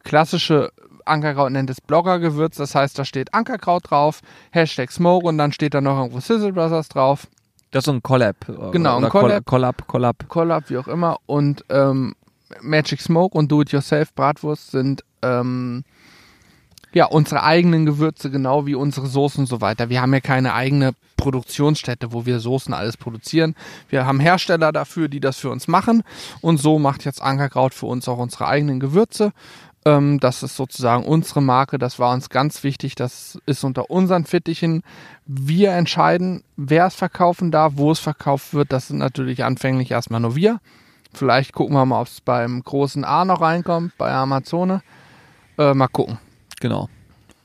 klassische, 0.05 0.71
Ankerkraut 1.05 1.53
nennt 1.53 1.71
es 1.71 1.81
Bloggergewürz, 1.81 2.57
das 2.57 2.75
heißt, 2.75 2.99
da 2.99 3.05
steht 3.05 3.33
Ankerkraut 3.33 3.91
drauf, 3.91 4.21
Hashtag 4.51 4.93
Smoke 4.93 5.27
und 5.27 5.39
dann 5.39 5.53
steht 5.53 5.75
da 5.75 5.81
noch 5.81 5.99
irgendwo 5.99 6.21
Sizzle 6.21 6.53
Brothers 6.53 6.89
drauf, 6.89 7.27
Das 7.71 7.83
ist 7.83 7.87
so 7.87 7.93
ein 7.93 8.03
Collab. 8.03 8.49
äh, 8.49 8.71
Genau, 8.73 8.97
ein 8.99 9.09
Collab. 9.09 9.45
Collab, 9.45 9.87
Collab. 9.87 10.29
Collab, 10.29 10.71
wie 10.71 10.79
auch 10.79 10.89
immer 10.89 11.19
und 11.27 11.65
ähm, 11.69 12.15
Magic 12.63 13.01
Smoke 13.01 13.37
und 13.37 13.51
Do-It-Yourself 13.51 14.15
Bratwurst 14.15 14.71
sind 14.71 15.03
ähm, 15.23 15.85
ja 16.93 17.07
unsere 17.07 17.43
eigenen 17.43 17.85
Gewürze, 17.87 18.31
genau 18.31 18.67
wie 18.67 18.75
unsere 18.75 19.07
Soßen 19.07 19.41
und 19.41 19.47
so 19.47 19.61
weiter. 19.61 19.89
Wir 19.91 20.01
haben 20.01 20.15
ja 20.15 20.21
keine 20.21 20.55
eigene 20.55 20.93
Produktionsstätte, 21.17 22.13
wo 22.13 22.25
wir 22.25 22.41
Soßen 22.41 22.73
alles 22.73 22.97
produzieren. 22.97 23.55
Wir 23.89 24.07
haben 24.07 24.21
Hersteller 24.21 24.71
dafür, 24.73 25.09
die 25.09 25.21
das 25.21 25.39
für 25.39 25.51
uns 25.51 25.67
machen 25.67 26.03
und 26.41 26.59
so 26.59 26.79
macht 26.79 27.05
jetzt 27.05 27.21
Ankerkraut 27.21 27.75
für 27.75 27.87
uns 27.87 28.09
auch 28.09 28.19
unsere 28.19 28.47
eigenen 28.47 28.81
Gewürze. 28.81 29.33
Ähm, 29.87 30.21
das 30.21 30.43
ist 30.43 30.57
sozusagen 30.57 31.05
unsere 31.05 31.41
Marke, 31.41 31.79
das 31.79 31.99
war 31.99 32.13
uns 32.13 32.29
ganz 32.29 32.63
wichtig, 32.63 32.95
das 32.97 33.39
ist 33.47 33.65
unter 33.65 33.89
unseren 33.89 34.27
Fittichen. 34.27 34.83
Wir 35.25 35.73
entscheiden, 35.73 36.45
wer 36.57 36.87
es 36.87 36.95
verkaufen 36.95 37.51
darf, 37.51 37.75
wo 37.77 37.91
es 37.91 38.01
verkauft 38.01 38.53
wird. 38.53 38.73
Das 38.73 38.89
sind 38.89 38.99
natürlich 38.99 39.45
anfänglich 39.45 39.93
erstmal 39.93 40.21
nur 40.21 40.37
wir 40.37 40.61
Vielleicht 41.17 41.55
gucken 41.55 41.75
wir 41.75 41.87
mal, 41.87 42.03
ob 42.03 42.09
es 42.09 42.21
beim 42.21 42.63
großen 42.63 43.05
A 43.05 43.25
noch 43.25 43.41
reinkommt, 43.41 43.97
bei 43.97 44.13
Amazone. 44.13 44.83
Äh, 45.59 45.73
mal 45.73 45.89
gucken. 45.89 46.19
Genau. 46.61 46.91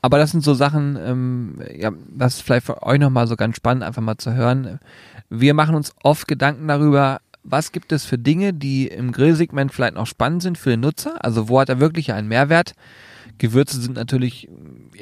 Aber 0.02 0.18
das 0.18 0.32
sind 0.32 0.44
so 0.44 0.52
Sachen, 0.52 0.98
ähm, 1.02 1.62
ja, 1.74 1.90
das 2.10 2.34
ist 2.34 2.42
vielleicht 2.42 2.66
für 2.66 2.82
euch 2.82 2.98
nochmal 2.98 3.26
so 3.26 3.36
ganz 3.36 3.56
spannend, 3.56 3.82
einfach 3.82 4.02
mal 4.02 4.18
zu 4.18 4.34
hören. 4.34 4.78
Wir 5.30 5.54
machen 5.54 5.74
uns 5.74 5.94
oft 6.02 6.28
Gedanken 6.28 6.68
darüber, 6.68 7.20
was 7.44 7.72
gibt 7.72 7.92
es 7.92 8.04
für 8.04 8.18
Dinge, 8.18 8.52
die 8.52 8.86
im 8.86 9.12
Grillsegment 9.12 9.72
vielleicht 9.72 9.94
noch 9.94 10.06
spannend 10.06 10.42
sind 10.42 10.58
für 10.58 10.70
den 10.70 10.80
Nutzer? 10.80 11.24
Also 11.24 11.48
wo 11.48 11.60
hat 11.60 11.68
er 11.68 11.80
wirklich 11.80 12.12
einen 12.12 12.28
Mehrwert? 12.28 12.74
Gewürze 13.38 13.80
sind 13.80 13.96
natürlich 13.96 14.48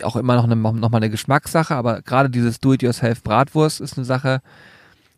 auch 0.02 0.16
immer 0.16 0.36
noch, 0.36 0.44
eine, 0.44 0.56
noch 0.56 0.90
mal 0.90 0.96
eine 0.96 1.10
Geschmackssache, 1.10 1.74
aber 1.74 2.02
gerade 2.02 2.30
dieses 2.30 2.60
Do-it-yourself-Bratwurst 2.60 3.80
ist 3.80 3.98
eine 3.98 4.04
Sache, 4.04 4.40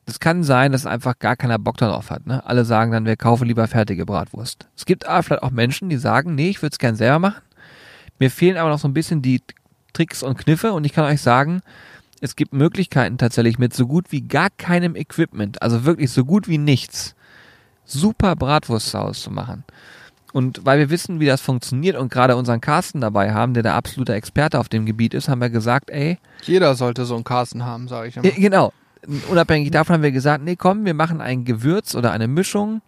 das 0.07 0.19
kann 0.19 0.43
sein, 0.43 0.73
dass 0.73 0.87
einfach 0.87 1.19
gar 1.19 1.37
keiner 1.37 1.59
Bock 1.59 1.77
darauf 1.77 2.11
hat. 2.11 2.27
Ne? 2.27 2.45
Alle 2.45 2.65
sagen 2.65 2.91
dann, 2.91 3.07
wir 3.07 3.17
kaufen 3.17 3.47
lieber 3.47 3.69
fertige 3.69 4.05
Bratwurst. 4.05 4.67
Es 4.77 4.85
gibt 4.85 5.07
aber 5.07 5.23
vielleicht 5.23 5.43
auch 5.45 5.51
Menschen, 5.51 5.89
die 5.89 5.97
sagen, 5.97 6.35
nee, 6.35 6.51
ich 6.51 6.61
würde 6.61 6.73
es 6.73 6.79
gern 6.79 6.97
selber 6.97 7.21
machen. 7.21 7.43
Mir 8.19 8.31
fehlen 8.31 8.57
aber 8.57 8.71
noch 8.71 8.79
so 8.79 8.89
ein 8.89 8.95
bisschen 8.95 9.23
die 9.23 9.43
Tricks 9.93 10.23
und 10.23 10.39
Kniffe 10.39 10.73
und 10.73 10.85
ich 10.85 10.93
kann 10.93 11.05
euch 11.05 11.21
sagen, 11.21 11.61
es 12.23 12.37
gibt 12.37 12.55
Möglichkeiten 12.55 13.19
tatsächlich 13.19 13.59
mit 13.59 13.75
so 13.75 13.87
gut 13.87 14.13
wie 14.13 14.23
gar 14.23 14.49
keinem 14.49 14.95
Equipment, 14.95 15.61
also 15.61 15.85
wirklich 15.85 16.13
so 16.13 16.25
gut 16.25 16.47
wie 16.47 16.57
nichts, 16.57 17.17
super 17.85 18.37
Bratwurstsaus 18.37 19.21
zu 19.23 19.33
machen. 19.33 19.65
Und 20.33 20.65
weil 20.65 20.79
wir 20.79 20.89
wissen, 20.89 21.19
wie 21.19 21.27
das 21.27 21.41
funktioniert 21.41 21.97
und 21.97 22.13
gerade 22.13 22.37
unseren 22.37 22.61
Carsten 22.61 23.01
dabei 23.01 23.35
haben, 23.35 23.55
der 23.55 23.65
der 23.65 23.75
absolute 23.75 24.15
Experte 24.15 24.61
auf 24.61 24.69
dem 24.69 24.87
Gebiet 24.87 25.15
ist, 25.15 25.29
haben 25.29 25.41
wir 25.41 25.51
gesagt, 25.51 25.91
ey. 25.91 26.17
Jeder 26.45 26.77
sollte 26.77 27.05
so 27.05 27.17
einen 27.17 27.25
Carsten 27.25 27.65
haben, 27.65 27.89
sage 27.89 28.09
ich 28.09 28.17
immer. 28.17 28.31
Genau. 28.31 28.73
Unabhängig 29.29 29.73
davon 29.73 29.95
haben 29.95 30.03
wir 30.03 30.13
gesagt, 30.13 30.45
nee, 30.45 30.55
komm, 30.55 30.85
wir 30.85 30.95
machen 30.95 31.21
ein 31.21 31.45
Gewürz 31.45 31.97
oder 31.97 32.13
eine 32.13 32.29
Mischung, 32.29 32.83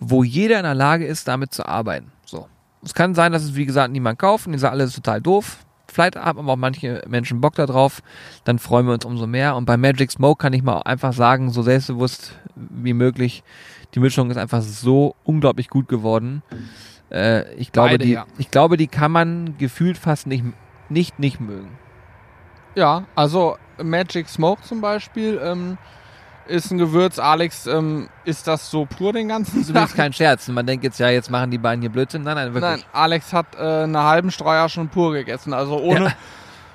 wo 0.00 0.24
jeder 0.24 0.56
in 0.56 0.64
der 0.64 0.74
Lage 0.74 1.06
ist, 1.06 1.28
damit 1.28 1.54
zu 1.54 1.64
arbeiten. 1.64 2.10
So. 2.26 2.48
Es 2.84 2.92
kann 2.92 3.14
sein, 3.14 3.30
dass 3.30 3.44
es, 3.44 3.54
wie 3.54 3.66
gesagt, 3.66 3.92
niemand 3.92 4.18
kauft 4.18 4.46
und 4.46 4.52
die 4.52 4.58
sagen, 4.58 4.72
alles 4.72 4.94
total 4.94 5.20
doof. 5.20 5.63
Vielleicht 5.94 6.16
haben 6.16 6.40
aber 6.40 6.52
auch 6.54 6.56
manche 6.56 7.02
Menschen 7.06 7.40
Bock 7.40 7.54
darauf, 7.54 8.02
dann 8.42 8.58
freuen 8.58 8.86
wir 8.86 8.94
uns 8.94 9.04
umso 9.04 9.28
mehr. 9.28 9.54
Und 9.54 9.64
bei 9.64 9.76
Magic 9.76 10.10
Smoke 10.10 10.42
kann 10.42 10.52
ich 10.52 10.64
mal 10.64 10.80
einfach 10.80 11.12
sagen, 11.12 11.50
so 11.50 11.62
selbstbewusst 11.62 12.36
wie 12.56 12.94
möglich, 12.94 13.44
die 13.94 14.00
Mischung 14.00 14.28
ist 14.32 14.36
einfach 14.36 14.60
so 14.60 15.14
unglaublich 15.22 15.68
gut 15.68 15.86
geworden. 15.86 16.42
Äh, 17.12 17.54
ich, 17.54 17.70
glaube, 17.70 17.90
Beide, 17.90 18.04
die, 18.06 18.12
ja. 18.12 18.26
ich 18.38 18.50
glaube, 18.50 18.76
die 18.76 18.88
kann 18.88 19.12
man 19.12 19.56
gefühlt 19.56 19.96
fast 19.96 20.26
nicht, 20.26 20.44
nicht, 20.88 21.20
nicht 21.20 21.40
mögen. 21.40 21.78
Ja, 22.74 23.04
also 23.14 23.56
Magic 23.80 24.28
Smoke 24.28 24.62
zum 24.62 24.80
Beispiel 24.80 25.40
ähm, 25.40 25.78
ist 26.46 26.70
ein 26.70 26.78
Gewürz. 26.78 27.18
Alex, 27.18 27.66
ähm, 27.66 28.08
ist 28.24 28.46
das 28.46 28.70
so 28.70 28.86
pur 28.86 29.12
den 29.12 29.28
ganzen 29.28 29.52
Das 29.54 29.62
ist 29.64 29.70
übrigens 29.70 29.94
kein 29.94 30.12
Scherz. 30.12 30.48
Man 30.48 30.66
denkt 30.66 30.84
jetzt, 30.84 30.98
ja, 30.98 31.08
jetzt 31.08 31.30
machen 31.30 31.50
die 31.50 31.58
beiden 31.58 31.80
hier 31.80 31.90
Blödsinn. 31.90 32.22
Nein, 32.22 32.36
nein, 32.36 32.54
wirklich. 32.54 32.70
Nein, 32.70 32.84
Alex 32.92 33.32
hat 33.32 33.46
äh, 33.56 33.84
eine 33.84 34.02
halben 34.04 34.30
Streuer 34.30 34.68
schon 34.68 34.88
pur 34.88 35.12
gegessen. 35.12 35.52
Also 35.54 35.78
ohne 35.78 36.06
Ja. 36.06 36.12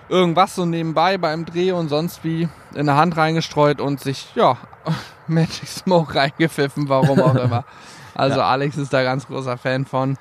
irgendwas 0.10 0.56
so 0.56 0.66
nebenbei 0.66 1.18
beim 1.18 1.46
Dreh 1.46 1.72
und 1.72 1.90
sonst 1.90 2.24
wie 2.24 2.48
in 2.74 2.86
der 2.88 2.96
Hand 2.96 3.16
reingestreut 3.18 3.80
und 3.82 4.00
sich, 4.00 4.28
ja, 4.36 4.58
Magic 5.28 5.68
Smoke 5.68 6.16
reingepfiffen, 6.16 6.90
warum 6.90 7.22
auch 7.22 7.36
immer. 7.36 7.66
Also 8.16 8.42
Alex 8.42 8.76
ist 8.76 8.92
da 8.92 9.02
ganz 9.04 9.28
großer 9.28 9.58
Fan 9.58 9.86
von. 9.86 10.18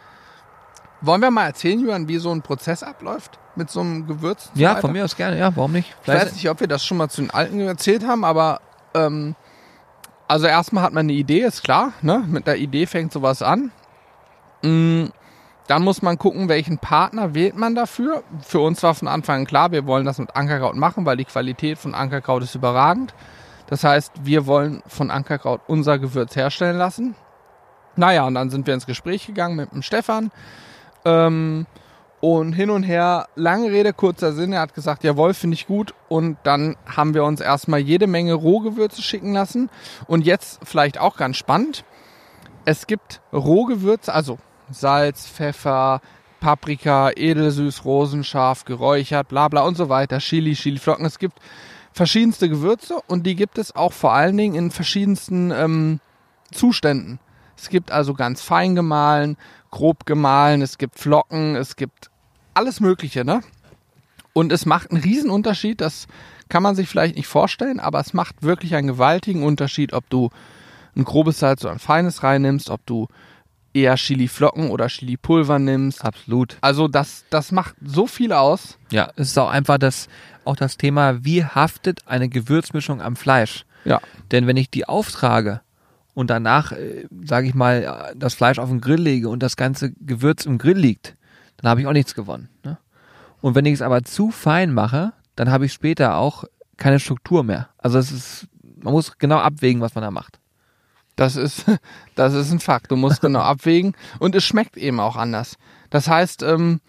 Wollen 1.00 1.20
wir 1.20 1.32
mal 1.32 1.46
erzählen, 1.46 1.80
Julian, 1.80 2.06
wie 2.06 2.18
so 2.18 2.30
ein 2.30 2.42
Prozess 2.42 2.84
abläuft 2.84 3.40
mit 3.56 3.70
so 3.70 3.80
einem 3.80 4.06
Gewürz? 4.06 4.50
Ja, 4.54 4.70
weiter? 4.70 4.82
von 4.82 4.92
mir 4.92 5.04
aus 5.04 5.16
gerne, 5.16 5.36
ja, 5.36 5.50
warum 5.56 5.72
nicht? 5.72 5.96
Ich 6.02 6.08
weiß 6.08 6.32
nicht, 6.34 6.48
ob 6.48 6.60
wir 6.60 6.68
das 6.68 6.84
schon 6.84 6.96
mal 6.98 7.08
zu 7.08 7.22
den 7.22 7.30
Alten 7.30 7.58
erzählt 7.60 8.06
haben, 8.06 8.24
aber 8.24 8.60
ähm, 9.06 9.34
also 10.26 10.46
erstmal 10.46 10.84
hat 10.84 10.92
man 10.92 11.06
eine 11.06 11.12
Idee, 11.12 11.40
ist 11.40 11.64
klar, 11.64 11.92
ne? 12.02 12.22
Mit 12.26 12.46
der 12.46 12.58
Idee 12.58 12.86
fängt 12.86 13.12
sowas 13.12 13.42
an. 13.42 13.72
Mm, 14.62 15.06
dann 15.66 15.82
muss 15.82 16.02
man 16.02 16.18
gucken, 16.18 16.48
welchen 16.48 16.78
Partner 16.78 17.34
wählt 17.34 17.56
man 17.56 17.74
dafür. 17.74 18.22
Für 18.40 18.60
uns 18.60 18.82
war 18.82 18.94
von 18.94 19.08
Anfang 19.08 19.40
an 19.40 19.46
klar, 19.46 19.72
wir 19.72 19.86
wollen 19.86 20.04
das 20.04 20.18
mit 20.18 20.34
Ankerkraut 20.34 20.76
machen, 20.76 21.06
weil 21.06 21.16
die 21.16 21.24
Qualität 21.24 21.78
von 21.78 21.94
Ankerkraut 21.94 22.42
ist 22.42 22.54
überragend. 22.54 23.14
Das 23.68 23.84
heißt, 23.84 24.12
wir 24.22 24.46
wollen 24.46 24.82
von 24.86 25.10
Ankerkraut 25.10 25.60
unser 25.66 25.98
Gewürz 25.98 26.36
herstellen 26.36 26.78
lassen. 26.78 27.14
Naja, 27.96 28.26
und 28.26 28.34
dann 28.34 28.48
sind 28.48 28.66
wir 28.66 28.74
ins 28.74 28.86
Gespräch 28.86 29.26
gegangen 29.26 29.56
mit 29.56 29.72
dem 29.72 29.82
Stefan. 29.82 30.30
Ähm, 31.04 31.66
und 32.20 32.52
hin 32.52 32.70
und 32.70 32.82
her, 32.82 33.28
lange 33.36 33.70
Rede, 33.70 33.92
kurzer 33.92 34.32
Sinn, 34.32 34.52
er 34.52 34.60
hat 34.60 34.74
gesagt, 34.74 35.04
jawohl, 35.04 35.34
finde 35.34 35.54
ich 35.54 35.66
gut. 35.66 35.94
Und 36.08 36.36
dann 36.42 36.76
haben 36.86 37.14
wir 37.14 37.24
uns 37.24 37.40
erstmal 37.40 37.80
jede 37.80 38.06
Menge 38.06 38.34
Rohgewürze 38.34 39.02
schicken 39.02 39.32
lassen. 39.32 39.70
Und 40.06 40.26
jetzt 40.26 40.60
vielleicht 40.64 40.98
auch 40.98 41.16
ganz 41.16 41.36
spannend. 41.36 41.84
Es 42.64 42.86
gibt 42.86 43.20
Rohgewürze, 43.32 44.12
also 44.12 44.38
Salz, 44.70 45.26
Pfeffer, 45.28 46.00
Paprika, 46.40 47.10
edelsüß, 47.10 47.84
rosenscharf, 47.84 48.64
geräuchert, 48.64 49.28
bla 49.28 49.48
bla 49.48 49.62
und 49.62 49.76
so 49.76 49.88
weiter, 49.88 50.18
Chili, 50.18 50.54
Chiliflocken. 50.54 51.06
Es 51.06 51.18
gibt 51.18 51.38
verschiedenste 51.92 52.48
Gewürze 52.48 53.00
und 53.06 53.26
die 53.26 53.36
gibt 53.36 53.58
es 53.58 53.74
auch 53.74 53.92
vor 53.92 54.12
allen 54.12 54.36
Dingen 54.36 54.54
in 54.54 54.70
verschiedensten 54.70 55.50
ähm, 55.50 56.00
Zuständen. 56.52 57.20
Es 57.56 57.68
gibt 57.68 57.90
also 57.90 58.14
ganz 58.14 58.40
fein 58.40 58.76
gemahlen, 58.76 59.36
grob 59.70 60.06
gemahlen, 60.06 60.62
es 60.62 60.78
gibt 60.78 60.98
Flocken, 60.98 61.56
es 61.56 61.76
gibt 61.76 62.10
alles 62.54 62.80
Mögliche, 62.80 63.24
ne? 63.24 63.42
Und 64.32 64.52
es 64.52 64.66
macht 64.66 64.90
einen 64.90 65.02
riesen 65.02 65.30
Unterschied, 65.30 65.80
das 65.80 66.06
kann 66.48 66.62
man 66.62 66.76
sich 66.76 66.88
vielleicht 66.88 67.16
nicht 67.16 67.26
vorstellen, 67.26 67.80
aber 67.80 68.00
es 68.00 68.14
macht 68.14 68.42
wirklich 68.42 68.74
einen 68.74 68.88
gewaltigen 68.88 69.42
Unterschied, 69.42 69.92
ob 69.92 70.08
du 70.10 70.30
ein 70.96 71.04
grobes 71.04 71.38
Salz 71.38 71.64
oder 71.64 71.72
ein 71.72 71.78
feines 71.78 72.22
reinnimmst, 72.22 72.70
ob 72.70 72.84
du 72.86 73.08
eher 73.74 73.96
Chili-Flocken 73.96 74.70
oder 74.70 74.88
Chili-Pulver 74.88 75.58
nimmst. 75.58 76.04
Absolut. 76.04 76.56
Also 76.60 76.88
das, 76.88 77.24
das 77.30 77.52
macht 77.52 77.74
so 77.84 78.06
viel 78.06 78.32
aus. 78.32 78.78
Ja, 78.90 79.10
es 79.16 79.28
ist 79.28 79.38
auch 79.38 79.50
einfach 79.50 79.78
das, 79.78 80.08
auch 80.44 80.56
das 80.56 80.76
Thema, 80.76 81.24
wie 81.24 81.44
haftet 81.44 82.00
eine 82.06 82.28
Gewürzmischung 82.28 83.02
am 83.02 83.16
Fleisch? 83.16 83.64
Ja. 83.84 84.00
Denn 84.30 84.46
wenn 84.46 84.56
ich 84.56 84.70
die 84.70 84.86
auftrage 84.86 85.60
und 86.18 86.30
danach, 86.30 86.72
äh, 86.72 87.06
sage 87.24 87.46
ich 87.46 87.54
mal, 87.54 88.12
das 88.16 88.34
Fleisch 88.34 88.58
auf 88.58 88.68
den 88.68 88.80
Grill 88.80 89.00
lege 89.00 89.28
und 89.28 89.40
das 89.40 89.56
ganze 89.56 89.92
Gewürz 89.92 90.46
im 90.46 90.58
Grill 90.58 90.76
liegt, 90.76 91.14
dann 91.58 91.70
habe 91.70 91.80
ich 91.80 91.86
auch 91.86 91.92
nichts 91.92 92.16
gewonnen. 92.16 92.48
Ne? 92.64 92.76
Und 93.40 93.54
wenn 93.54 93.64
ich 93.66 93.74
es 93.74 93.82
aber 93.82 94.02
zu 94.02 94.32
fein 94.32 94.74
mache, 94.74 95.12
dann 95.36 95.48
habe 95.48 95.66
ich 95.66 95.72
später 95.72 96.16
auch 96.16 96.42
keine 96.76 96.98
Struktur 96.98 97.44
mehr. 97.44 97.68
Also 97.78 98.00
es 98.00 98.10
ist, 98.10 98.48
man 98.82 98.94
muss 98.94 99.16
genau 99.18 99.36
abwägen, 99.38 99.80
was 99.80 99.94
man 99.94 100.02
da 100.02 100.10
macht. 100.10 100.40
Das 101.14 101.36
ist, 101.36 101.66
das 102.16 102.34
ist 102.34 102.50
ein 102.50 102.58
Fakt. 102.58 102.90
Du 102.90 102.96
musst 102.96 103.20
genau 103.20 103.40
abwägen. 103.42 103.94
Und 104.18 104.34
es 104.34 104.42
schmeckt 104.42 104.76
eben 104.76 104.98
auch 104.98 105.14
anders. 105.14 105.54
Das 105.88 106.08
heißt, 106.08 106.42
ähm, 106.42 106.80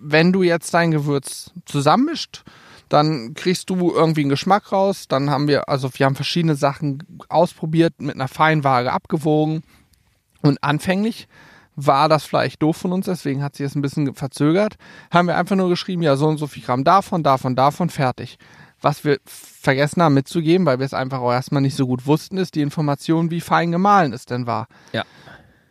wenn 0.00 0.32
du 0.32 0.42
jetzt 0.42 0.74
dein 0.74 0.90
Gewürz 0.90 1.52
zusammenmischt, 1.66 2.42
dann 2.88 3.34
kriegst 3.34 3.70
du 3.70 3.90
irgendwie 3.92 4.22
einen 4.22 4.30
Geschmack 4.30 4.72
raus. 4.72 5.08
Dann 5.08 5.30
haben 5.30 5.48
wir, 5.48 5.68
also 5.68 5.90
wir 5.94 6.06
haben 6.06 6.14
verschiedene 6.14 6.54
Sachen 6.54 7.02
ausprobiert, 7.28 7.94
mit 8.00 8.14
einer 8.14 8.28
Feinwaage 8.28 8.92
abgewogen. 8.92 9.62
Und 10.42 10.62
anfänglich 10.62 11.26
war 11.76 12.08
das 12.08 12.24
vielleicht 12.24 12.62
doof 12.62 12.76
von 12.76 12.92
uns, 12.92 13.06
deswegen 13.06 13.42
hat 13.42 13.56
sich 13.56 13.66
das 13.66 13.74
ein 13.74 13.82
bisschen 13.82 14.14
verzögert. 14.14 14.76
Haben 15.10 15.26
wir 15.28 15.36
einfach 15.36 15.56
nur 15.56 15.68
geschrieben, 15.68 16.02
ja, 16.02 16.14
so 16.16 16.28
und 16.28 16.38
so 16.38 16.46
viel 16.46 16.62
Gramm 16.62 16.84
davon, 16.84 17.22
davon, 17.22 17.56
davon, 17.56 17.90
fertig. 17.90 18.38
Was 18.80 19.02
wir 19.02 19.18
vergessen 19.24 20.02
haben 20.02 20.14
mitzugeben, 20.14 20.66
weil 20.66 20.78
wir 20.78 20.86
es 20.86 20.94
einfach 20.94 21.20
auch 21.20 21.32
erstmal 21.32 21.62
nicht 21.62 21.74
so 21.74 21.86
gut 21.86 22.06
wussten, 22.06 22.36
ist 22.36 22.54
die 22.54 22.60
Information, 22.60 23.30
wie 23.30 23.40
fein 23.40 23.72
gemahlen 23.72 24.12
es 24.12 24.26
denn 24.26 24.46
war. 24.46 24.68
Ja. 24.92 25.04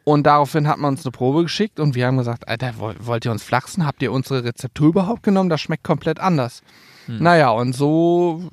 Und 0.03 0.23
daraufhin 0.25 0.67
hat 0.67 0.79
man 0.79 0.95
uns 0.95 1.05
eine 1.05 1.11
Probe 1.11 1.43
geschickt 1.43 1.79
und 1.79 1.95
wir 1.95 2.07
haben 2.07 2.17
gesagt, 2.17 2.47
Alter, 2.49 2.73
woll- 2.79 2.97
wollt 2.99 3.23
ihr 3.23 3.31
uns 3.31 3.43
flachsen? 3.43 3.85
Habt 3.85 4.01
ihr 4.01 4.11
unsere 4.11 4.43
Rezeptur 4.43 4.89
überhaupt 4.89 5.23
genommen? 5.23 5.49
Das 5.49 5.61
schmeckt 5.61 5.83
komplett 5.85 6.19
anders. 6.19 6.63
Naja, 7.07 7.49
und 7.49 7.73
so 7.73 8.49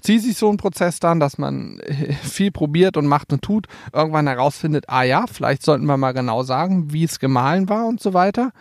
zieht 0.00 0.22
sich 0.22 0.36
so 0.36 0.50
ein 0.50 0.58
Prozess 0.58 1.00
dann, 1.00 1.18
dass 1.18 1.38
man 1.38 1.80
viel 2.22 2.50
probiert 2.50 2.96
und 2.96 3.06
macht 3.06 3.32
und 3.32 3.42
tut, 3.42 3.66
irgendwann 3.92 4.26
herausfindet, 4.26 4.84
ah 4.88 5.02
ja, 5.02 5.26
vielleicht 5.26 5.62
sollten 5.62 5.86
wir 5.86 5.96
mal 5.96 6.12
genau 6.12 6.42
sagen, 6.42 6.92
wie 6.92 7.04
es 7.04 7.18
gemahlen 7.18 7.68
war 7.68 7.86
und 7.86 8.00
so 8.00 8.12
weiter. 8.12 8.52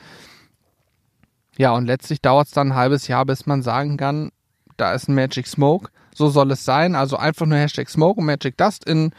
Ja, 1.57 1.71
und 1.73 1.85
letztlich 1.85 2.21
dauert 2.21 2.47
es 2.47 2.53
dann 2.53 2.71
ein 2.71 2.75
halbes 2.75 3.07
Jahr, 3.07 3.25
bis 3.25 3.45
man 3.45 3.61
sagen 3.61 3.97
kann, 3.97 4.31
da 4.77 4.93
ist 4.93 5.07
ein 5.07 5.15
Magic 5.15 5.45
Smoke, 5.45 5.89
so 6.15 6.29
soll 6.29 6.51
es 6.51 6.65
sein. 6.65 6.95
Also 6.95 7.17
einfach 7.17 7.45
nur 7.45 7.57
Hashtag 7.57 7.89
Smoke 7.89 8.19
und 8.19 8.25
Magic 8.25 8.57
Dust 8.57 8.85
in, 8.85 9.11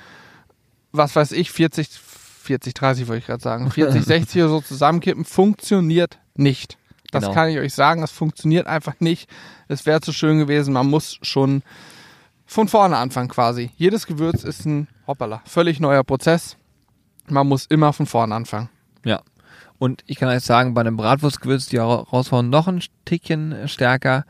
was 0.93 1.15
weiß 1.15 1.33
ich, 1.33 1.53
40, 1.53 1.89
40, 1.89 2.75
30 2.75 3.09
wollte 3.09 3.21
ich 3.21 3.27
gerade 3.27 3.43
sagen, 3.43 3.71
40, 3.71 4.05
60 4.05 4.43
oder 4.43 4.49
so 4.49 4.61
zusammenkippen, 4.61 5.25
funktioniert 5.25 6.19
nicht. 6.35 6.79
Das 7.15 7.23
Genau. 7.25 7.35
kann 7.35 7.49
ich 7.49 7.59
euch 7.59 7.75
sagen, 7.75 8.01
das 8.01 8.11
funktioniert 8.11 8.67
einfach 8.67 8.95
nicht. 9.01 9.29
Es 9.69 9.87
wäre 9.87 10.01
zu 10.01 10.13
schön 10.13 10.39
gewesen, 10.39 10.75
man 10.75 10.89
muss 10.89 11.19
schon 11.23 11.63
von 12.47 12.69
vorne 12.69 12.97
anfangen 12.97 13.29
quasi. 13.29 13.71
Jedes 13.77 14.07
Gewürz 14.07 14.45
ist 14.45 14.67
ein, 14.67 14.89
hoppala, 15.07 15.41
völlig 15.47 15.81
neuer 15.81 16.05
Prozess. 16.05 16.57
Man 17.29 17.47
muss 17.49 17.67
immer 17.67 17.93
von 17.93 18.07
vorne 18.07 18.35
anfangen. 18.35 18.69
Ja. 19.05 19.23
Und 19.79 20.03
ich 20.07 20.19
kann 20.19 20.29
euch 20.29 20.45
sagen, 20.45 20.75
bei 20.75 20.83
einem 20.83 20.97
Bratwurstgewürz 20.97 21.67
die 21.67 21.79
raushauen 21.79 22.49
noch 22.51 22.69
ein 22.69 22.81
Stückchen 22.81 23.67
stärker, 23.67 24.25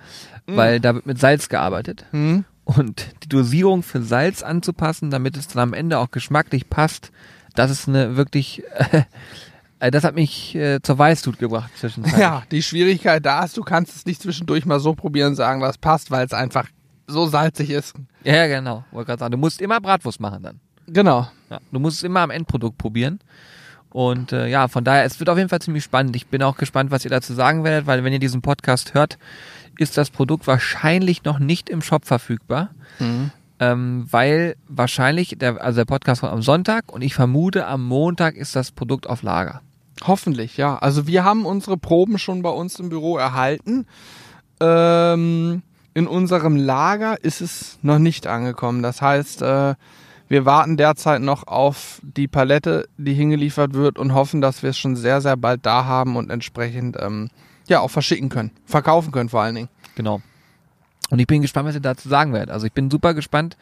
weil 0.46 0.80
da 0.80 0.94
wird 0.94 1.06
mit 1.06 1.18
Salz 1.18 1.48
gearbeitet. 1.48 2.06
Hm? 2.12 2.44
Und 2.64 3.06
die 3.22 3.28
Dosierung 3.28 3.82
für 3.82 4.02
Salz 4.02 4.42
anzupassen, 4.42 5.10
damit 5.10 5.36
es 5.36 5.48
dann 5.48 5.62
am 5.62 5.74
Ende 5.74 5.98
auch 5.98 6.10
geschmacklich 6.10 6.70
passt, 6.70 7.12
das 7.54 7.70
ist 7.70 7.88
eine 7.88 8.16
wirklich, 8.16 8.62
äh, 8.74 9.02
das 9.78 10.04
hat 10.04 10.14
mich 10.14 10.54
äh, 10.54 10.80
zur 10.82 10.98
Weißtut 10.98 11.38
gebracht 11.38 11.70
zwischenzeitlich. 11.76 12.20
Ja, 12.20 12.42
die 12.50 12.62
Schwierigkeit 12.62 13.24
da 13.24 13.44
ist, 13.44 13.56
du 13.56 13.62
kannst 13.62 13.94
es 13.96 14.06
nicht 14.06 14.22
zwischendurch 14.22 14.64
mal 14.66 14.80
so 14.80 14.94
probieren 14.94 15.30
und 15.30 15.36
sagen, 15.36 15.60
was 15.60 15.78
passt, 15.78 16.10
weil 16.10 16.24
es 16.24 16.32
einfach 16.32 16.68
so 17.06 17.26
salzig 17.26 17.70
ist. 17.70 17.94
Ja, 18.22 18.34
ja, 18.34 18.46
genau. 18.46 18.84
Wollte 18.90 19.08
gerade 19.08 19.20
sagen, 19.20 19.32
du 19.32 19.38
musst 19.38 19.60
immer 19.60 19.80
Bratwurst 19.80 20.20
machen 20.20 20.42
dann. 20.42 20.60
Genau. 20.86 21.28
Ja, 21.50 21.60
du 21.72 21.78
musst 21.78 21.98
es 21.98 22.02
immer 22.02 22.20
am 22.20 22.30
Endprodukt 22.30 22.78
probieren. 22.78 23.20
Und 23.90 24.32
äh, 24.32 24.48
ja, 24.48 24.66
von 24.66 24.82
daher, 24.82 25.04
es 25.04 25.20
wird 25.20 25.30
auf 25.30 25.38
jeden 25.38 25.48
Fall 25.48 25.60
ziemlich 25.60 25.84
spannend. 25.84 26.16
Ich 26.16 26.26
bin 26.26 26.42
auch 26.42 26.56
gespannt, 26.56 26.90
was 26.90 27.04
ihr 27.04 27.10
dazu 27.10 27.32
sagen 27.32 27.62
werdet, 27.62 27.86
weil 27.86 28.02
wenn 28.02 28.12
ihr 28.12 28.18
diesen 28.18 28.42
Podcast 28.42 28.92
hört, 28.94 29.18
ist 29.78 29.96
das 29.96 30.10
Produkt 30.10 30.46
wahrscheinlich 30.46 31.24
noch 31.24 31.38
nicht 31.38 31.68
im 31.68 31.80
Shop 31.80 32.04
verfügbar. 32.04 32.70
Mhm. 32.98 33.30
Ähm, 33.64 34.06
weil 34.10 34.56
wahrscheinlich, 34.68 35.36
der, 35.38 35.62
also 35.62 35.78
der 35.78 35.84
Podcast 35.86 36.20
kommt 36.20 36.32
am 36.32 36.42
Sonntag 36.42 36.92
und 36.92 37.02
ich 37.02 37.14
vermute, 37.14 37.66
am 37.66 37.84
Montag 37.84 38.36
ist 38.36 38.54
das 38.54 38.72
Produkt 38.72 39.08
auf 39.08 39.22
Lager. 39.22 39.62
Hoffentlich, 40.06 40.56
ja. 40.56 40.76
Also 40.76 41.06
wir 41.06 41.24
haben 41.24 41.46
unsere 41.46 41.78
Proben 41.78 42.18
schon 42.18 42.42
bei 42.42 42.50
uns 42.50 42.78
im 42.78 42.90
Büro 42.90 43.16
erhalten. 43.16 43.86
Ähm, 44.60 45.62
in 45.94 46.06
unserem 46.06 46.56
Lager 46.56 47.22
ist 47.22 47.40
es 47.40 47.78
noch 47.82 47.98
nicht 47.98 48.26
angekommen. 48.26 48.82
Das 48.82 49.00
heißt, 49.00 49.40
äh, 49.42 49.74
wir 50.28 50.44
warten 50.44 50.76
derzeit 50.76 51.22
noch 51.22 51.46
auf 51.46 52.00
die 52.02 52.28
Palette, 52.28 52.88
die 52.98 53.14
hingeliefert 53.14 53.72
wird 53.72 53.98
und 53.98 54.14
hoffen, 54.14 54.40
dass 54.40 54.62
wir 54.62 54.70
es 54.70 54.78
schon 54.78 54.96
sehr, 54.96 55.20
sehr 55.20 55.36
bald 55.36 55.64
da 55.64 55.86
haben 55.86 56.16
und 56.16 56.30
entsprechend 56.30 56.96
ähm, 57.00 57.28
ja 57.68 57.80
auch 57.80 57.90
verschicken 57.90 58.28
können, 58.28 58.50
verkaufen 58.66 59.12
können 59.12 59.28
vor 59.28 59.42
allen 59.42 59.54
Dingen. 59.54 59.68
Genau. 59.94 60.20
Und 61.10 61.18
ich 61.18 61.26
bin 61.26 61.42
gespannt, 61.42 61.68
was 61.68 61.74
ihr 61.74 61.80
dazu 61.80 62.08
sagen 62.08 62.32
werdet. 62.32 62.50
Also 62.50 62.66
ich 62.66 62.72
bin 62.72 62.90
super 62.90 63.14
gespannt 63.14 63.56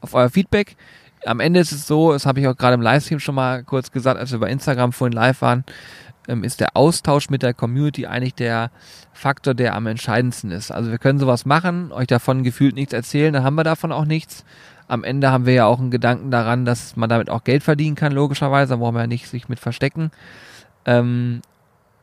auf 0.00 0.14
euer 0.14 0.30
Feedback. 0.30 0.76
Am 1.24 1.40
Ende 1.40 1.60
ist 1.60 1.72
es 1.72 1.86
so, 1.86 2.12
das 2.12 2.26
habe 2.26 2.40
ich 2.40 2.48
auch 2.48 2.56
gerade 2.56 2.74
im 2.74 2.82
Livestream 2.82 3.20
schon 3.20 3.34
mal 3.34 3.62
kurz 3.62 3.92
gesagt, 3.92 4.18
als 4.18 4.32
wir 4.32 4.40
bei 4.40 4.50
Instagram 4.50 4.92
vorhin 4.92 5.12
live 5.12 5.40
waren, 5.40 5.64
ähm, 6.28 6.44
ist 6.44 6.60
der 6.60 6.76
Austausch 6.76 7.30
mit 7.30 7.42
der 7.42 7.54
Community 7.54 8.06
eigentlich 8.06 8.34
der 8.34 8.70
Faktor, 9.12 9.54
der 9.54 9.74
am 9.74 9.86
entscheidendsten 9.86 10.50
ist. 10.50 10.70
Also 10.70 10.90
wir 10.90 10.98
können 10.98 11.18
sowas 11.18 11.46
machen, 11.46 11.92
euch 11.92 12.08
davon 12.08 12.42
gefühlt 12.42 12.74
nichts 12.74 12.92
erzählen, 12.92 13.32
dann 13.32 13.44
haben 13.44 13.54
wir 13.54 13.64
davon 13.64 13.92
auch 13.92 14.04
nichts. 14.04 14.44
Am 14.88 15.04
Ende 15.04 15.30
haben 15.30 15.46
wir 15.46 15.54
ja 15.54 15.66
auch 15.66 15.78
einen 15.78 15.90
Gedanken 15.90 16.30
daran, 16.30 16.64
dass 16.64 16.96
man 16.96 17.08
damit 17.08 17.30
auch 17.30 17.44
Geld 17.44 17.62
verdienen 17.62 17.96
kann, 17.96 18.12
logischerweise. 18.12 18.70
Da 18.70 18.76
brauchen 18.76 18.96
wir 18.96 19.02
ja 19.02 19.06
nicht 19.06 19.28
sich 19.28 19.48
mit 19.48 19.58
verstecken. 19.58 20.10
Ähm, 20.84 21.40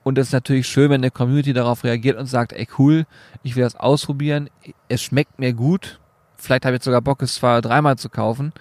und 0.09 0.17
es 0.17 0.27
ist 0.27 0.33
natürlich 0.33 0.67
schön, 0.67 0.89
wenn 0.89 1.01
eine 1.01 1.11
Community 1.11 1.53
darauf 1.53 1.83
reagiert 1.83 2.17
und 2.17 2.25
sagt, 2.25 2.51
ey 2.53 2.67
cool, 2.77 3.05
ich 3.43 3.55
will 3.55 3.63
das 3.63 3.75
ausprobieren, 3.75 4.49
es 4.89 5.01
schmeckt 5.01 5.39
mir 5.39 5.53
gut, 5.53 5.99
vielleicht 6.35 6.65
habe 6.65 6.75
ich 6.75 6.79
jetzt 6.79 6.85
sogar 6.85 7.01
Bock, 7.01 7.21
es 7.21 7.35
zwei 7.35 7.53
oder 7.53 7.61
dreimal 7.61 7.97
zu 7.97 8.09
kaufen. 8.09 8.51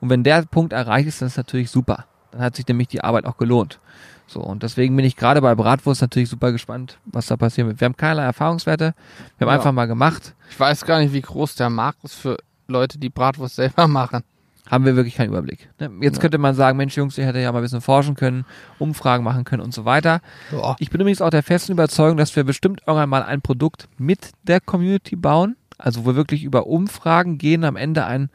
Und 0.00 0.08
wenn 0.10 0.24
der 0.24 0.42
Punkt 0.42 0.72
erreicht 0.72 1.06
ist, 1.08 1.20
dann 1.20 1.26
ist 1.26 1.34
es 1.34 1.36
natürlich 1.36 1.70
super. 1.70 2.06
Dann 2.30 2.40
hat 2.40 2.56
sich 2.56 2.66
nämlich 2.66 2.88
die 2.88 3.04
Arbeit 3.04 3.26
auch 3.26 3.36
gelohnt. 3.36 3.78
So, 4.26 4.40
und 4.40 4.62
deswegen 4.62 4.96
bin 4.96 5.04
ich 5.04 5.16
gerade 5.16 5.42
bei 5.42 5.54
Bratwurst 5.54 6.00
natürlich 6.00 6.30
super 6.30 6.52
gespannt, 6.52 6.98
was 7.04 7.26
da 7.26 7.36
passieren 7.36 7.68
wird. 7.68 7.80
Wir 7.80 7.84
haben 7.86 7.96
keinerlei 7.96 8.22
Erfahrungswerte, 8.24 8.94
wir 9.38 9.46
haben 9.46 9.52
Ja. 9.52 9.58
einfach 9.58 9.72
mal 9.72 9.86
gemacht, 9.86 10.34
Ich 10.50 10.58
weiß 10.58 10.84
gar 10.86 11.00
nicht, 11.00 11.12
wie 11.12 11.20
groß 11.20 11.54
der 11.56 11.68
Markt 11.70 12.02
ist 12.04 12.14
für 12.14 12.38
Leute, 12.68 12.98
die 12.98 13.10
Bratwurst 13.10 13.56
selber 13.56 13.86
machen. 13.88 14.22
Haben 14.70 14.84
wir 14.84 14.96
wirklich 14.96 15.16
keinen 15.16 15.28
Überblick. 15.30 15.68
Ne? 15.80 15.90
Jetzt 16.00 16.16
Ja. 16.16 16.20
könnte 16.22 16.38
man 16.38 16.54
sagen, 16.54 16.78
Mensch 16.78 16.96
Jungs, 16.96 17.18
ihr 17.18 17.26
hättet 17.26 17.42
ja 17.42 17.50
mal 17.52 17.58
ein 17.58 17.62
bisschen 17.62 17.80
forschen 17.80 18.14
können, 18.14 18.44
Umfragen 18.78 19.24
machen 19.24 19.44
können 19.44 19.62
und 19.62 19.74
so 19.74 19.84
weiter. 19.84 20.20
Ja. 20.52 20.76
Ich 20.78 20.90
bin 20.90 21.00
übrigens 21.00 21.20
auch 21.20 21.30
der 21.30 21.42
festen 21.42 21.72
Überzeugung, 21.72 22.16
dass 22.16 22.34
wir 22.36 22.44
bestimmt 22.44 22.80
irgendwann 22.86 23.08
mal 23.08 23.22
ein 23.22 23.42
Produkt 23.42 23.88
mit 23.98 24.30
der 24.44 24.60
Community 24.60 25.16
bauen. 25.16 25.56
Also 25.78 26.02
wo 26.04 26.10
wir 26.10 26.14
wirklich 26.16 26.44
über 26.44 26.66
Umfragen 26.68 27.38
gehen, 27.38 27.64
am 27.64 27.76
Ende 27.76 28.06
ein 28.06 28.30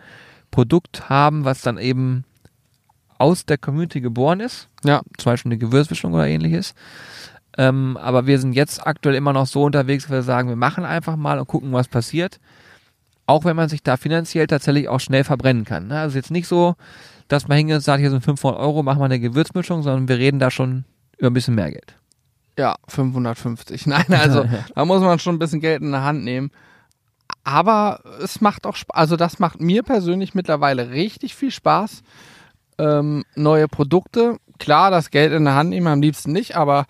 Produkt 0.51 1.09
haben, 1.09 1.45
was 1.45 1.61
dann 1.61 1.77
eben 1.77 2.25
aus 3.17 3.45
der 3.45 3.57
Community 3.57 4.01
geboren 4.01 4.41
ist. 4.41 4.67
Ja. 4.83 5.01
Zum 5.17 5.31
Beispiel 5.31 5.51
eine 5.51 5.57
Gewürzmischung 5.57 6.13
oder 6.13 6.27
ähnliches. 6.27 6.75
Ähm, 7.57 7.97
aber 7.97 8.27
wir 8.27 8.37
sind 8.39 8.53
jetzt 8.53 8.85
aktuell 8.85 9.15
immer 9.15 9.33
noch 9.33 9.47
so 9.47 9.63
unterwegs, 9.63 10.03
dass 10.03 10.11
wir 10.11 10.21
sagen, 10.23 10.49
wir 10.49 10.55
machen 10.55 10.85
einfach 10.85 11.15
mal 11.15 11.39
und 11.39 11.47
gucken, 11.47 11.71
was 11.73 11.87
passiert. 11.87 12.39
Auch 13.27 13.45
wenn 13.45 13.55
man 13.55 13.69
sich 13.69 13.83
da 13.83 13.97
finanziell 13.97 14.47
tatsächlich 14.47 14.87
auch 14.87 14.99
schnell 14.99 15.23
verbrennen 15.23 15.65
kann. 15.65 15.87
Ne? 15.87 15.99
Also 15.99 16.17
jetzt 16.17 16.31
nicht 16.31 16.47
so, 16.47 16.75
dass 17.27 17.47
man 17.47 17.57
hingeht 17.57 17.75
und 17.75 17.81
sagt, 17.81 17.99
hier 17.99 18.09
sind 18.09 18.23
500 18.23 18.59
Euro, 18.59 18.83
machen 18.83 18.99
wir 18.99 19.05
eine 19.05 19.19
Gewürzmischung, 19.19 19.83
sondern 19.83 20.07
wir 20.07 20.17
reden 20.17 20.39
da 20.39 20.49
schon 20.49 20.85
über 21.17 21.29
ein 21.29 21.33
bisschen 21.33 21.55
mehr 21.55 21.71
Geld. 21.71 21.95
Ja, 22.57 22.75
550. 22.87 23.85
Nein, 23.85 24.05
also 24.09 24.45
da 24.73 24.85
muss 24.85 25.01
man 25.01 25.19
schon 25.19 25.35
ein 25.35 25.39
bisschen 25.39 25.59
Geld 25.59 25.81
in 25.81 25.91
der 25.91 26.03
Hand 26.03 26.23
nehmen. 26.23 26.51
Aber 27.43 28.01
es 28.21 28.41
macht 28.41 28.65
auch 28.65 28.75
Spaß. 28.75 28.97
Also 28.97 29.15
das 29.15 29.39
macht 29.39 29.59
mir 29.61 29.83
persönlich 29.83 30.33
mittlerweile 30.33 30.91
richtig 30.91 31.35
viel 31.35 31.51
Spaß. 31.51 32.03
Ähm, 32.77 33.25
neue 33.35 33.67
Produkte. 33.67 34.37
Klar, 34.59 34.91
das 34.91 35.11
Geld 35.11 35.33
in 35.33 35.45
der 35.45 35.55
Hand 35.55 35.69
nehmen 35.69 35.87
am 35.87 36.01
liebsten 36.01 36.31
nicht, 36.31 36.55
aber 36.55 36.85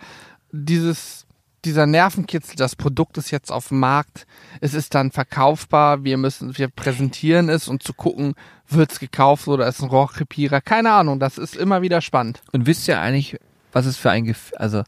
dieses, 0.52 1.27
dieser 1.68 1.86
Nervenkitzel, 1.86 2.56
das 2.56 2.76
Produkt 2.76 3.18
ist 3.18 3.32
jetzt 3.32 3.52
auf 3.52 3.70
dem 3.70 3.80
Markt, 3.80 4.26
es 4.62 4.74
ist 4.74 4.96
dann 4.96 5.12
verkaufbar, 5.12 6.04
wir 6.04 6.18
müssen, 6.18 6.58
wir 6.58 6.68
präsentieren 6.70 7.50
es 7.50 7.68
und 7.68 7.84
zu 7.84 7.94
gucken, 7.94 8.34
wird's 8.70 9.00
gekauft 9.00 9.48
oder 9.48 9.68
ist 9.68 9.82
ein 9.82 9.90
Rohrkrepierer. 9.90 10.62
Keine 10.62 10.92
Ahnung, 10.92 11.20
das 11.20 11.38
ist 11.38 11.56
immer 11.56 11.82
wieder 11.82 12.02
spannend. 12.02 12.42
Und 12.52 12.66
wisst 12.66 12.88
ihr 12.88 13.00
eigentlich, 13.00 13.38
was 13.72 13.86
es 13.86 13.98
für 13.98 14.10
ein 14.10 14.26
Gefühl, 14.26 14.58
also 14.58 14.84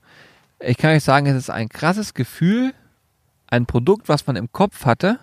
ich 0.59 0.77
kann 0.77 0.91
euch 0.95 1.03
sagen, 1.03 1.27
es 1.27 1.35
ist 1.35 1.49
ein 1.49 1.69
krasses 1.69 2.13
Gefühl, 2.13 2.73
ein 3.47 3.65
Produkt, 3.65 4.09
was 4.09 4.27
man 4.27 4.35
im 4.35 4.51
Kopf 4.51 4.85
hatte, 4.85 5.19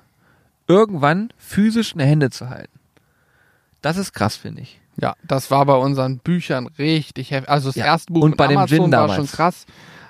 irgendwann 0.69 1.33
physisch 1.37 1.93
in 1.93 1.99
der 1.99 2.07
Hände 2.07 2.31
zu 2.31 2.49
halten. 2.49 2.79
Das 3.83 3.97
ist 3.97 4.13
krass, 4.13 4.37
finde 4.37 4.63
ich. 4.63 4.81
Ja, 4.99 5.15
das 5.23 5.51
war 5.51 5.67
bei 5.67 5.75
unseren 5.75 6.19
Büchern 6.19 6.67
richtig 6.79 7.31
heftig. 7.31 7.51
Also 7.51 7.69
das 7.69 7.77
Ja, 7.77 7.85
erste 7.85 8.13
Buch 8.13 8.23
und 8.23 8.37
bei 8.37 8.47
dem 8.47 8.57
Amazon 8.57 8.77
Gin 8.77 8.93
war 8.93 9.01
damals. 9.03 9.17
schon 9.17 9.27
krass, 9.27 9.67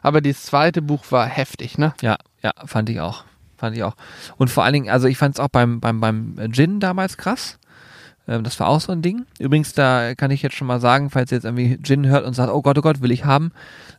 aber 0.06 0.20
das 0.20 0.44
zweite 0.44 0.82
Buch 0.82 1.02
war 1.10 1.26
heftig, 1.26 1.78
ne? 1.78 1.92
Ja, 2.00 2.16
ja, 2.40 2.52
fand 2.64 2.88
ich 2.88 3.00
auch. 3.00 3.24
Fand 3.56 3.76
ich 3.76 3.82
auch. 3.82 3.96
Und 4.36 4.50
vor 4.50 4.62
allen 4.62 4.74
Dingen, 4.74 4.88
also 4.88 5.08
ich 5.08 5.18
fand 5.18 5.34
es 5.34 5.40
auch 5.40 5.48
beim, 5.48 5.80
beim, 5.80 5.98
beim 6.00 6.36
Gin 6.52 6.78
damals 6.78 7.16
krass. 7.16 7.58
Ähm, 8.28 8.42
Das 8.44 8.58
war 8.60 8.68
auch 8.68 8.80
so 8.80 8.92
ein 8.92 9.02
Ding. 9.02 9.26
Übrigens, 9.38 9.72
da 9.72 10.14
kann 10.14 10.30
ich 10.30 10.42
jetzt 10.42 10.56
schon 10.56 10.66
mal 10.66 10.80
sagen, 10.80 11.10
falls 11.10 11.30
ihr 11.32 11.36
jetzt 11.36 11.44
irgendwie 11.44 11.78
Gin 11.82 12.06
hört 12.06 12.24
und 12.24 12.34
sagt, 12.34 12.52
oh 12.52 12.62
Gott, 12.62 12.78
oh 12.78 12.82
Gott, 12.82 13.00
will 13.00 13.10
ich 13.12 13.24
haben, 13.24 13.52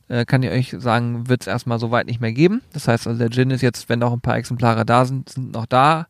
äh, 0.09 0.25
kann 0.25 0.43
ich 0.43 0.49
euch 0.51 0.75
sagen, 0.81 1.27
wird 1.29 1.41
es 1.41 1.47
erstmal 1.47 1.79
so 1.79 1.91
weit 1.91 2.07
nicht 2.07 2.19
mehr 2.21 2.31
geben. 2.33 2.61
Das 2.73 2.87
heißt 2.87 3.07
also, 3.07 3.17
der 3.19 3.29
Gin 3.29 3.51
ist 3.51 3.61
jetzt, 3.61 3.89
wenn 3.89 3.99
noch 3.99 4.11
ein 4.13 4.21
paar 4.21 4.37
Exemplare 4.37 4.85
da 4.85 5.05
sind, 5.05 5.29
sind 5.29 5.53
noch 5.53 5.65
da. 5.65 6.07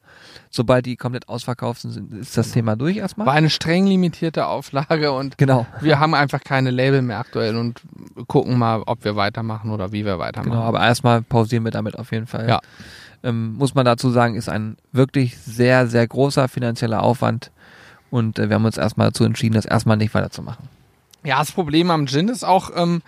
Sobald 0.50 0.86
die 0.86 0.96
komplett 0.96 1.30
ausverkauft 1.30 1.82
sind, 1.82 1.92
sind- 1.92 2.14
ist 2.14 2.38
das 2.38 2.52
Thema 2.52 2.76
durch 2.76 2.98
erstmal. 2.98 3.28
War 3.28 3.34
eine 3.34 3.50
streng 3.50 3.86
limitierte 3.86 4.48
Auflage 4.48 5.12
und 5.12 5.38
Genau. 5.38 5.68
wir 5.82 6.00
haben 6.00 6.14
einfach 6.16 6.42
keine 6.44 6.72
Label 6.72 7.02
mehr 7.04 7.20
aktuell 7.20 7.56
und 7.56 7.82
gucken 8.28 8.58
mal, 8.58 8.82
ob 8.86 9.04
wir 9.04 9.16
weitermachen 9.16 9.70
oder 9.72 9.92
wie 9.92 10.06
wir 10.06 10.18
weitermachen. 10.20 10.52
Genau, 10.52 10.64
aber 10.64 10.80
erstmal 10.82 11.22
pausieren 11.22 11.64
wir 11.66 11.72
damit 11.72 12.00
auf 12.00 12.12
jeden 12.12 12.26
Fall. 12.28 12.48
Ja. 12.50 12.60
Ähm, 13.24 13.54
muss 13.54 13.76
man 13.76 13.86
dazu 13.86 14.10
sagen, 14.10 14.36
ist 14.36 14.48
ein 14.50 14.78
wirklich 14.92 15.38
sehr, 15.38 15.88
sehr 15.88 16.08
großer 16.08 16.48
finanzieller 16.48 17.04
Aufwand. 17.04 17.52
Und 18.10 18.40
äh, 18.40 18.50
wir 18.50 18.56
haben 18.56 18.66
uns 18.66 18.78
erstmal 18.78 19.08
dazu 19.08 19.24
entschieden, 19.24 19.56
das 19.56 19.66
erstmal 19.66 19.98
nicht 19.98 20.14
weiterzumachen. 20.14 20.70
Ja, 21.24 21.40
das 21.40 21.52
Problem 21.52 21.92
am 21.92 22.08
Gin 22.08 22.30
ist 22.30 22.44
auch, 22.44 22.72
ähm, 22.76 23.02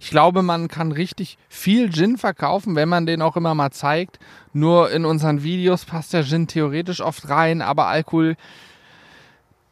ich 0.00 0.10
glaube, 0.10 0.42
man 0.42 0.68
kann 0.68 0.92
richtig 0.92 1.38
viel 1.48 1.92
Gin 1.92 2.16
verkaufen, 2.16 2.74
wenn 2.74 2.88
man 2.88 3.06
den 3.06 3.22
auch 3.22 3.36
immer 3.36 3.54
mal 3.54 3.70
zeigt. 3.70 4.18
Nur 4.52 4.90
in 4.90 5.04
unseren 5.04 5.42
Videos 5.42 5.84
passt 5.84 6.12
der 6.12 6.24
Gin 6.24 6.46
theoretisch 6.46 7.00
oft 7.00 7.28
rein, 7.28 7.62
aber 7.62 7.86
Alkohol 7.86 8.36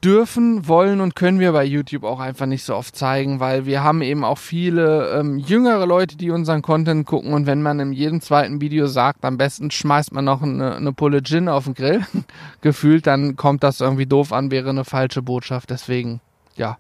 dürfen, 0.05 0.69
wollen 0.69 1.01
und 1.01 1.17
können 1.17 1.41
wir 1.41 1.53
bei 1.53 1.65
YouTube 1.65 2.05
auch 2.05 2.21
einfach 2.21 2.47
nicht 2.47 2.63
so 2.65 2.75
oft 2.77 2.95
zeigen, 2.95 3.41
weil 3.41 3.65
wir 3.65 3.83
haben 3.83 4.03
eben 4.03 4.23
auch 4.25 4.39
viele 4.39 5.19
ähm, 5.19 5.39
jüngere 5.39 5.87
Leute, 5.87 6.17
die 6.17 6.31
unseren 6.31 6.61
Content 6.61 7.07
gucken 7.07 7.33
und 7.33 7.47
wenn 7.47 7.63
man 7.63 7.81
in 7.81 7.93
jedem 7.93 8.21
zweiten 8.21 8.61
Video 8.61 8.87
sagt, 8.87 9.25
am 9.25 9.39
besten 9.39 9.71
schmeißt 9.71 10.13
man 10.13 10.27
noch 10.27 10.43
eine, 10.43 10.77
eine 10.77 10.93
Pulle 10.93 11.23
Gin 11.23 11.49
auf 11.49 11.65
den 11.65 11.75
Grill, 11.75 12.05
gefühlt, 12.61 13.07
dann 13.07 13.37
kommt 13.37 13.63
das 13.63 13.81
irgendwie 13.81 14.07
doof 14.07 14.33
an, 14.33 14.51
wäre 14.51 14.71
eine 14.71 14.85
falsche 14.85 15.23
Botschaft. 15.23 15.71
Deswegen, 15.71 16.21
ja, 16.57 16.77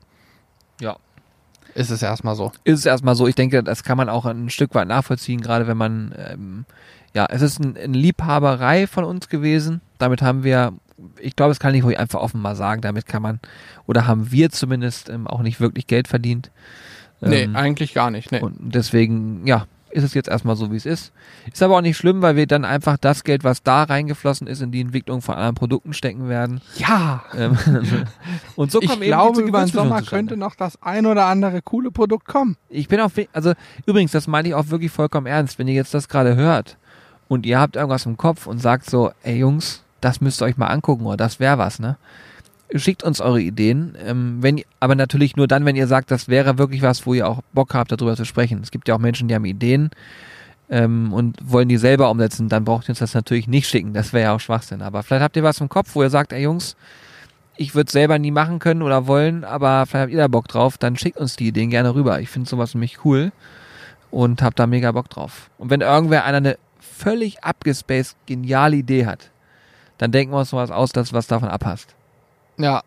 Ja. 0.80 0.96
ist 1.74 1.90
es 1.90 2.02
erstmal 2.02 2.34
so. 2.36 2.52
Ist 2.64 2.80
es 2.80 2.86
erstmal 2.86 3.14
so, 3.14 3.26
ich 3.26 3.34
denke, 3.34 3.62
das 3.62 3.84
kann 3.84 3.96
man 3.96 4.08
auch 4.10 4.26
ein 4.26 4.50
Stück 4.50 4.74
weit 4.74 4.88
nachvollziehen, 4.88 5.40
gerade 5.40 5.66
wenn 5.66 5.76
man, 5.78 6.14
ähm, 6.18 6.64
ja, 7.14 7.26
es 7.30 7.42
ist 7.42 7.58
ein, 7.58 7.76
eine 7.76 7.96
Liebhaberei 7.96 8.86
von 8.86 9.04
uns 9.04 9.28
gewesen. 9.28 9.80
Damit 9.98 10.20
haben 10.20 10.44
wir, 10.44 10.74
ich 11.20 11.36
glaube, 11.36 11.50
das 11.50 11.60
kann 11.60 11.74
ich 11.74 11.84
ruhig 11.84 11.98
einfach 11.98 12.20
offen 12.20 12.40
mal 12.40 12.56
sagen, 12.56 12.80
damit 12.82 13.06
kann 13.06 13.22
man, 13.22 13.40
oder 13.86 14.06
haben 14.06 14.30
wir 14.32 14.50
zumindest 14.50 15.08
ähm, 15.08 15.26
auch 15.26 15.42
nicht 15.42 15.60
wirklich 15.60 15.86
Geld 15.86 16.08
verdient. 16.08 16.50
Nee, 17.20 17.42
Ähm, 17.42 17.56
eigentlich 17.56 17.94
gar 17.94 18.10
nicht. 18.10 18.32
Nee. 18.32 18.40
Und 18.40 18.56
deswegen, 18.60 19.46
ja, 19.46 19.66
ist 19.90 20.02
es 20.02 20.12
jetzt 20.14 20.28
erstmal 20.28 20.56
so, 20.56 20.72
wie 20.72 20.76
es 20.76 20.86
ist. 20.86 21.12
Ist 21.52 21.62
aber 21.62 21.76
auch 21.76 21.80
nicht 21.80 21.96
schlimm, 21.96 22.20
weil 22.20 22.34
wir 22.34 22.48
dann 22.48 22.64
einfach 22.64 22.96
das 22.98 23.22
Geld, 23.22 23.44
was 23.44 23.62
da 23.62 23.84
reingeflossen 23.84 24.48
ist, 24.48 24.60
in 24.60 24.72
die 24.72 24.80
Entwicklung 24.80 25.22
von 25.22 25.36
anderen 25.36 25.54
Produkten 25.54 25.92
stecken 25.92 26.28
werden. 26.28 26.60
Ja, 26.76 27.22
Ähm, 27.36 27.56
und 28.56 28.72
so 28.72 28.82
ich 28.82 28.88
kommen 28.88 29.02
glaube, 29.02 29.40
über 29.42 29.60
den 29.60 29.68
Sommer 29.68 30.02
könnte 30.02 30.36
noch 30.36 30.56
das 30.56 30.82
ein 30.82 31.06
oder 31.06 31.26
andere 31.26 31.62
coole 31.62 31.92
Produkt 31.92 32.26
kommen. 32.26 32.56
Ich 32.68 32.88
bin 32.88 33.00
auch, 33.00 33.10
we- 33.14 33.28
also 33.32 33.52
übrigens, 33.86 34.10
das 34.10 34.26
meine 34.26 34.48
ich 34.48 34.54
auch 34.54 34.68
wirklich 34.70 34.90
vollkommen 34.90 35.26
ernst, 35.28 35.58
wenn 35.60 35.68
ihr 35.68 35.74
jetzt 35.74 35.94
das 35.94 36.08
gerade 36.08 36.34
hört 36.34 36.76
und 37.28 37.46
ihr 37.46 37.60
habt 37.60 37.76
irgendwas 37.76 38.04
im 38.04 38.16
Kopf 38.16 38.48
und 38.48 38.58
sagt 38.58 38.90
so, 38.90 39.12
ey 39.22 39.36
Jungs, 39.38 39.84
das 40.04 40.20
müsst 40.20 40.42
ihr 40.42 40.46
euch 40.46 40.56
mal 40.56 40.68
angucken 40.68 41.06
oder 41.06 41.16
das 41.16 41.40
wäre 41.40 41.58
was, 41.58 41.78
ne? 41.78 41.96
schickt 42.74 43.02
uns 43.02 43.20
eure 43.20 43.40
Ideen. 43.40 43.96
Ähm, 44.04 44.38
wenn, 44.40 44.62
aber 44.80 44.94
natürlich 44.94 45.36
nur 45.36 45.46
dann, 45.46 45.64
wenn 45.64 45.76
ihr 45.76 45.86
sagt, 45.86 46.10
das 46.10 46.28
wäre 46.28 46.58
wirklich 46.58 46.82
was, 46.82 47.06
wo 47.06 47.14
ihr 47.14 47.28
auch 47.28 47.42
Bock 47.52 47.74
habt, 47.74 47.92
darüber 47.92 48.16
zu 48.16 48.24
sprechen. 48.24 48.60
Es 48.62 48.70
gibt 48.70 48.88
ja 48.88 48.94
auch 48.94 48.98
Menschen, 49.00 49.28
die 49.28 49.34
haben 49.34 49.44
Ideen 49.44 49.90
ähm, 50.68 51.12
und 51.12 51.38
wollen 51.42 51.68
die 51.68 51.76
selber 51.76 52.10
umsetzen. 52.10 52.48
Dann 52.48 52.64
braucht 52.64 52.86
ihr 52.86 52.90
uns 52.90 52.98
das 52.98 53.14
natürlich 53.14 53.48
nicht 53.48 53.68
schicken. 53.68 53.92
Das 53.92 54.12
wäre 54.12 54.24
ja 54.24 54.34
auch 54.34 54.40
Schwachsinn. 54.40 54.82
Aber 54.82 55.02
vielleicht 55.02 55.22
habt 55.22 55.36
ihr 55.36 55.42
was 55.42 55.60
im 55.60 55.68
Kopf, 55.68 55.94
wo 55.94 56.02
ihr 56.02 56.10
sagt, 56.10 56.32
ey 56.32 56.42
Jungs, 56.42 56.76
ich 57.56 57.74
würde 57.74 57.86
es 57.86 57.92
selber 57.92 58.18
nie 58.18 58.32
machen 58.32 58.58
können 58.58 58.82
oder 58.82 59.06
wollen, 59.06 59.44
aber 59.44 59.86
vielleicht 59.86 60.02
habt 60.02 60.12
ihr 60.12 60.18
da 60.18 60.28
Bock 60.28 60.48
drauf, 60.48 60.76
dann 60.76 60.96
schickt 60.96 61.18
uns 61.18 61.36
die 61.36 61.46
Ideen 61.46 61.70
gerne 61.70 61.94
rüber. 61.94 62.20
Ich 62.20 62.28
finde 62.28 62.48
sowas 62.48 62.74
nämlich 62.74 63.04
cool 63.04 63.30
und 64.10 64.42
hab 64.42 64.56
da 64.56 64.66
mega 64.66 64.90
Bock 64.90 65.08
drauf. 65.08 65.50
Und 65.56 65.70
wenn 65.70 65.80
irgendwer 65.80 66.24
einer 66.24 66.38
eine 66.38 66.58
völlig 66.80 67.44
abgespaced 67.44 68.16
geniale 68.26 68.76
Idee 68.76 69.06
hat, 69.06 69.30
dann 69.98 70.12
denken 70.12 70.32
wir 70.32 70.38
uns 70.38 70.50
sowas 70.50 70.70
aus, 70.70 70.92
dass 70.92 71.12
was 71.12 71.26
davon 71.26 71.48
abpasst. 71.48 71.94
Ja. 72.56 72.82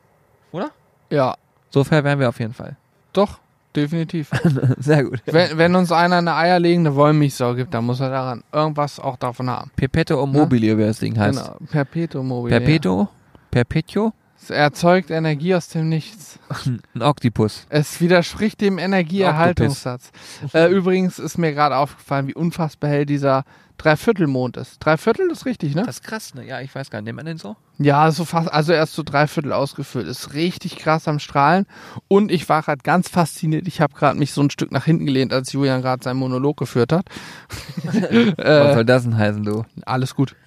Oder? 0.51 0.71
Ja. 1.09 1.35
So 1.69 1.83
fair 1.83 2.03
wären 2.03 2.19
wir 2.19 2.29
auf 2.29 2.39
jeden 2.39 2.53
Fall. 2.53 2.75
Doch, 3.13 3.39
definitiv. 3.75 4.31
Sehr 4.77 5.03
gut. 5.03 5.21
wenn, 5.25 5.57
wenn 5.57 5.75
uns 5.75 5.91
einer 5.91 6.17
eine 6.17 6.35
eierlegende 6.35 6.95
Wollmilchsau 6.95 7.55
gibt, 7.55 7.73
dann 7.73 7.85
muss 7.85 7.99
er 7.99 8.09
daran 8.09 8.43
irgendwas 8.51 8.99
auch 8.99 9.17
davon 9.17 9.49
haben. 9.49 9.71
Perpetuo 9.75 10.25
mobile, 10.25 10.77
wie 10.77 10.83
das 10.83 10.99
Ding 10.99 11.17
heißt. 11.17 11.43
Genau. 11.43 11.57
Perpetuum 11.71 12.27
mobile. 12.27 12.57
Perpetuo? 12.57 13.07
Perpetuo? 13.51 14.13
Es 14.47 14.51
erzeugt 14.51 15.11
Energie 15.11 15.53
aus 15.55 15.67
dem 15.67 15.89
Nichts. 15.89 16.39
Ein 16.95 17.01
Oktopus. 17.01 17.65
Es 17.67 17.99
widerspricht 17.99 18.61
dem 18.61 18.77
Energieerhaltungssatz. 18.77 20.11
Äh, 20.53 20.71
übrigens 20.71 21.19
ist 21.19 21.37
mir 21.37 21.51
gerade 21.51 21.75
aufgefallen, 21.75 22.27
wie 22.27 22.33
unfassbar 22.33 22.89
hell 22.89 23.05
dieser 23.05 23.43
Dreiviertelmond 23.77 24.55
ist. 24.55 24.77
Dreiviertel 24.79 25.29
ist 25.31 25.45
richtig, 25.45 25.75
ne? 25.75 25.83
Das 25.83 25.97
ist 25.97 26.03
krass, 26.03 26.33
ne? 26.33 26.47
Ja, 26.47 26.61
ich 26.61 26.73
weiß 26.73 26.89
gar 26.89 26.99
nicht. 26.99 27.07
Nennt 27.07 27.17
man 27.17 27.25
den 27.25 27.37
so? 27.37 27.57
Ja, 27.77 28.09
so 28.09 28.23
fast, 28.23 28.49
also 28.49 28.71
erst 28.71 28.93
so 28.93 29.03
dreiviertel 29.03 29.51
ausgefüllt. 29.51 30.07
Ist 30.07 30.33
richtig 30.33 30.77
krass 30.77 31.09
am 31.09 31.19
Strahlen. 31.19 31.65
Und 32.07 32.31
ich 32.31 32.47
war 32.47 32.61
gerade 32.61 32.81
ganz 32.83 33.09
fasziniert. 33.09 33.67
Ich 33.67 33.81
habe 33.81 33.95
gerade 33.95 34.17
mich 34.17 34.31
so 34.31 34.41
ein 34.41 34.49
Stück 34.49 34.71
nach 34.71 34.85
hinten 34.85 35.07
gelehnt, 35.07 35.33
als 35.33 35.51
Julian 35.51 35.81
gerade 35.81 36.01
seinen 36.01 36.19
Monolog 36.19 36.55
geführt 36.55 36.93
hat. 36.93 37.09
Was 37.83 37.95
äh, 37.95 38.73
soll 38.75 38.85
das 38.85 39.03
denn 39.03 39.17
heißen, 39.17 39.43
du? 39.43 39.65
alles 39.85 40.15
gut. 40.15 40.37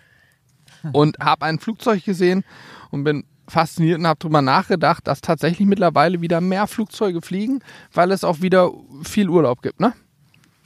Und 0.93 1.19
habe 1.19 1.45
ein 1.45 1.59
Flugzeug 1.59 2.03
gesehen 2.03 2.45
und 2.91 3.05
bin 3.05 3.25
fasziniert 3.51 3.99
und 3.99 4.07
habe 4.07 4.19
drüber 4.19 4.43
nachgedacht, 4.43 5.07
dass 5.07 5.21
tatsächlich 5.21 5.67
mittlerweile 5.67 6.21
wieder 6.21 6.41
mehr 6.41 6.67
Flugzeuge 6.67 7.21
fliegen, 7.21 7.61
weil 7.93 8.13
es 8.13 8.25
auch 8.25 8.41
wieder 8.41 8.71
viel 9.03 9.29
Urlaub 9.29 9.63
gibt, 9.63 9.81
ne? 9.81 9.93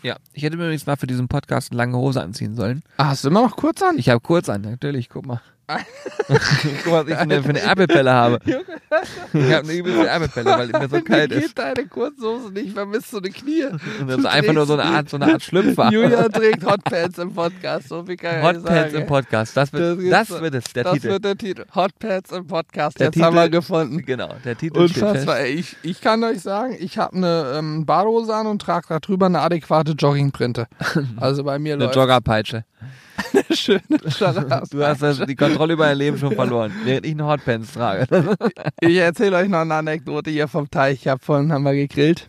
Ja. 0.03 0.17
Ich 0.35 0.43
hätte 0.43 0.57
mir 0.59 0.65
übrigens 0.65 0.87
mal 0.87 0.97
für 0.97 1.07
diesen 1.07 1.29
Podcast 1.29 1.73
eine 1.73 1.79
lange 1.79 1.97
Hose 1.97 2.21
anziehen 2.23 2.55
sollen. 2.55 2.83
Ah, 2.99 3.07
hast 3.07 3.25
du 3.25 3.29
immer 3.29 3.43
noch 3.43 3.57
kurz 3.57 3.81
an? 3.83 3.99
Ich 3.99 4.11
habe 4.11 4.21
kurz 4.21 4.51
an, 4.51 4.61
natürlich, 4.61 5.09
guck 5.09 5.25
mal. 5.25 5.41
guck 6.85 6.93
mal, 6.93 7.05
was 7.05 7.09
ich 7.09 7.15
für 7.15 7.21
eine, 7.21 7.43
für 7.43 7.49
eine 7.51 7.61
Erbelpelle 7.61 8.13
habe. 8.13 8.39
Ich 9.33 9.53
habe 9.53 9.65
eine 9.69 9.73
übelste 9.73 10.07
Erbelpelle, 10.07 10.51
weil 10.51 10.69
mir 10.69 10.89
so 10.89 11.01
kalt 11.05 11.33
ist. 11.33 11.47
geht 11.57 11.59
deine 11.59 11.87
Kurzhose 11.89 12.53
nicht, 12.53 12.75
vermisst 12.75 13.11
so 13.11 13.19
eine 13.19 13.29
Knie. 13.31 13.65
Und 13.65 14.09
das 14.09 14.19
ist 14.19 14.27
einfach 14.27 14.53
nur 14.53 14.67
so 14.67 14.75
eine 14.75 14.85
Art, 14.85 15.09
so 15.09 15.17
eine 15.17 15.33
Art 15.33 15.43
Schlüpfer. 15.43 15.91
Julia 15.91 16.29
trägt 16.29 16.65
Hotpants 16.65 17.19
im 17.19 17.35
Podcast, 17.35 17.89
so 17.89 18.05
viel 18.05 18.17
kann 18.17 18.39
ich 18.39 18.45
Hot 18.45 18.65
Pants 18.65 18.93
sagen. 18.93 18.95
im 19.03 19.07
Podcast. 19.07 19.57
Das 19.57 19.71
Das 19.73 19.81
wird, 19.99 20.13
das 20.13 20.29
so- 20.29 20.41
wird 20.41 20.55
es, 20.55 20.65
der 20.73 20.85
das 20.85 20.93
Titel. 20.95 21.09
wird 21.09 21.25
der 21.25 21.37
Titel. 21.37 21.65
Hotpants 21.75 22.31
im 22.31 22.47
Podcast, 22.47 23.01
Der 23.01 23.07
jetzt 23.07 23.21
haben 23.21 23.33
Titel- 23.35 23.43
wir 23.45 23.51
gefunden. 23.51 24.05
Genau, 24.07 24.33
der 24.45 24.57
Titel 24.57 24.89
steht 24.89 25.03
Unfassbar. 25.03 25.37
fest. 25.37 25.47
ey. 25.49 25.55
Ich, 25.55 25.77
ich 25.83 26.01
kann 26.01 26.23
euch 26.23 26.41
sagen, 26.41 26.77
ich 26.79 26.97
habe 26.99 27.17
eine 27.17 27.55
ähm, 27.57 27.85
Badehose 27.85 28.33
an 28.33 28.47
und 28.47 28.63
trage 28.63 28.87
da 28.91 29.01
drüber 29.01 29.27
eine 29.27 29.41
adäquate 29.41 29.93
Joggingprinte. 29.93 30.69
Also 31.17 31.43
bei 31.43 31.59
mir 31.59 31.75
Eine 31.75 31.85
läuft 31.87 31.97
Joggerpeitsche. 31.97 32.65
Eine 33.33 33.57
schöne 33.57 33.83
Jogger. 34.19 34.63
Du 34.71 34.85
hast 34.85 35.03
das, 35.03 35.19
die 35.21 35.37
Kontrolle 35.37 35.75
über 35.75 35.87
dein 35.87 35.99
Leben 35.99 36.19
schon 36.19 36.35
verloren, 36.35 36.73
während 36.85 37.07
ich 37.07 37.13
eine 37.13 37.27
Hotpants 37.27 37.73
trage. 37.73 38.07
Ich 38.81 38.97
erzähle 38.97 39.37
euch 39.37 39.49
noch 39.49 39.61
eine 39.61 39.75
Anekdote 39.75 40.31
hier 40.31 40.49
vom 40.49 40.71
Teich. 40.71 41.01
Ich 41.01 41.09
hab 41.09 41.25
vorhin 41.25 41.53
haben 41.53 41.63
wir 41.63 41.75
gegrillt. 41.75 42.29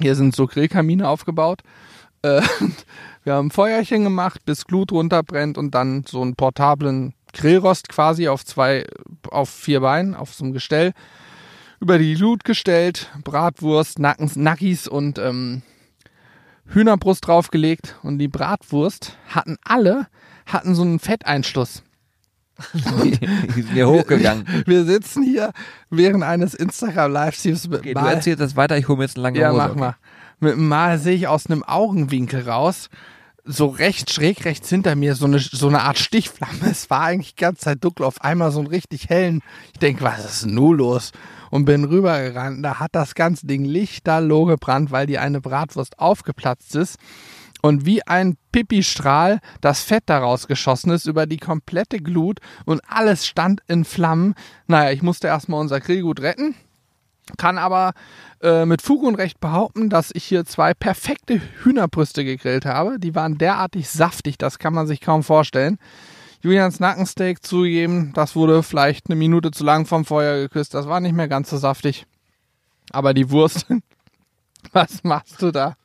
Hier 0.00 0.14
sind 0.14 0.34
so 0.34 0.46
Grillkamine 0.46 1.08
aufgebaut. 1.08 1.62
Äh, 2.22 2.42
wir 3.24 3.34
haben 3.34 3.48
ein 3.48 3.50
Feuerchen 3.50 4.04
gemacht, 4.04 4.44
bis 4.44 4.64
Glut 4.66 4.92
runterbrennt 4.92 5.58
und 5.58 5.74
dann 5.74 6.04
so 6.06 6.22
einen 6.22 6.34
portablen 6.34 7.14
Grillrost 7.32 7.88
quasi 7.88 8.28
auf 8.28 8.44
zwei, 8.44 8.86
auf 9.30 9.48
vier 9.48 9.80
Beinen, 9.80 10.14
auf 10.14 10.34
so 10.34 10.44
einem 10.44 10.52
Gestell. 10.52 10.92
Über 11.80 11.98
die 11.98 12.14
Glut 12.14 12.44
gestellt, 12.44 13.10
Bratwurst, 13.24 13.98
Nacken, 13.98 14.30
Nackis 14.36 14.86
und 14.86 15.18
ähm, 15.18 15.62
Hühnerbrust 16.72 17.26
draufgelegt. 17.26 17.96
Und 18.02 18.18
die 18.18 18.28
Bratwurst 18.28 19.16
hatten 19.28 19.56
alle, 19.64 20.06
hatten 20.46 20.74
so 20.74 20.82
einen 20.82 20.98
Fetteinschluss. 20.98 21.82
Die 22.74 23.62
sind 23.62 23.72
hier 23.72 23.88
hochgegangen. 23.88 24.46
Wir 24.66 24.84
sitzen 24.84 25.22
hier 25.22 25.52
während 25.90 26.22
eines 26.22 26.54
Instagram-Livestreams 26.54 27.68
mit 27.68 27.80
Okay, 27.80 27.94
du 27.94 28.00
Mal. 28.00 28.14
erzählst 28.14 28.40
das 28.40 28.56
weiter, 28.56 28.76
ich 28.76 28.88
hole 28.88 28.98
mir 28.98 29.04
jetzt 29.04 29.16
eine 29.16 29.22
lange 29.24 29.40
Ja, 29.40 29.50
Hose. 29.50 29.58
mach 29.58 29.74
mal. 29.74 29.96
Mit 30.38 30.52
dem 30.54 30.68
Mal 30.68 30.98
sehe 30.98 31.14
ich 31.14 31.28
aus 31.28 31.46
einem 31.46 31.62
Augenwinkel 31.62 32.48
raus, 32.48 32.88
so 33.44 33.66
recht 33.66 34.12
schräg 34.12 34.44
rechts 34.44 34.68
hinter 34.68 34.94
mir, 34.94 35.14
so 35.14 35.26
eine, 35.26 35.38
so 35.38 35.68
eine 35.68 35.82
Art 35.82 35.98
Stichflamme. 35.98 36.52
Es 36.70 36.90
war 36.90 37.02
eigentlich 37.02 37.34
die 37.34 37.42
ganze 37.42 37.62
Zeit 37.62 37.84
dunkel, 37.84 38.06
auf 38.06 38.20
einmal 38.20 38.52
so 38.52 38.60
einen 38.60 38.68
richtig 38.68 39.08
hellen. 39.08 39.42
Ich 39.72 39.80
denke, 39.80 40.04
was 40.04 40.24
ist 40.24 40.44
denn 40.44 40.54
nun 40.54 40.78
los? 40.78 41.12
Und 41.50 41.64
bin 41.64 41.84
rübergerannt. 41.84 42.64
Da 42.64 42.78
hat 42.78 42.94
das 42.94 43.14
ganze 43.14 43.46
Ding 43.46 43.64
lichterloh 43.64 44.46
gebrannt, 44.46 44.90
weil 44.90 45.06
die 45.06 45.18
eine 45.18 45.40
Bratwurst 45.40 45.98
aufgeplatzt 45.98 46.76
ist. 46.76 46.96
Und 47.60 47.84
wie 47.84 48.04
ein 48.06 48.36
Pipistrahl 48.50 49.38
das 49.60 49.82
Fett 49.82 50.04
daraus 50.06 50.48
geschossen 50.48 50.90
ist 50.90 51.06
über 51.06 51.26
die 51.26 51.36
komplette 51.36 52.00
Glut 52.00 52.40
und 52.64 52.80
alles 52.88 53.26
stand 53.26 53.60
in 53.68 53.84
Flammen. 53.84 54.34
Naja, 54.66 54.90
ich 54.90 55.02
musste 55.02 55.28
erstmal 55.28 55.60
unser 55.60 55.78
Grillgut 55.78 56.20
retten 56.20 56.56
kann 57.38 57.58
aber 57.58 57.92
äh, 58.42 58.64
mit 58.66 58.82
Fug 58.82 59.02
und 59.02 59.14
Recht 59.14 59.40
behaupten, 59.40 59.88
dass 59.88 60.10
ich 60.12 60.24
hier 60.24 60.44
zwei 60.44 60.74
perfekte 60.74 61.40
Hühnerbrüste 61.62 62.24
gegrillt 62.24 62.66
habe. 62.66 62.98
Die 62.98 63.14
waren 63.14 63.38
derartig 63.38 63.88
saftig, 63.88 64.38
das 64.38 64.58
kann 64.58 64.74
man 64.74 64.86
sich 64.86 65.00
kaum 65.00 65.22
vorstellen. 65.22 65.78
Julians 66.40 66.80
Nackensteak 66.80 67.44
zugegeben, 67.44 68.12
das 68.14 68.34
wurde 68.34 68.64
vielleicht 68.64 69.06
eine 69.08 69.16
Minute 69.16 69.52
zu 69.52 69.62
lang 69.62 69.86
vom 69.86 70.04
Feuer 70.04 70.40
geküsst. 70.40 70.74
Das 70.74 70.88
war 70.88 70.98
nicht 70.98 71.14
mehr 71.14 71.28
ganz 71.28 71.50
so 71.50 71.56
saftig. 71.56 72.06
Aber 72.90 73.14
die 73.14 73.30
Wurst, 73.30 73.66
was 74.72 75.04
machst 75.04 75.40
du 75.40 75.52
da? 75.52 75.76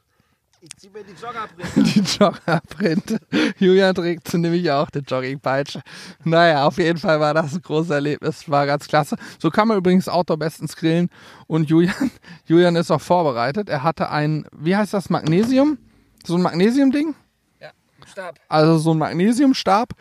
Ich 0.59 0.69
zieh 0.75 0.89
mir 0.89 1.03
die 1.03 1.11
Joggerbrille. 1.11 1.83
Die 1.93 1.99
Joggerprint. 1.99 3.19
Julian 3.59 3.93
trägt 3.93 4.27
sie 4.27 4.39
nämlich 4.39 4.71
auch, 4.71 4.89
die 4.89 4.99
Joggingpeitsche. 4.99 5.81
Naja, 6.23 6.65
auf 6.65 6.79
jeden 6.79 6.97
Fall 6.97 7.19
war 7.19 7.35
das 7.35 7.53
ein 7.53 7.61
großes 7.61 7.91
Erlebnis. 7.91 8.49
War 8.49 8.65
ganz 8.65 8.87
klasse. 8.87 9.17
So 9.37 9.51
kann 9.51 9.67
man 9.67 9.77
übrigens 9.77 10.09
Outdoor 10.09 10.37
bestens 10.37 10.75
grillen. 10.75 11.09
Und 11.45 11.69
Julian, 11.69 12.09
Julian 12.45 12.75
ist 12.75 12.89
auch 12.89 13.01
vorbereitet. 13.01 13.69
Er 13.69 13.83
hatte 13.83 14.09
ein, 14.09 14.47
wie 14.51 14.75
heißt 14.75 14.95
das, 14.95 15.11
Magnesium? 15.11 15.77
So 16.25 16.35
ein 16.35 16.41
Magnesium-Ding? 16.41 17.13
Ja, 17.61 17.69
Stab. 18.07 18.39
Also 18.49 18.79
so 18.79 18.91
ein 18.95 18.97
Magnesiumstab 18.97 19.93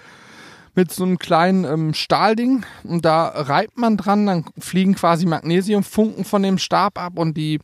mit 0.77 0.93
so 0.93 1.05
einem 1.05 1.19
kleinen 1.19 1.65
ähm, 1.65 1.95
Stahlding 1.95 2.65
und 2.85 3.05
da 3.05 3.29
reibt 3.29 3.79
man 3.79 3.97
dran, 3.97 4.27
dann 4.27 4.45
fliegen 4.59 4.95
quasi 4.95 5.25
Magnesiumfunken 5.27 6.25
von 6.25 6.43
dem 6.43 6.59
Stab 6.59 6.99
ab 6.99 7.19
und 7.19 7.37
die, 7.37 7.61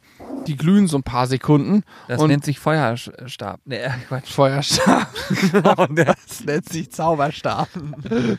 die 0.46 0.56
glühen 0.56 0.88
so 0.88 0.96
ein 0.96 1.02
paar 1.02 1.26
Sekunden. 1.26 1.84
Das 2.08 2.20
und 2.20 2.28
nennt 2.28 2.44
sich 2.44 2.58
Feuerstab. 2.58 3.60
Nee, 3.66 3.76
äh, 3.76 3.90
Quatsch. 4.08 4.32
Feuerstab. 4.32 5.08
das 5.94 6.44
nennt 6.44 6.68
sich 6.68 6.90
Zauberstab. 6.90 7.68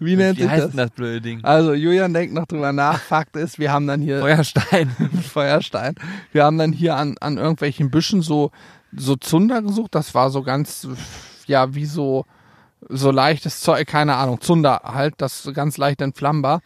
Wie 0.00 0.16
nennt 0.16 0.36
Wie 0.38 0.42
sich 0.42 0.50
heißt 0.50 0.64
das? 0.64 0.70
denn 0.72 0.78
das 0.78 0.90
blöde 0.90 1.20
Ding? 1.20 1.44
Also 1.44 1.74
Julian 1.74 2.12
denkt 2.12 2.34
noch 2.34 2.46
drüber 2.46 2.72
nach. 2.72 3.00
Fakt 3.00 3.36
ist, 3.36 3.60
wir 3.60 3.70
haben 3.70 3.86
dann 3.86 4.00
hier 4.00 4.18
Feuerstein. 4.18 4.90
Feuerstein. 5.32 5.94
Wir 6.32 6.44
haben 6.44 6.58
dann 6.58 6.72
hier 6.72 6.96
an, 6.96 7.14
an 7.20 7.38
irgendwelchen 7.38 7.90
Büschen 7.90 8.20
so, 8.20 8.50
so 8.96 9.14
Zunder 9.14 9.62
gesucht. 9.62 9.94
Das 9.94 10.12
war 10.12 10.30
so 10.30 10.42
ganz, 10.42 10.88
ja, 11.46 11.72
wie 11.76 11.86
so, 11.86 12.26
so 12.88 13.10
leichtes 13.10 13.60
Zeug, 13.60 13.86
keine 13.86 14.16
Ahnung, 14.16 14.40
Zunder 14.40 14.80
halt, 14.84 15.14
das 15.18 15.48
ganz 15.54 15.76
leicht 15.76 16.00
entflammbar. 16.00 16.60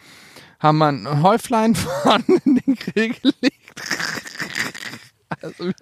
Haben 0.58 0.78
wir 0.78 0.88
ein 0.88 1.22
Häuflein 1.22 1.74
vorne 1.74 2.24
in 2.44 2.56
den 2.56 2.74
Grill 2.74 3.14
gelegt. 3.14 3.82
Also 5.42 5.66
wir, 5.66 5.74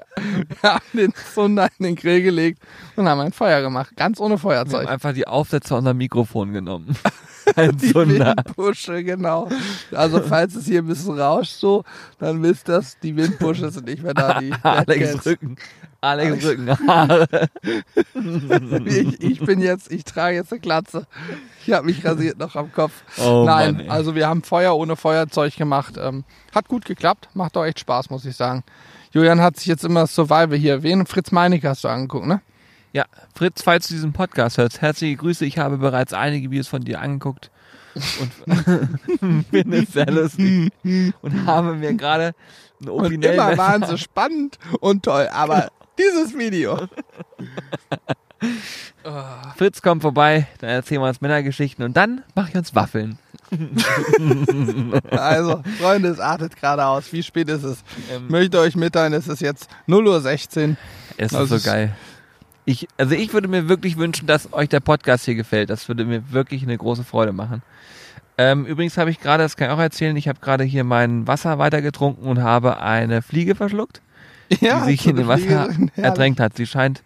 wir 0.48 0.70
haben 0.70 0.84
den 0.94 1.12
Zunder 1.34 1.68
in 1.78 1.84
den 1.84 1.96
Grill 1.96 2.22
gelegt 2.22 2.60
und 2.96 3.06
haben 3.08 3.20
ein 3.20 3.32
Feuer 3.32 3.60
gemacht. 3.60 3.94
Ganz 3.96 4.18
ohne 4.18 4.30
Wir 4.42 4.56
haben 4.58 4.70
Feuerzeug. 4.70 4.88
einfach 4.88 5.12
die 5.12 5.26
Aufsätze 5.28 5.76
unser 5.76 5.94
Mikrofon 5.94 6.52
genommen. 6.52 6.96
Ein 7.56 7.76
Die 7.76 7.92
Zunder. 7.92 8.34
Windbusche, 8.38 9.04
genau. 9.04 9.50
Also 9.92 10.22
falls 10.22 10.54
es 10.54 10.64
hier 10.64 10.80
ein 10.80 10.86
bisschen 10.86 11.20
rauscht 11.20 11.52
so, 11.52 11.84
dann 12.18 12.42
wisst 12.42 12.70
das, 12.70 12.98
die 13.00 13.14
Windbusche 13.16 13.70
sind 13.70 13.84
nicht 13.84 14.02
mehr 14.02 14.14
da. 14.14 14.40
Die 14.40 14.50
Alex. 14.62 15.26
Rücken. 15.26 15.56
Alex 16.04 16.30
Alex- 16.30 16.44
Rücken. 16.46 16.88
Haare. 16.88 17.26
ich, 18.86 19.20
ich 19.22 19.40
bin 19.40 19.60
jetzt, 19.60 19.90
ich 19.90 20.04
trage 20.04 20.36
jetzt 20.36 20.52
eine 20.52 20.60
Glatze. 20.60 21.06
Ich 21.66 21.72
habe 21.72 21.86
mich 21.86 22.04
rasiert 22.04 22.38
noch 22.38 22.56
am 22.56 22.72
Kopf. 22.72 22.92
Oh 23.18 23.44
Nein, 23.46 23.76
Mann, 23.76 23.90
also 23.90 24.14
wir 24.14 24.28
haben 24.28 24.42
Feuer 24.42 24.76
ohne 24.76 24.96
Feuerzeug 24.96 25.56
gemacht. 25.56 25.94
Ähm, 25.98 26.24
hat 26.54 26.68
gut 26.68 26.84
geklappt, 26.84 27.28
macht 27.34 27.56
auch 27.56 27.64
echt 27.64 27.80
Spaß, 27.80 28.10
muss 28.10 28.24
ich 28.24 28.36
sagen. 28.36 28.62
Julian 29.12 29.40
hat 29.40 29.56
sich 29.56 29.66
jetzt 29.66 29.84
immer 29.84 30.06
Survival 30.06 30.56
hier 30.56 30.72
erwähnt. 30.74 31.08
Fritz 31.08 31.30
Meinecke 31.30 31.68
hast 31.68 31.84
du 31.84 31.88
angeguckt, 31.88 32.26
ne? 32.26 32.40
Ja, 32.92 33.06
Fritz, 33.34 33.62
falls 33.62 33.88
du 33.88 33.94
diesen 33.94 34.12
Podcast 34.12 34.58
hörst, 34.58 34.80
herzliche 34.80 35.16
Grüße. 35.16 35.44
Ich 35.44 35.58
habe 35.58 35.78
bereits 35.78 36.12
einige 36.12 36.50
Videos 36.50 36.68
von 36.68 36.82
dir 36.82 37.00
angeguckt 37.00 37.50
und 37.94 39.44
finde 39.50 39.82
es 39.82 39.92
sehr 39.92 40.10
lustig 40.10 40.72
und 41.22 41.46
habe 41.46 41.74
mir 41.74 41.94
gerade 41.94 42.34
ein 42.80 42.88
Und 42.88 43.06
Opinel 43.06 43.34
immer 43.34 43.56
waren 43.56 43.84
sie 43.84 43.98
spannend 43.98 44.58
und 44.80 45.04
toll, 45.04 45.28
aber 45.32 45.68
dieses 45.98 46.36
Video. 46.36 46.88
Fritz 49.56 49.82
kommt 49.82 50.02
vorbei, 50.02 50.46
dann 50.58 50.70
erzählen 50.70 51.00
wir 51.00 51.08
uns 51.08 51.20
Männergeschichten 51.20 51.84
und 51.84 51.96
dann 51.96 52.22
mache 52.34 52.50
ich 52.50 52.56
uns 52.56 52.74
Waffeln. 52.74 53.18
Also, 55.10 55.62
Freunde, 55.80 56.08
es 56.08 56.18
artet 56.18 56.56
gerade 56.56 56.84
aus. 56.84 57.12
Wie 57.12 57.22
spät 57.22 57.48
ist 57.48 57.62
es? 57.62 57.84
Ähm, 58.12 58.24
Ich 58.24 58.30
möchte 58.30 58.58
euch 58.58 58.74
mitteilen, 58.74 59.12
es 59.12 59.28
ist 59.28 59.40
jetzt 59.40 59.68
0.16 59.86 60.70
Uhr. 60.70 60.76
Es 61.16 61.32
ist 61.32 61.32
Das 61.32 61.48
so 61.48 61.60
geil. 61.70 61.94
Ich, 62.64 62.88
also 62.96 63.14
ich 63.14 63.32
würde 63.32 63.46
mir 63.46 63.68
wirklich 63.68 63.96
wünschen, 63.98 64.26
dass 64.26 64.52
euch 64.52 64.68
der 64.70 64.80
Podcast 64.80 65.26
hier 65.26 65.34
gefällt. 65.34 65.70
Das 65.70 65.86
würde 65.88 66.04
mir 66.04 66.32
wirklich 66.32 66.62
eine 66.62 66.76
große 66.76 67.04
Freude 67.04 67.32
machen. 67.32 67.62
Ähm, 68.38 68.66
übrigens 68.66 68.96
habe 68.98 69.10
ich 69.10 69.20
gerade, 69.20 69.42
das 69.44 69.56
kann 69.56 69.68
ich 69.68 69.74
auch 69.74 69.78
erzählen, 69.80 70.16
ich 70.16 70.26
habe 70.26 70.40
gerade 70.40 70.64
hier 70.64 70.82
mein 70.82 71.26
Wasser 71.28 71.58
weitergetrunken 71.58 72.24
und 72.26 72.42
habe 72.42 72.80
eine 72.80 73.22
Fliege 73.22 73.54
verschluckt, 73.54 74.00
Ja, 74.60 74.80
die 74.84 74.92
sich 74.92 75.06
in 75.06 75.16
dem 75.16 75.28
eine 75.30 75.42
Wasser 75.42 75.48
herrlich. 75.48 75.90
ertränkt 75.96 76.40
hat. 76.40 76.56
Sie 76.56 76.66
scheint 76.66 77.02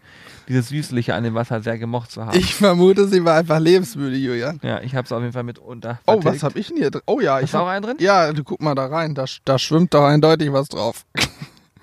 dieses 0.49 0.69
Süßliche 0.69 1.15
an 1.15 1.25
dem 1.25 1.35
Wasser 1.35 1.61
sehr 1.61 1.77
gemocht 1.79 2.11
zu 2.11 2.25
haben. 2.25 2.37
Ich 2.39 2.55
vermute, 2.55 3.07
sie 3.07 3.25
war 3.25 3.37
einfach 3.37 3.59
lebensmüde, 3.59 4.17
Julian. 4.17 4.59
ja, 4.63 4.81
ich 4.81 4.95
habe 4.95 5.05
es 5.05 5.13
auf 5.13 5.21
jeden 5.21 5.33
Fall 5.35 5.43
mit 5.43 5.59
unter. 5.59 6.01
Oh, 6.07 6.21
was 6.23 6.43
hab 6.43 6.57
ich 6.57 6.69
denn 6.69 6.79
hier 6.79 6.91
drin? 6.91 7.03
Oh 7.07 7.21
ja, 7.21 7.35
Hast 7.37 7.45
ich 7.45 7.51
du 7.51 7.59
auch 7.59 7.67
einen 7.67 7.83
drin? 7.85 7.97
Ja, 8.01 8.33
du 8.33 8.45
guck 8.45 8.63
mal 8.63 8.75
da 8.75 8.87
rein. 8.87 9.15
Da, 9.15 9.27
da 9.45 9.59
schwimmt 9.59 9.93
doch 9.95 10.05
eindeutig 10.05 10.53
was 10.53 10.69
drauf. 10.69 11.05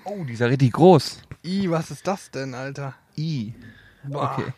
Oh, 0.08 0.22
die 0.22 0.34
ist 0.34 0.38
ja 0.38 0.46
richtig 0.46 0.72
groß. 0.74 1.18
I, 1.44 1.68
was 1.68 1.90
ist 1.90 2.06
das 2.06 2.30
denn, 2.30 2.54
Alter? 2.54 2.94
I. 3.18 3.54
Boah. 4.04 4.36
Okay. 4.38 4.52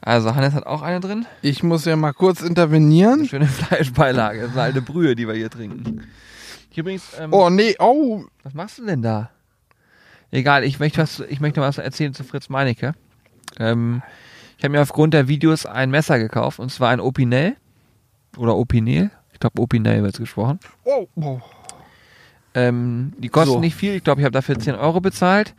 Also 0.00 0.36
Hannes 0.36 0.54
hat 0.54 0.66
auch 0.66 0.82
eine 0.82 1.00
drin. 1.00 1.26
Ich 1.42 1.64
muss 1.64 1.84
ja 1.84 1.96
mal 1.96 2.12
kurz 2.12 2.42
intervenieren. 2.42 3.26
Schöne 3.26 3.46
Fleischbeilage. 3.48 4.38
Das 4.38 4.50
ist 4.50 4.54
eine 4.54 4.62
alte 4.62 4.80
Brühe, 4.82 5.16
die 5.16 5.26
wir 5.26 5.34
hier 5.34 5.50
trinken. 5.50 6.06
Hier 6.70 6.82
übrigens, 6.82 7.08
ähm, 7.18 7.32
Oh 7.32 7.50
nee, 7.50 7.74
oh. 7.80 8.22
was 8.44 8.54
machst 8.54 8.78
du 8.78 8.84
denn 8.86 9.02
da? 9.02 9.30
Egal, 10.30 10.64
ich 10.64 10.78
möchte 10.78 10.98
was, 10.98 11.20
ich 11.20 11.40
möchte 11.40 11.60
was 11.60 11.78
erzählen 11.78 12.12
zu 12.12 12.24
Fritz 12.24 12.48
Meinecke. 12.48 12.94
Ähm, 13.58 14.02
ich 14.56 14.64
habe 14.64 14.72
mir 14.72 14.82
aufgrund 14.82 15.14
der 15.14 15.28
Videos 15.28 15.66
ein 15.66 15.90
Messer 15.90 16.18
gekauft 16.18 16.58
und 16.58 16.70
zwar 16.70 16.90
ein 16.90 17.00
Opinel 17.00 17.56
oder 18.36 18.56
Opinel. 18.56 19.10
Ich 19.32 19.40
glaube 19.40 19.60
Opinel 19.60 20.02
wird 20.02 20.18
gesprochen. 20.18 20.58
Oh, 20.84 21.06
oh. 21.16 21.40
Ähm, 22.54 23.12
die 23.18 23.28
kosten 23.28 23.54
So. 23.54 23.60
nicht 23.60 23.76
viel. 23.76 23.94
Ich 23.94 24.04
glaube, 24.04 24.20
ich 24.20 24.24
habe 24.24 24.32
dafür 24.32 24.58
10 24.58 24.74
Euro 24.74 25.00
bezahlt. 25.00 25.54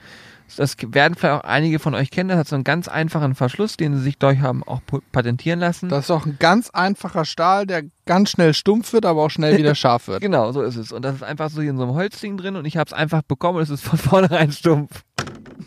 Das 0.58 0.76
werden 0.80 1.16
vielleicht 1.16 1.44
auch 1.44 1.48
einige 1.48 1.80
von 1.80 1.96
euch 1.96 2.12
kennen. 2.12 2.30
Das 2.30 2.40
hat 2.40 2.48
so 2.48 2.56
einen 2.56 2.64
ganz 2.64 2.88
einfachen 2.88 3.36
Verschluss, 3.36 3.78
den 3.78 3.96
sie 3.96 4.02
sich 4.02 4.18
durch 4.18 4.40
haben 4.40 4.64
auch 4.64 4.82
patentieren 5.12 5.60
lassen. 5.60 5.90
Das 5.90 6.02
ist 6.02 6.10
doch 6.10 6.26
ein 6.26 6.38
ganz 6.40 6.70
einfacher 6.70 7.26
Stahl, 7.26 7.66
der 7.66 7.84
ganz 8.06 8.32
schnell 8.32 8.54
stumpf 8.54 8.94
wird, 8.94 9.06
aber 9.06 9.24
auch 9.24 9.30
schnell 9.30 9.58
wieder 9.58 9.76
scharf 9.76 10.08
wird. 10.08 10.22
Genau, 10.22 10.52
so 10.52 10.62
ist 10.62 10.76
es. 10.76 10.92
Und 10.92 11.04
das 11.04 11.16
ist 11.16 11.24
einfach 11.24 11.50
so 11.50 11.62
hier 11.62 11.72
in 11.72 11.78
so 11.78 11.84
einem 11.84 11.94
Holzding 11.94 12.38
drin 12.38 12.56
und 12.56 12.66
ich 12.66 12.78
habe 12.78 12.88
es 12.88 12.94
einfach 12.94 13.22
bekommen 13.22 13.58
und 13.58 13.64
es 13.64 13.70
ist 13.70 13.84
von 13.84 14.00
vornherein 14.00 14.52
stumpf. 14.52 15.04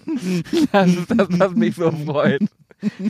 Das 0.72 0.88
ist 0.88 1.10
das, 1.10 1.28
was 1.30 1.54
mich 1.54 1.76
so 1.76 1.90
freut. 1.90 2.42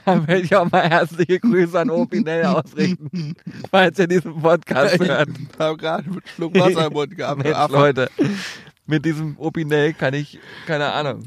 Da 0.04 0.26
werde 0.26 0.42
ich 0.42 0.54
auch 0.54 0.70
mal 0.70 0.88
herzliche 0.88 1.40
Grüße 1.40 1.80
an 1.80 1.90
Opinel 1.90 2.44
ausrichten, 2.44 3.34
falls 3.70 3.98
ihr 3.98 4.06
diesen 4.06 4.40
Podcast 4.40 4.98
hört. 5.00 5.28
Ich 5.28 5.58
habe 5.58 5.76
gerade 5.78 6.04
einen 6.04 6.20
Schluck 6.34 6.54
Wasser 6.54 6.86
im 6.86 6.92
Mund 6.92 7.16
gehabt. 7.16 7.42
Mensch. 7.42 7.68
Leute, 7.70 8.10
mit 8.86 9.04
diesem 9.04 9.36
Opinel 9.38 9.94
kann 9.94 10.14
ich, 10.14 10.38
keine 10.66 10.92
Ahnung, 10.92 11.24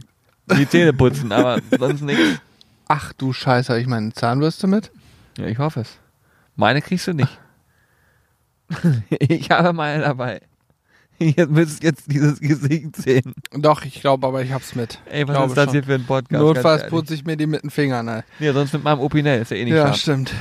die 0.51 0.67
Zähne 0.67 0.93
putzen, 0.93 1.31
aber 1.31 1.59
sonst 1.77 2.01
nichts. 2.01 2.39
Ach 2.87 3.13
du 3.13 3.33
Scheiße, 3.33 3.69
habe 3.73 3.81
ich 3.81 3.87
meine 3.87 4.13
Zahnbürste 4.13 4.67
mit? 4.67 4.91
Ja, 5.37 5.47
ich 5.47 5.57
hoffe 5.57 5.81
es. 5.81 5.97
Meine 6.55 6.81
kriegst 6.81 7.07
du 7.07 7.13
nicht. 7.13 7.39
Ich 9.19 9.51
habe 9.51 9.73
meine 9.73 10.03
dabei. 10.03 10.41
Ihr 11.19 11.47
müsst 11.47 11.83
jetzt 11.83 12.11
dieses 12.11 12.39
Gesicht 12.39 12.95
sehen. 12.97 13.33
Doch, 13.53 13.85
ich 13.85 14.01
glaube, 14.01 14.27
aber 14.27 14.41
ich 14.41 14.51
hab's 14.51 14.75
mit. 14.75 14.99
Ey, 15.05 15.27
was 15.27 15.49
ist 15.49 15.55
das 15.57 15.65
schon. 15.65 15.73
hier 15.73 15.83
für 15.83 15.93
ein 15.93 16.05
Podcast? 16.05 16.41
Notfalls 16.43 16.87
putze 16.87 17.13
ich 17.13 17.23
mir 17.23 17.37
die 17.37 17.45
mit 17.47 17.63
den 17.63 17.69
Fingern. 17.69 18.05
Ne? 18.05 18.23
Nee, 18.39 18.51
sonst 18.51 18.73
mit 18.73 18.83
meinem 18.83 18.99
Opinel, 18.99 19.41
ist 19.41 19.51
ja 19.51 19.57
eh 19.57 19.63
nicht 19.63 19.73
Ja, 19.75 19.87
scharf. 19.87 19.97
stimmt. 19.97 20.33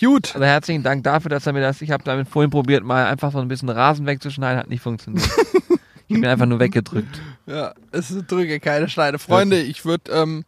Gut. 0.00 0.34
Also 0.34 0.44
herzlichen 0.44 0.82
Dank 0.82 1.04
dafür, 1.04 1.28
dass 1.28 1.46
er 1.46 1.52
mir 1.52 1.60
das, 1.60 1.82
ich 1.82 1.90
habe 1.90 2.02
damit 2.04 2.28
vorhin 2.28 2.50
probiert, 2.50 2.84
mal 2.84 3.06
einfach 3.06 3.32
so 3.32 3.38
ein 3.38 3.48
bisschen 3.48 3.68
Rasen 3.68 4.06
wegzuschneiden, 4.06 4.58
hat 4.58 4.68
nicht 4.68 4.82
funktioniert. 4.82 5.28
ich 6.08 6.14
bin 6.14 6.26
einfach 6.26 6.46
nur 6.46 6.58
weggedrückt. 6.58 7.20
Ja, 7.48 7.72
es 7.92 8.10
ist 8.10 8.30
drücke, 8.30 8.60
keine 8.60 8.88
Schneide. 8.90 9.18
Freunde, 9.18 9.58
ich 9.58 9.86
würde, 9.86 10.12
ähm, 10.12 10.44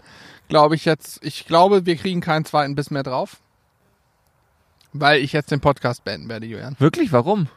glaube 0.49 0.75
ich 0.75 0.85
jetzt, 0.85 1.25
ich 1.25 1.47
glaube, 1.47 1.87
wir 1.87 1.97
kriegen 1.97 2.21
keinen 2.21 2.45
zweiten 2.45 2.75
Biss 2.75 2.91
mehr 2.91 3.03
drauf. 3.03 3.39
Weil 4.93 5.21
ich 5.23 5.33
jetzt 5.33 5.51
den 5.51 5.61
Podcast 5.61 6.05
beenden 6.05 6.29
werde, 6.29 6.47
Julian. 6.47 6.77
Wirklich, 6.79 7.11
warum? 7.13 7.49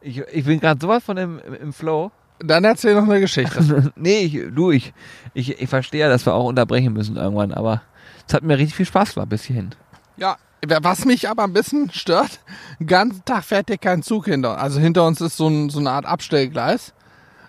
Ich, 0.00 0.18
ich 0.18 0.44
bin 0.44 0.60
gerade 0.60 0.80
sowas 0.80 1.02
von 1.02 1.16
im, 1.16 1.40
im, 1.40 1.54
im 1.54 1.72
Flow. 1.72 2.12
Dann 2.38 2.64
erzähl 2.64 2.94
noch 2.94 3.04
eine 3.04 3.18
Geschichte. 3.18 3.92
nee, 3.96 4.20
ich, 4.20 4.54
du, 4.54 4.70
ich, 4.70 4.92
ich, 5.34 5.60
ich 5.60 5.68
verstehe 5.68 6.02
ja, 6.02 6.08
dass 6.08 6.24
wir 6.24 6.34
auch 6.34 6.44
unterbrechen 6.44 6.92
müssen 6.92 7.16
irgendwann, 7.16 7.52
aber 7.52 7.82
es 8.28 8.34
hat 8.34 8.44
mir 8.44 8.56
richtig 8.56 8.76
viel 8.76 8.86
Spaß 8.86 9.14
gemacht 9.14 9.30
bis 9.30 9.42
hierhin. 9.42 9.74
ja, 10.16 10.36
was 10.82 11.04
mich 11.04 11.28
aber 11.28 11.42
ein 11.42 11.52
bisschen 11.52 11.90
stört, 11.90 12.40
den 12.78 12.86
ganzen 12.86 13.24
Tag 13.24 13.42
fährt 13.42 13.68
hier 13.68 13.78
kein 13.78 14.02
Zug 14.04 14.26
hinter 14.26 14.52
uns. 14.52 14.60
Also 14.60 14.78
hinter 14.78 15.06
uns 15.06 15.20
ist 15.20 15.36
so, 15.36 15.48
ein, 15.48 15.70
so 15.70 15.80
eine 15.80 15.90
Art 15.90 16.06
Abstellgleis. 16.06 16.92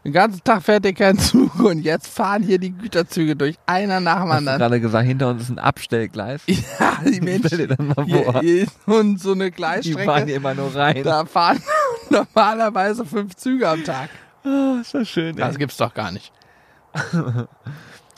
Den 0.09 0.13
ganzen 0.13 0.43
Tag 0.43 0.63
fährt 0.63 0.85
hier 0.85 0.95
kein 0.95 1.19
Zug 1.19 1.59
und 1.59 1.83
jetzt 1.83 2.07
fahren 2.07 2.41
hier 2.41 2.57
die 2.57 2.71
Güterzüge 2.71 3.35
durch, 3.35 3.57
einer 3.67 3.99
nach 3.99 4.21
dem 4.21 4.29
Hast 4.29 4.31
du 4.31 4.37
anderen. 4.37 4.57
gerade 4.57 4.81
gesagt, 4.81 5.05
hinter 5.05 5.29
uns 5.29 5.43
ist 5.43 5.49
ein 5.51 5.59
Abstellgleis. 5.59 6.41
Ja, 6.79 6.97
die 7.05 7.21
Menschen. 7.21 7.77
Hier, 8.05 8.39
hier 8.39 8.63
ist 8.63 8.71
so, 8.87 9.17
so 9.17 9.33
eine 9.33 9.51
Die 9.51 9.61
fahren 9.61 9.81
Gleisstrecke. 9.83 10.25
hier 10.25 10.35
immer 10.35 10.55
nur 10.55 10.73
rein. 10.75 11.03
Da 11.03 11.25
fahren 11.25 11.61
normalerweise 12.09 13.05
fünf 13.05 13.35
Züge 13.35 13.69
am 13.69 13.83
Tag. 13.83 14.09
Oh, 14.43 14.77
ist 14.81 14.95
das 14.95 15.07
schön, 15.07 15.37
ey. 15.37 15.43
Das 15.43 15.57
gibt's 15.59 15.77
doch 15.77 15.93
gar 15.93 16.11
nicht. 16.11 16.31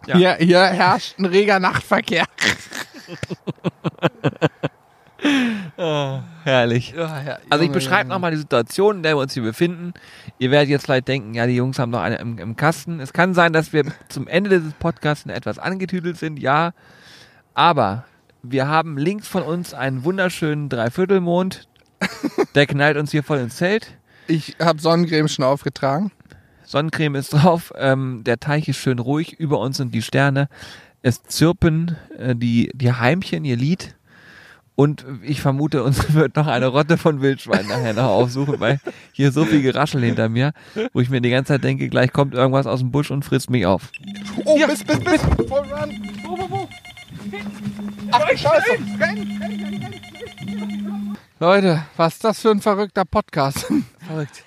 Ja. 0.07 0.15
Hier, 0.15 0.35
hier 0.35 0.61
herrscht 0.61 1.19
ein 1.19 1.25
reger 1.25 1.59
Nachtverkehr. 1.59 2.25
Oh, 5.77 6.19
herrlich. 6.43 6.93
Ja, 6.95 7.21
ja, 7.21 7.37
Also 7.49 7.63
ich 7.63 7.71
beschreibe 7.71 8.09
nochmal 8.09 8.31
die 8.31 8.37
Situation, 8.37 8.97
in 8.97 9.03
der 9.03 9.15
wir 9.15 9.21
uns 9.21 9.33
hier 9.33 9.43
befinden. 9.43 9.93
Ihr 10.39 10.51
werdet 10.51 10.69
jetzt 10.69 10.85
vielleicht 10.85 11.07
denken, 11.07 11.33
ja, 11.33 11.47
die 11.47 11.55
Jungs 11.55 11.79
haben 11.79 11.91
noch 11.91 12.01
eine 12.01 12.17
im, 12.17 12.37
im 12.37 12.55
Kasten. 12.55 12.99
Es 12.99 13.13
kann 13.13 13.33
sein, 13.33 13.53
dass 13.53 13.73
wir 13.73 13.85
zum 14.09 14.27
Ende 14.27 14.49
dieses 14.49 14.73
Podcasts 14.73 15.25
etwas 15.27 15.59
angetüdelt 15.59 16.17
sind, 16.17 16.39
ja. 16.39 16.71
Aber 17.53 18.05
wir 18.43 18.67
haben 18.67 18.97
links 18.97 19.27
von 19.27 19.43
uns 19.43 19.73
einen 19.73 20.03
wunderschönen 20.03 20.69
Dreiviertelmond. 20.69 21.67
Der 22.55 22.65
knallt 22.65 22.97
uns 22.97 23.11
hier 23.11 23.23
voll 23.23 23.39
ins 23.39 23.57
Zelt. 23.57 23.97
Ich 24.27 24.55
habe 24.59 24.81
Sonnencreme 24.81 25.27
schon 25.27 25.45
aufgetragen. 25.45 26.11
Sonnencreme 26.65 27.15
ist 27.15 27.33
drauf. 27.33 27.73
Ähm, 27.75 28.23
der 28.23 28.39
Teich 28.39 28.69
ist 28.69 28.77
schön 28.77 28.99
ruhig. 28.99 29.33
Über 29.33 29.59
uns 29.59 29.77
sind 29.77 29.93
die 29.93 30.01
Sterne. 30.01 30.47
Es 31.01 31.23
zirpen 31.23 31.97
äh, 32.17 32.35
die, 32.35 32.71
die 32.73 32.93
Heimchen 32.93 33.43
ihr 33.43 33.57
Lied. 33.57 33.95
Und 34.75 35.05
ich 35.21 35.41
vermute, 35.41 35.83
uns 35.83 36.13
wird 36.13 36.35
noch 36.35 36.47
eine 36.47 36.67
Rotte 36.67 36.97
von 36.97 37.21
Wildschwein 37.21 37.67
nachher 37.67 37.93
noch 37.93 38.05
aufsuchen, 38.09 38.59
weil 38.59 38.79
hier 39.11 39.31
so 39.31 39.45
viel 39.45 39.61
Geraschel 39.61 40.01
hinter 40.01 40.29
mir, 40.29 40.53
wo 40.93 41.01
ich 41.01 41.09
mir 41.09 41.21
die 41.21 41.29
ganze 41.29 41.53
Zeit 41.53 41.63
denke, 41.63 41.89
gleich 41.89 42.11
kommt 42.13 42.33
irgendwas 42.33 42.67
aus 42.67 42.79
dem 42.79 42.91
Busch 42.91 43.11
und 43.11 43.23
frisst 43.23 43.49
mich 43.49 43.65
auf. 43.65 43.91
Oh, 44.45 44.57
bis, 44.65 44.83
bis, 44.83 44.99
bis. 44.99 45.21
Voll 45.47 45.59
run. 45.59 46.09
Wo, 46.23 46.37
wo, 46.37 46.49
wo? 46.49 46.69
Ach, 48.11 48.27
Scheiße. 48.29 48.71
Renn, 48.71 48.99
renn, 48.99 49.39
renn, 49.41 49.83
renn. 49.83 51.17
Leute, 51.39 51.83
was 51.97 52.13
ist 52.13 52.23
das 52.23 52.39
für 52.39 52.51
ein 52.51 52.61
verrückter 52.61 53.03
Podcast? 53.05 53.65
Verrückt. 53.99 54.43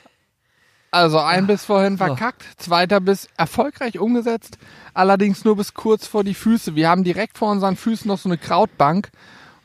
Also 0.90 1.18
ein 1.18 1.48
Biss 1.48 1.64
vorhin 1.64 1.96
So. 1.98 2.04
verkackt, 2.04 2.44
zweiter 2.56 3.00
Biss 3.00 3.28
erfolgreich 3.36 3.98
umgesetzt, 3.98 4.58
allerdings 4.94 5.44
nur 5.44 5.56
bis 5.56 5.74
kurz 5.74 6.06
vor 6.06 6.22
die 6.22 6.34
Füße. 6.34 6.76
Wir 6.76 6.88
haben 6.88 7.02
direkt 7.02 7.36
vor 7.36 7.50
unseren 7.50 7.74
Füßen 7.74 8.06
noch 8.06 8.18
so 8.18 8.28
eine 8.28 8.38
Krautbank 8.38 9.10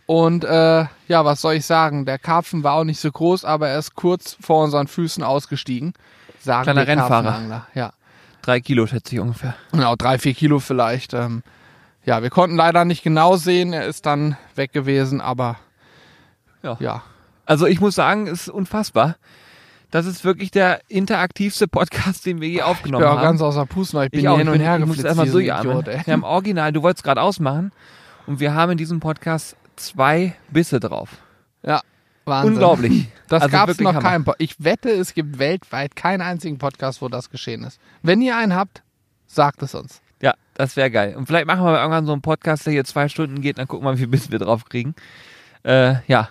und 0.10 0.44
äh, 0.44 0.86
ja, 1.08 1.24
was 1.24 1.40
soll 1.40 1.54
ich 1.54 1.68
sagen? 1.68 2.04
Der 2.06 2.18
Karpfen 2.18 2.64
war 2.64 2.74
auch 2.74 2.84
nicht 2.84 3.00
so 3.00 3.12
groß, 3.12 3.46
aber 3.46 3.70
er 3.70 3.78
ist 3.78 3.94
kurz 3.94 4.36
vor 4.42 4.64
unseren 4.64 4.88
Füßen 4.88 5.22
ausgestiegen. 5.24 5.94
Sagen 6.40 6.64
Kleiner 6.64 6.88
Rennfahrer. 6.88 7.68
Ja, 7.76 7.94
Drei 8.42 8.60
Kilo 8.60 8.88
schätze 8.88 9.14
ich 9.14 9.22
ungefähr. 9.22 9.54
genau, 9.72 9.96
drei, 9.96 10.18
vier 10.18 10.34
Kilo 10.34 10.58
vielleicht. 10.58 11.14
Ähm, 11.14 11.44
ja, 12.06 12.24
wir 12.24 12.32
konnten 12.32 12.56
leider 12.56 12.86
nicht 12.86 13.04
genau 13.04 13.36
sehen, 13.36 13.72
er 13.72 13.86
ist 13.86 14.08
dann 14.08 14.36
weg 14.56 14.74
gewesen, 14.74 15.22
aber 15.22 15.58
Ja. 16.64 16.78
ja. 16.80 17.04
Also 17.46 17.68
ich 17.68 17.80
muss 17.80 17.94
sagen, 17.94 18.26
es 18.26 18.48
ist 18.48 18.50
unfassbar. 18.50 19.16
Das 19.92 20.08
ist 20.08 20.24
wirklich 20.26 20.50
der 20.50 20.82
interaktivste 20.88 21.68
Podcast, 21.68 22.26
den 22.26 22.42
wir 22.42 22.48
je 22.48 22.56
Ich 22.56 22.64
aufgenommen 22.64 23.04
bin 23.04 23.12
auch 23.12 23.18
haben. 23.18 23.24
ganz 23.24 23.42
außer 23.44 23.68
Pusten, 23.68 24.02
ich 24.02 24.10
bin 24.10 24.22
ich 24.22 24.28
auch, 24.28 24.40
hin 24.40 24.48
ich, 24.48 24.54
und 24.56 24.60
her 24.60 24.74
ich 24.80 24.80
muss 24.88 24.98
geflitzt 24.98 25.06
erstmal 25.06 25.28
so 25.28 25.38
jammern. 25.38 25.86
Wir 25.86 26.14
haben 26.14 26.24
original, 26.24 26.72
du 26.74 26.82
wolltest 26.82 27.04
gerade 27.04 27.22
ausmachen 27.22 27.72
und 28.26 28.40
wir 28.40 28.56
haben 28.56 28.72
in 28.72 28.80
diesem 28.80 29.00
Podcast 29.00 29.56
zwei 29.80 30.36
Bisse 30.50 30.80
drauf. 30.80 31.18
Ja, 31.64 31.82
Wahnsinn. 32.26 32.54
Unglaublich. 32.54 33.08
Das 33.30 33.44
Also 33.44 33.52
gab's 33.52 33.78
wirklich 33.78 33.94
noch 33.94 34.02
keinen. 34.02 34.26
Ich 34.40 34.56
wette, 34.58 34.90
es 34.90 35.14
gibt 35.14 35.38
weltweit 35.38 35.96
keinen 35.96 36.22
einzigen 36.22 36.58
Podcast, 36.58 37.00
wo 37.00 37.10
das 37.10 37.30
geschehen 37.30 37.64
ist. 37.64 37.80
Wenn 38.02 38.22
ihr 38.24 38.36
einen 38.36 38.56
habt, 38.56 38.82
sagt 39.28 39.62
es 39.62 39.76
uns. 39.76 40.02
Ja, 40.20 40.34
das 40.56 40.76
wäre 40.76 40.90
geil. 40.90 41.16
Und 41.16 41.28
vielleicht 41.28 41.46
machen 41.46 41.64
wir 41.64 41.78
irgendwann 41.78 42.08
so 42.08 42.12
einen 42.12 42.24
Podcast, 42.24 42.66
der 42.66 42.74
hier 42.74 42.86
zwei 42.86 43.08
Stunden 43.08 43.42
geht, 43.42 43.60
dann 43.60 43.68
gucken 43.68 43.86
wir 43.86 43.92
mal, 43.92 43.98
wie 43.98 44.02
viel 44.02 44.08
Biss 44.08 44.32
wir 44.32 44.40
drauf 44.40 44.66
kriegen. 44.66 44.96
Äh, 45.64 45.98
ja. 46.08 46.30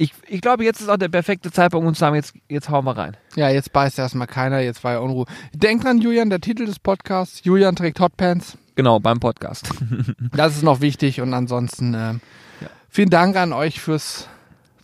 Ich, 0.00 0.14
ich 0.28 0.40
glaube, 0.40 0.64
jetzt 0.64 0.80
ist 0.80 0.88
auch 0.88 0.96
der 0.96 1.10
perfekte 1.10 1.52
Zeitpunkt, 1.52 1.86
um 1.86 1.92
zu 1.92 2.00
sagen, 2.00 2.14
jetzt, 2.16 2.32
jetzt 2.48 2.70
hauen 2.70 2.86
wir 2.86 2.96
rein. 2.96 3.18
Ja, 3.36 3.50
jetzt 3.50 3.70
beißt 3.74 3.98
erstmal 3.98 4.26
keiner, 4.26 4.60
jetzt 4.60 4.82
war 4.82 4.92
ja 4.92 5.00
Unruhe. 5.00 5.26
Denk 5.52 5.82
dran, 5.82 6.00
Julian, 6.00 6.30
der 6.30 6.40
Titel 6.40 6.64
des 6.64 6.78
Podcasts. 6.78 7.44
Julian 7.44 7.76
trägt 7.76 8.00
Hotpants. 8.00 8.56
Genau, 8.76 8.98
beim 8.98 9.20
Podcast. 9.20 9.68
Das 10.34 10.56
ist 10.56 10.62
noch 10.62 10.80
wichtig 10.80 11.20
und 11.20 11.34
ansonsten 11.34 11.92
äh, 11.92 12.14
vielen 12.88 13.10
Dank 13.10 13.36
an 13.36 13.52
euch 13.52 13.78
fürs 13.78 14.26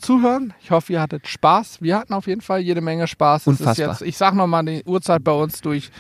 Zuhören. 0.07 0.55
Ich 0.63 0.71
hoffe, 0.71 0.93
ihr 0.93 1.01
hattet 1.01 1.27
Spaß. 1.27 1.83
Wir 1.83 1.99
hatten 1.99 2.15
auf 2.15 2.29
jeden 2.29 2.41
Fall 2.41 2.61
jede 2.61 2.81
Menge 2.81 3.09
Spaß. 3.09 3.49
Unfassbar. 3.49 3.89
Jetzt, 3.89 4.03
ich 4.03 4.17
sag 4.17 4.35
nochmal 4.35 4.65
die 4.65 4.85
Uhrzeit 4.85 5.25
bei 5.25 5.33
uns 5.33 5.61
durch. 5.63 5.91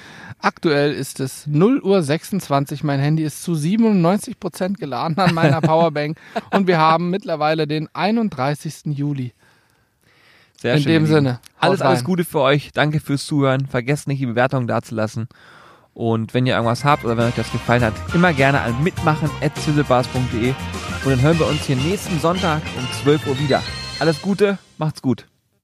Aktuell 0.40 0.92
ist 0.92 1.18
es 1.18 1.48
0 1.48 1.80
Uhr 1.82 2.02
26. 2.04 2.84
Mein 2.84 3.00
Handy 3.00 3.24
ist 3.24 3.42
zu 3.42 3.56
97 3.56 4.38
Prozent 4.38 4.78
geladen 4.78 5.18
an 5.18 5.34
meiner 5.34 5.60
Powerbank 5.62 6.18
und 6.52 6.68
wir 6.68 6.78
haben 6.78 7.10
mittlerweile 7.10 7.66
den 7.66 7.88
31. 7.94 8.96
Juli. 8.96 9.32
Sehr 10.56 10.74
In 10.74 10.82
schön, 10.82 10.92
dem 10.92 10.92
ihr 10.92 11.08
Lieben. 11.08 11.12
Sinne, 11.12 11.40
Alles, 11.58 11.82
alles. 11.82 12.04
Gute 12.04 12.24
für 12.24 12.42
euch. 12.42 12.70
Danke 12.72 13.00
fürs 13.00 13.26
Zuhören. 13.26 13.66
Vergesst 13.66 14.06
nicht, 14.06 14.20
die 14.20 14.26
Bewertung 14.26 14.68
dazulassen. 14.68 15.26
Und 15.94 16.32
wenn 16.32 16.46
ihr 16.46 16.54
irgendwas 16.54 16.84
habt 16.84 17.04
oder 17.04 17.16
wenn 17.16 17.24
euch 17.24 17.34
das 17.34 17.50
gefallen 17.50 17.82
hat, 17.82 17.94
immer 18.14 18.32
gerne 18.32 18.60
an 18.60 18.80
mitmachen.zillebars.de. 18.84 20.50
Und 20.50 21.10
dann 21.10 21.20
hören 21.22 21.38
wir 21.40 21.48
uns 21.48 21.62
hier 21.64 21.74
nächsten 21.74 22.20
Sonntag 22.20 22.62
um 22.78 22.86
12 23.02 23.26
Uhr 23.26 23.38
wieder. 23.40 23.62
Alles 23.98 24.20
Gute, 24.20 24.58
macht's 24.76 25.00
gut. 25.00 25.26